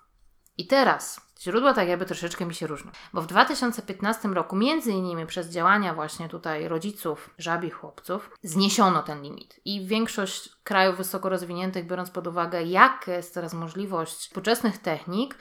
I 0.58 0.68
teraz 0.68 1.29
źródła 1.42 1.74
tak 1.74 1.88
jakby 1.88 2.06
troszeczkę 2.06 2.46
mi 2.46 2.56
się 2.56 2.68
różnią. 2.68 2.92
Bo 3.14 3.22
w 3.22 3.28
2015 3.28 4.28
roku, 4.28 4.56
między 4.56 4.92
innymi 4.92 5.26
przez 5.26 5.50
działania 5.50 5.94
właśnie 5.94 6.30
tutaj 6.30 6.68
rodziców 6.68 7.30
żabich 7.38 7.74
chłopców, 7.74 8.32
zniesiono 8.44 9.04
ten 9.04 9.22
limit. 9.22 9.60
I 9.66 9.88
większość 9.88 10.50
krajów 10.64 10.98
wysoko 10.98 11.30
rozwiniętych, 11.30 11.88
biorąc 11.88 12.10
pod 12.10 12.28
uwagę, 12.28 12.64
jaka 12.64 13.12
jest 13.12 13.34
teraz 13.34 13.54
możliwość 13.54 14.14
współczesnych 14.14 14.78
technik, 14.78 15.36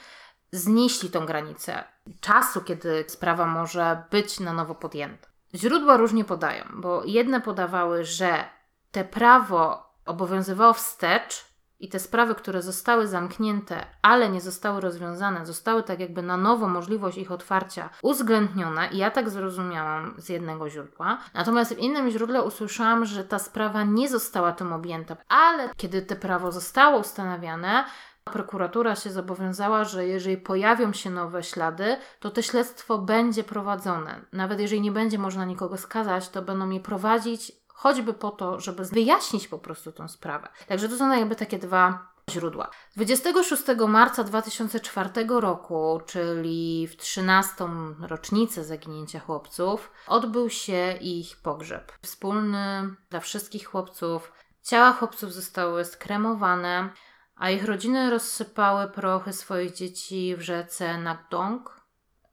znieśli 0.53 1.11
tą 1.11 1.27
granicę 1.27 1.85
czasu, 2.21 2.61
kiedy 2.61 3.05
sprawa 3.09 3.47
może 3.47 4.03
być 4.11 4.41
na 4.41 4.53
nowo 4.53 4.75
podjęta. 4.75 5.29
Źródła 5.55 5.97
różnie 5.97 6.25
podają, 6.25 6.65
bo 6.75 7.05
jedne 7.05 7.41
podawały, 7.41 8.05
że 8.05 8.45
te 8.91 9.05
prawo 9.05 9.93
obowiązywało 10.07 10.73
wstecz 10.73 11.48
i 11.81 11.89
te 11.89 11.99
sprawy, 11.99 12.35
które 12.35 12.63
zostały 12.63 13.07
zamknięte, 13.07 13.87
ale 14.03 14.29
nie 14.29 14.41
zostały 14.41 14.81
rozwiązane, 14.81 15.47
zostały 15.47 15.83
tak 15.83 16.01
jakby 16.01 16.23
na 16.23 16.37
nowo 16.37 16.69
możliwość 16.69 17.19
ich 17.19 17.33
otwarcia 17.33 17.91
uwzględnione 18.03 18.89
i 18.93 18.99
ja 18.99 19.11
tak 19.11 19.31
zrozumiałam 19.31 20.15
z 20.19 20.29
jednego 20.29 20.71
źródła. 20.71 21.19
Natomiast 21.35 21.75
w 21.75 21.79
innym 21.79 22.11
źródle 22.11 22.43
usłyszałam, 22.43 23.05
że 23.05 23.25
ta 23.25 23.39
sprawa 23.39 23.85
nie 23.85 24.09
została 24.09 24.53
tym 24.53 24.73
objęta, 24.73 25.17
ale 25.29 25.69
kiedy 25.77 26.03
te 26.03 26.17
prawo 26.17 26.53
zostało 26.53 26.99
ustanawiane, 26.99 27.85
prokuratura 28.25 28.97
się 28.97 29.11
zobowiązała, 29.11 29.85
że 29.85 30.07
jeżeli 30.07 30.37
pojawią 30.37 30.93
się 30.93 31.11
nowe 31.11 31.43
ślady, 31.43 31.97
to 32.21 32.31
to 32.31 32.43
śledztwo 32.43 32.99
będzie 32.99 33.45
prowadzone. 33.45 34.21
Nawet 34.33 34.61
jeżeli 34.61 34.81
nie 34.81 34.93
będzie 34.93 35.19
można 35.19 35.45
nikogo 35.45 35.77
skazać, 35.77 36.29
to 36.29 36.43
będą 36.43 36.71
je 36.71 36.81
prowadzić 36.81 37.53
choćby 37.79 38.15
po 38.15 38.31
to, 38.31 38.61
żeby 38.61 38.85
wyjaśnić 38.85 39.49
po 39.49 39.59
prostu 39.59 39.93
tą 39.93 40.09
sprawę. 40.09 40.49
Także 40.67 40.89
to 40.89 40.97
są 40.97 41.19
jakby 41.19 41.37
takie 41.37 41.59
dwa 41.59 42.09
źródła. 42.31 42.71
26 42.97 43.63
marca 43.89 44.25
2004 44.25 45.11
roku, 45.29 46.01
czyli 46.07 46.87
w 46.87 46.97
13. 46.97 47.55
rocznicę 48.01 48.65
zaginięcia 48.65 49.21
chłopców, 49.21 49.91
odbył 50.07 50.51
się 50.51 50.93
ich 51.01 51.37
pogrzeb. 51.43 51.93
Wspólny 52.03 52.95
dla 53.11 53.21
wszystkich 53.21 53.67
chłopców. 53.67 54.33
Ciała 54.63 54.93
chłopców 54.93 55.33
zostały 55.33 55.85
skremowane, 55.85 56.91
a 57.37 57.51
ich 57.51 57.65
rodziny 57.65 58.11
rozsypały 58.11 58.89
prochy 58.89 59.33
swoich 59.33 59.75
dzieci 59.75 60.37
w 60.37 60.41
rzece 60.41 60.99
Nakdong, 60.99 61.78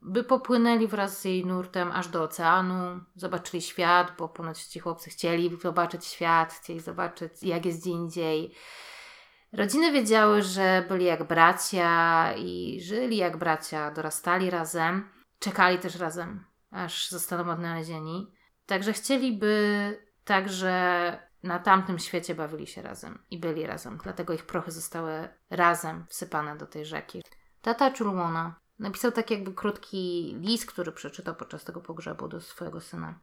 by 0.05 0.23
popłynęli 0.23 0.87
wraz 0.87 1.21
z 1.21 1.25
jej 1.25 1.45
nurtem 1.45 1.91
aż 1.91 2.07
do 2.07 2.23
oceanu, 2.23 3.01
zobaczyli 3.15 3.61
świat, 3.61 4.11
bo 4.17 4.29
ponoć 4.29 4.63
ci 4.63 4.79
chłopcy 4.79 5.09
chcieli 5.09 5.57
zobaczyć 5.61 6.05
świat, 6.05 6.53
chcieli 6.53 6.79
zobaczyć 6.79 7.43
jak 7.43 7.65
jest 7.65 7.81
gdzie 7.81 7.89
indziej. 7.91 8.55
Rodziny 9.53 9.91
wiedziały, 9.91 10.41
że 10.41 10.85
byli 10.89 11.05
jak 11.05 11.27
bracia 11.27 12.33
i 12.33 12.81
żyli 12.81 13.17
jak 13.17 13.37
bracia, 13.37 13.91
dorastali 13.91 14.49
razem, 14.49 15.09
czekali 15.39 15.79
też 15.79 15.95
razem, 15.95 16.45
aż 16.71 17.09
zostaną 17.09 17.51
odnalezieni. 17.51 18.33
Także 18.65 18.93
chcieliby 18.93 20.05
także 20.23 21.19
na 21.43 21.59
tamtym 21.59 21.99
świecie 21.99 22.35
bawili 22.35 22.67
się 22.67 22.81
razem 22.81 23.23
i 23.31 23.39
byli 23.39 23.67
razem, 23.67 23.97
dlatego 24.03 24.33
ich 24.33 24.45
prochy 24.45 24.71
zostały 24.71 25.29
razem 25.49 26.05
wsypane 26.09 26.57
do 26.57 26.67
tej 26.67 26.85
rzeki. 26.85 27.21
Tata 27.61 27.91
Chulwona 27.97 28.64
napisał 28.79 29.11
tak 29.11 29.31
jakby 29.31 29.53
krótki 29.53 30.35
list, 30.39 30.65
który 30.65 30.91
przeczytał 30.91 31.35
podczas 31.35 31.63
tego 31.63 31.81
pogrzebu 31.81 32.27
do 32.27 32.41
swojego 32.41 32.81
syna. 32.81 33.13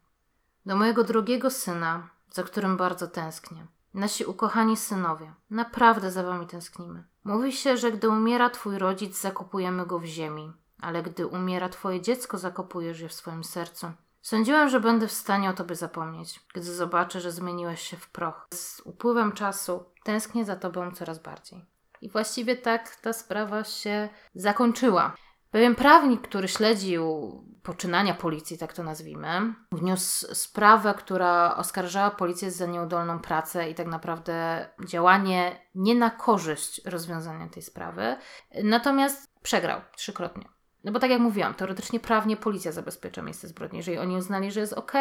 Do 0.66 0.76
mojego 0.76 1.04
drugiego 1.04 1.50
syna, 1.50 2.08
za 2.30 2.42
którym 2.42 2.76
bardzo 2.76 3.06
tęsknię. 3.06 3.66
Nasi 3.94 4.24
ukochani 4.24 4.76
synowie, 4.76 5.32
naprawdę 5.50 6.10
za 6.10 6.22
wami 6.22 6.46
tęsknimy. 6.46 7.04
Mówi 7.24 7.52
się, 7.52 7.76
że 7.76 7.92
gdy 7.92 8.08
umiera 8.08 8.50
twój 8.50 8.78
rodzic, 8.78 9.20
zakopujemy 9.20 9.86
go 9.86 9.98
w 9.98 10.04
ziemi, 10.04 10.52
ale 10.80 11.02
gdy 11.02 11.26
umiera 11.26 11.68
twoje 11.68 12.00
dziecko, 12.00 12.38
zakopujesz 12.38 13.00
je 13.00 13.08
w 13.08 13.12
swoim 13.12 13.44
sercu. 13.44 13.92
Sądziłem, 14.22 14.68
że 14.68 14.80
będę 14.80 15.06
w 15.06 15.12
stanie 15.12 15.50
o 15.50 15.52
tobie 15.52 15.74
zapomnieć, 15.74 16.40
gdy 16.54 16.74
zobaczę, 16.74 17.20
że 17.20 17.32
zmieniłeś 17.32 17.80
się 17.80 17.96
w 17.96 18.08
proch. 18.08 18.46
Z 18.54 18.80
upływem 18.84 19.32
czasu 19.32 19.84
tęsknię 20.04 20.44
za 20.44 20.56
tobą 20.56 20.90
coraz 20.90 21.18
bardziej. 21.18 21.64
I 22.00 22.08
właściwie 22.08 22.56
tak 22.56 22.96
ta 22.96 23.12
sprawa 23.12 23.64
się 23.64 24.08
zakończyła. 24.34 25.14
Pewien 25.52 25.74
prawnik, 25.74 26.20
który 26.20 26.48
śledził 26.48 27.32
poczynania 27.62 28.14
policji, 28.14 28.58
tak 28.58 28.72
to 28.72 28.82
nazwijmy, 28.82 29.54
wniósł 29.72 30.34
sprawę, 30.34 30.94
która 30.98 31.56
oskarżała 31.56 32.10
policję 32.10 32.50
za 32.50 32.66
nieudolną 32.66 33.18
pracę 33.18 33.70
i 33.70 33.74
tak 33.74 33.86
naprawdę 33.86 34.66
działanie 34.86 35.66
nie 35.74 35.94
na 35.94 36.10
korzyść 36.10 36.84
rozwiązania 36.84 37.48
tej 37.48 37.62
sprawy. 37.62 38.16
Natomiast 38.64 39.40
przegrał 39.42 39.80
trzykrotnie. 39.96 40.44
No 40.84 40.92
bo 40.92 40.98
tak 40.98 41.10
jak 41.10 41.20
mówiłam, 41.20 41.54
teoretycznie 41.54 42.00
prawnie 42.00 42.36
policja 42.36 42.72
zabezpiecza 42.72 43.22
miejsce 43.22 43.48
zbrodni. 43.48 43.78
Jeżeli 43.78 43.98
oni 43.98 44.16
uznali, 44.16 44.52
że 44.52 44.60
jest 44.60 44.72
ok, 44.72 44.92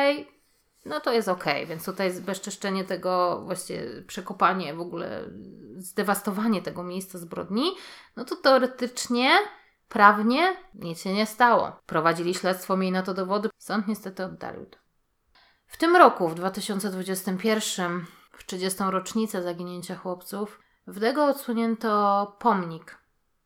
no 0.85 0.99
to 0.99 1.13
jest 1.13 1.27
ok. 1.27 1.45
Więc 1.67 1.85
tutaj 1.85 2.13
bezczeszczenie 2.13 2.83
tego, 2.83 3.41
właściwie 3.45 4.01
przekopanie, 4.07 4.73
w 4.73 4.81
ogóle 4.81 5.23
zdewastowanie 5.77 6.61
tego 6.61 6.83
miejsca 6.83 7.17
zbrodni, 7.17 7.71
no 8.15 8.25
to 8.25 8.35
teoretycznie 8.35 9.29
Prawnie 9.91 10.55
nic 10.73 11.01
się 11.01 11.13
nie 11.13 11.25
stało. 11.25 11.71
Prowadzili 11.85 12.33
śledztwo, 12.33 12.77
mieli 12.77 12.91
na 12.91 13.03
to 13.03 13.13
dowody. 13.13 13.49
Sąd 13.57 13.87
niestety 13.87 14.25
oddalił 14.25 14.65
to. 14.65 14.77
W 15.67 15.77
tym 15.77 15.95
roku, 15.95 16.29
w 16.29 16.35
2021, 16.35 18.05
w 18.31 18.45
30. 18.45 18.83
rocznicę 18.83 19.43
zaginięcia 19.43 19.95
chłopców, 19.95 20.61
w 20.87 20.99
Dego 20.99 21.25
odsunięto 21.25 22.37
pomnik 22.39 22.97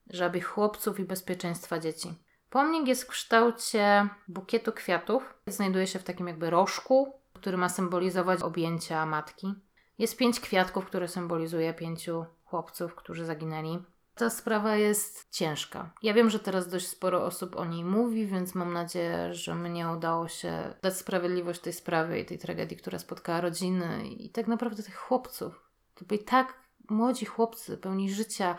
żabich 0.10 0.48
chłopców 0.48 1.00
i 1.00 1.06
bezpieczeństwa 1.06 1.80
dzieci. 1.80 2.14
Pomnik 2.50 2.88
jest 2.88 3.04
w 3.04 3.08
kształcie 3.08 4.10
bukietu 4.28 4.72
kwiatów. 4.72 5.34
Znajduje 5.48 5.88
się 5.88 6.00
w 6.00 6.04
takim 6.04 6.28
jakby 6.28 6.50
rożku, 6.50 7.14
który 7.34 7.58
ma 7.58 7.70
symbolizować 7.70 8.42
objęcia 8.42 9.06
matki. 9.06 9.54
Jest 9.98 10.18
pięć 10.18 10.40
kwiatków, 10.40 10.86
które 10.86 11.08
symbolizuje 11.08 11.74
pięciu 11.74 12.26
chłopców, 12.44 12.96
którzy 12.96 13.26
zaginęli. 13.26 13.95
Ta 14.16 14.30
sprawa 14.30 14.76
jest 14.76 15.30
ciężka. 15.32 15.94
Ja 16.04 16.14
wiem, 16.14 16.30
że 16.30 16.40
teraz 16.40 16.68
dość 16.68 16.88
sporo 16.88 17.26
osób 17.26 17.56
o 17.56 17.66
niej 17.66 17.84
mówi, 17.84 18.28
więc 18.28 18.56
mam 18.56 18.74
nadzieję, 18.74 19.34
że 19.34 19.56
mnie 19.56 19.90
udało 19.90 20.28
się 20.28 20.74
dać 20.82 20.98
sprawiedliwość 20.98 21.62
tej 21.62 21.74
sprawie 21.74 22.20
i 22.20 22.26
tej 22.26 22.38
tragedii, 22.38 22.78
która 22.78 23.00
spotkała 23.00 23.42
rodziny 23.42 24.08
i 24.08 24.30
tak 24.30 24.48
naprawdę 24.48 24.84
tych 24.84 24.96
chłopców. 24.96 25.70
To 25.96 26.06
byli 26.06 26.24
tak 26.24 26.60
młodzi 26.90 27.26
chłopcy, 27.26 27.78
pełni 27.78 28.14
życia. 28.14 28.58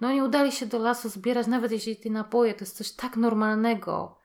No 0.00 0.08
oni 0.08 0.22
udali 0.22 0.52
się 0.52 0.66
do 0.66 0.78
lasu 0.78 1.08
zbierać, 1.08 1.46
nawet 1.46 1.72
jeśli 1.72 1.96
te 1.96 2.10
napoje 2.10 2.54
to 2.54 2.60
jest 2.60 2.76
coś 2.76 2.92
tak 2.92 3.16
normalnego. 3.16 4.18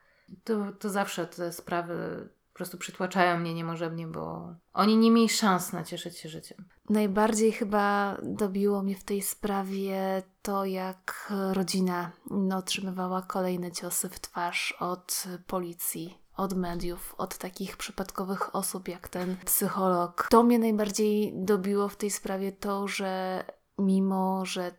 To, 0.43 0.71
to 0.79 0.89
zawsze 0.89 1.27
te 1.27 1.51
sprawy 1.51 2.29
prostu 2.61 2.77
przytłaczają 2.77 3.39
mnie 3.39 3.53
niemożebnie, 3.53 4.07
bo 4.07 4.55
oni 4.73 4.97
nie 4.97 5.11
mieli 5.11 5.29
szans 5.29 5.73
nacieszyć 5.73 6.17
się 6.17 6.29
życiem. 6.29 6.65
Najbardziej 6.89 7.51
chyba 7.51 8.17
dobiło 8.23 8.83
mnie 8.83 8.95
w 8.95 9.03
tej 9.03 9.21
sprawie 9.21 10.23
to, 10.41 10.65
jak 10.65 11.33
rodzina 11.53 12.11
otrzymywała 12.57 13.21
kolejne 13.21 13.71
ciosy 13.71 14.09
w 14.09 14.19
twarz 14.19 14.75
od 14.79 15.23
policji, 15.47 16.17
od 16.35 16.53
mediów, 16.53 17.15
od 17.17 17.37
takich 17.37 17.77
przypadkowych 17.77 18.55
osób 18.55 18.87
jak 18.87 19.09
ten 19.09 19.37
psycholog. 19.45 20.27
To 20.29 20.43
mnie 20.43 20.59
najbardziej 20.59 21.33
dobiło 21.35 21.89
w 21.89 21.97
tej 21.97 22.11
sprawie 22.11 22.51
to, 22.51 22.87
że 22.87 23.43
mimo, 23.77 24.45
że 24.45 24.71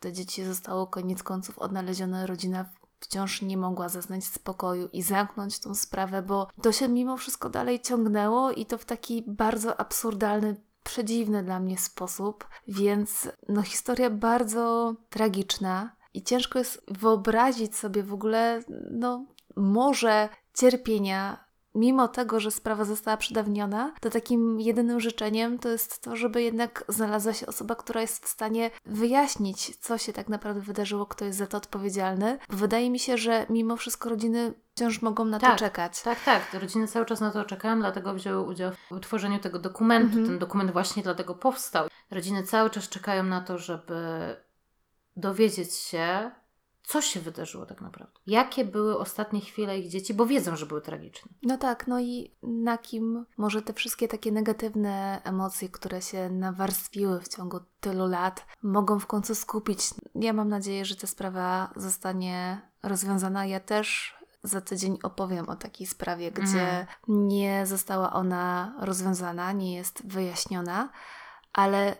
te 0.00 0.12
dzieci 0.12 0.44
zostało 0.44 0.86
koniec 0.86 1.22
końców 1.22 1.58
odnalezione, 1.58 2.26
rodzina 2.26 2.64
wciąż 3.00 3.42
nie 3.42 3.56
mogła 3.56 3.88
zaznać 3.88 4.24
spokoju 4.24 4.88
i 4.92 5.02
zamknąć 5.02 5.58
tą 5.58 5.74
sprawę, 5.74 6.22
bo 6.22 6.48
to 6.62 6.72
się 6.72 6.88
mimo 6.88 7.16
wszystko 7.16 7.50
dalej 7.50 7.80
ciągnęło 7.80 8.50
i 8.50 8.66
to 8.66 8.78
w 8.78 8.84
taki 8.84 9.24
bardzo 9.26 9.80
absurdalny 9.80 10.56
przedziwny 10.84 11.42
dla 11.42 11.60
mnie 11.60 11.78
sposób, 11.78 12.48
więc 12.68 13.28
no 13.48 13.62
historia 13.62 14.10
bardzo 14.10 14.94
tragiczna 15.10 15.96
i 16.14 16.22
ciężko 16.22 16.58
jest 16.58 16.82
wyobrazić 16.88 17.76
sobie 17.76 18.02
w 18.02 18.14
ogóle 18.14 18.62
no 18.90 19.24
może 19.56 20.28
cierpienia 20.54 21.44
mimo 21.74 22.08
tego, 22.08 22.40
że 22.40 22.50
sprawa 22.50 22.84
została 22.84 23.16
przedawniona, 23.16 23.94
to 24.00 24.10
takim 24.10 24.60
jedynym 24.60 25.00
życzeniem 25.00 25.58
to 25.58 25.68
jest 25.68 26.02
to, 26.02 26.16
żeby 26.16 26.42
jednak 26.42 26.84
znalazła 26.88 27.32
się 27.32 27.46
osoba, 27.46 27.74
która 27.74 28.00
jest 28.00 28.24
w 28.24 28.28
stanie 28.28 28.70
wyjaśnić, 28.86 29.76
co 29.76 29.98
się 29.98 30.12
tak 30.12 30.28
naprawdę 30.28 30.60
wydarzyło, 30.60 31.06
kto 31.06 31.24
jest 31.24 31.38
za 31.38 31.46
to 31.46 31.56
odpowiedzialny. 31.56 32.38
Bo 32.50 32.56
wydaje 32.56 32.90
mi 32.90 32.98
się, 32.98 33.18
że 33.18 33.46
mimo 33.50 33.76
wszystko 33.76 34.08
rodziny 34.08 34.54
wciąż 34.74 35.02
mogą 35.02 35.24
na 35.24 35.38
tak, 35.38 35.52
to 35.52 35.58
czekać. 35.58 36.02
Tak, 36.02 36.24
tak. 36.24 36.54
Rodziny 36.60 36.88
cały 36.88 37.06
czas 37.06 37.20
na 37.20 37.30
to 37.30 37.44
czekają, 37.44 37.78
dlatego 37.78 38.14
wzięły 38.14 38.40
udział 38.40 38.72
w 38.90 38.92
utworzeniu 38.92 39.38
tego 39.38 39.58
dokumentu. 39.58 40.08
Mhm. 40.08 40.26
Ten 40.26 40.38
dokument 40.38 40.70
właśnie 40.70 41.02
dlatego 41.02 41.34
powstał. 41.34 41.88
Rodziny 42.10 42.42
cały 42.42 42.70
czas 42.70 42.88
czekają 42.88 43.22
na 43.22 43.40
to, 43.40 43.58
żeby 43.58 44.36
dowiedzieć 45.16 45.74
się, 45.74 46.30
co 46.82 47.02
się 47.02 47.20
wydarzyło 47.20 47.66
tak 47.66 47.80
naprawdę. 47.80 48.20
Jakie 48.26 48.64
były 48.64 48.98
ostatnie 48.98 49.40
chwile 49.40 49.78
ich 49.78 49.88
dzieci, 49.88 50.14
bo 50.14 50.26
wiedzą, 50.26 50.56
że 50.56 50.66
były 50.66 50.80
tragiczne. 50.80 51.32
No 51.42 51.58
tak, 51.58 51.86
no 51.86 52.00
i 52.00 52.34
na 52.42 52.78
kim 52.78 53.26
może 53.36 53.62
te 53.62 53.72
wszystkie 53.72 54.08
takie 54.08 54.32
negatywne 54.32 55.20
emocje, 55.24 55.68
które 55.68 56.02
się 56.02 56.30
nawarstwiły 56.30 57.20
w 57.20 57.28
ciągu 57.28 57.60
tylu 57.80 58.06
lat, 58.06 58.46
mogą 58.62 58.98
w 58.98 59.06
końcu 59.06 59.34
skupić. 59.34 59.80
Ja 60.14 60.32
mam 60.32 60.48
nadzieję, 60.48 60.84
że 60.84 60.96
ta 60.96 61.06
sprawa 61.06 61.72
zostanie 61.76 62.60
rozwiązana. 62.82 63.46
Ja 63.46 63.60
też 63.60 64.16
za 64.42 64.60
tydzień 64.60 64.98
opowiem 65.02 65.48
o 65.48 65.56
takiej 65.56 65.86
sprawie, 65.86 66.32
gdzie 66.32 66.68
mm. 66.68 66.86
nie 67.08 67.66
została 67.66 68.12
ona 68.12 68.74
rozwiązana, 68.80 69.52
nie 69.52 69.76
jest 69.76 70.06
wyjaśniona, 70.06 70.88
ale 71.52 71.96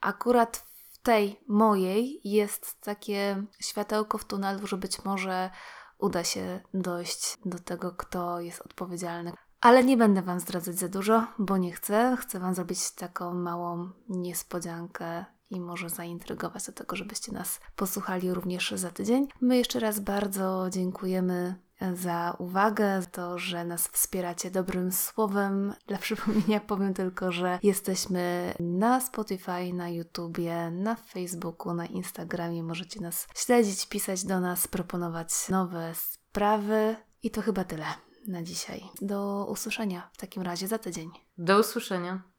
akurat 0.00 0.66
tej 1.06 1.40
mojej 1.48 2.20
jest 2.24 2.80
takie 2.80 3.42
światełko 3.60 4.18
w 4.18 4.24
tunelu, 4.24 4.66
że 4.66 4.76
być 4.76 5.04
może 5.04 5.50
uda 5.98 6.24
się 6.24 6.60
dojść 6.74 7.36
do 7.44 7.58
tego, 7.58 7.92
kto 7.92 8.40
jest 8.40 8.60
odpowiedzialny. 8.60 9.32
Ale 9.60 9.84
nie 9.84 9.96
będę 9.96 10.22
Wam 10.22 10.40
zdradzać 10.40 10.78
za 10.78 10.88
dużo, 10.88 11.26
bo 11.38 11.56
nie 11.56 11.72
chcę. 11.72 12.16
Chcę 12.20 12.40
Wam 12.40 12.54
zrobić 12.54 12.90
taką 12.90 13.34
małą 13.34 13.90
niespodziankę 14.08 15.24
i 15.50 15.60
może 15.60 15.90
zaintrygować 15.90 16.66
do 16.66 16.72
tego, 16.72 16.96
żebyście 16.96 17.32
nas 17.32 17.60
posłuchali 17.76 18.34
również 18.34 18.70
za 18.70 18.90
tydzień. 18.90 19.28
My 19.40 19.56
jeszcze 19.56 19.80
raz 19.80 20.00
bardzo 20.00 20.66
dziękujemy 20.70 21.65
za 21.94 22.36
uwagę, 22.38 23.02
to, 23.12 23.38
że 23.38 23.64
nas 23.64 23.88
wspieracie 23.88 24.50
dobrym 24.50 24.92
słowem. 24.92 25.74
Dla 25.86 25.98
przypomnienia 26.06 26.60
powiem 26.60 26.94
tylko, 26.94 27.32
że 27.32 27.58
jesteśmy 27.62 28.54
na 28.60 29.00
Spotify, 29.00 29.72
na 29.74 29.88
YouTubie, 29.88 30.70
na 30.70 30.94
Facebooku, 30.94 31.74
na 31.74 31.86
Instagramie. 31.86 32.62
Możecie 32.62 33.00
nas 33.00 33.28
śledzić, 33.34 33.86
pisać 33.86 34.24
do 34.24 34.40
nas, 34.40 34.68
proponować 34.68 35.48
nowe 35.48 35.92
sprawy. 35.94 36.96
I 37.22 37.30
to 37.30 37.42
chyba 37.42 37.64
tyle 37.64 37.86
na 38.26 38.42
dzisiaj. 38.42 38.82
Do 39.02 39.46
usłyszenia 39.50 40.10
w 40.12 40.16
takim 40.16 40.42
razie 40.42 40.68
za 40.68 40.78
tydzień. 40.78 41.10
Do 41.38 41.60
usłyszenia. 41.60 42.35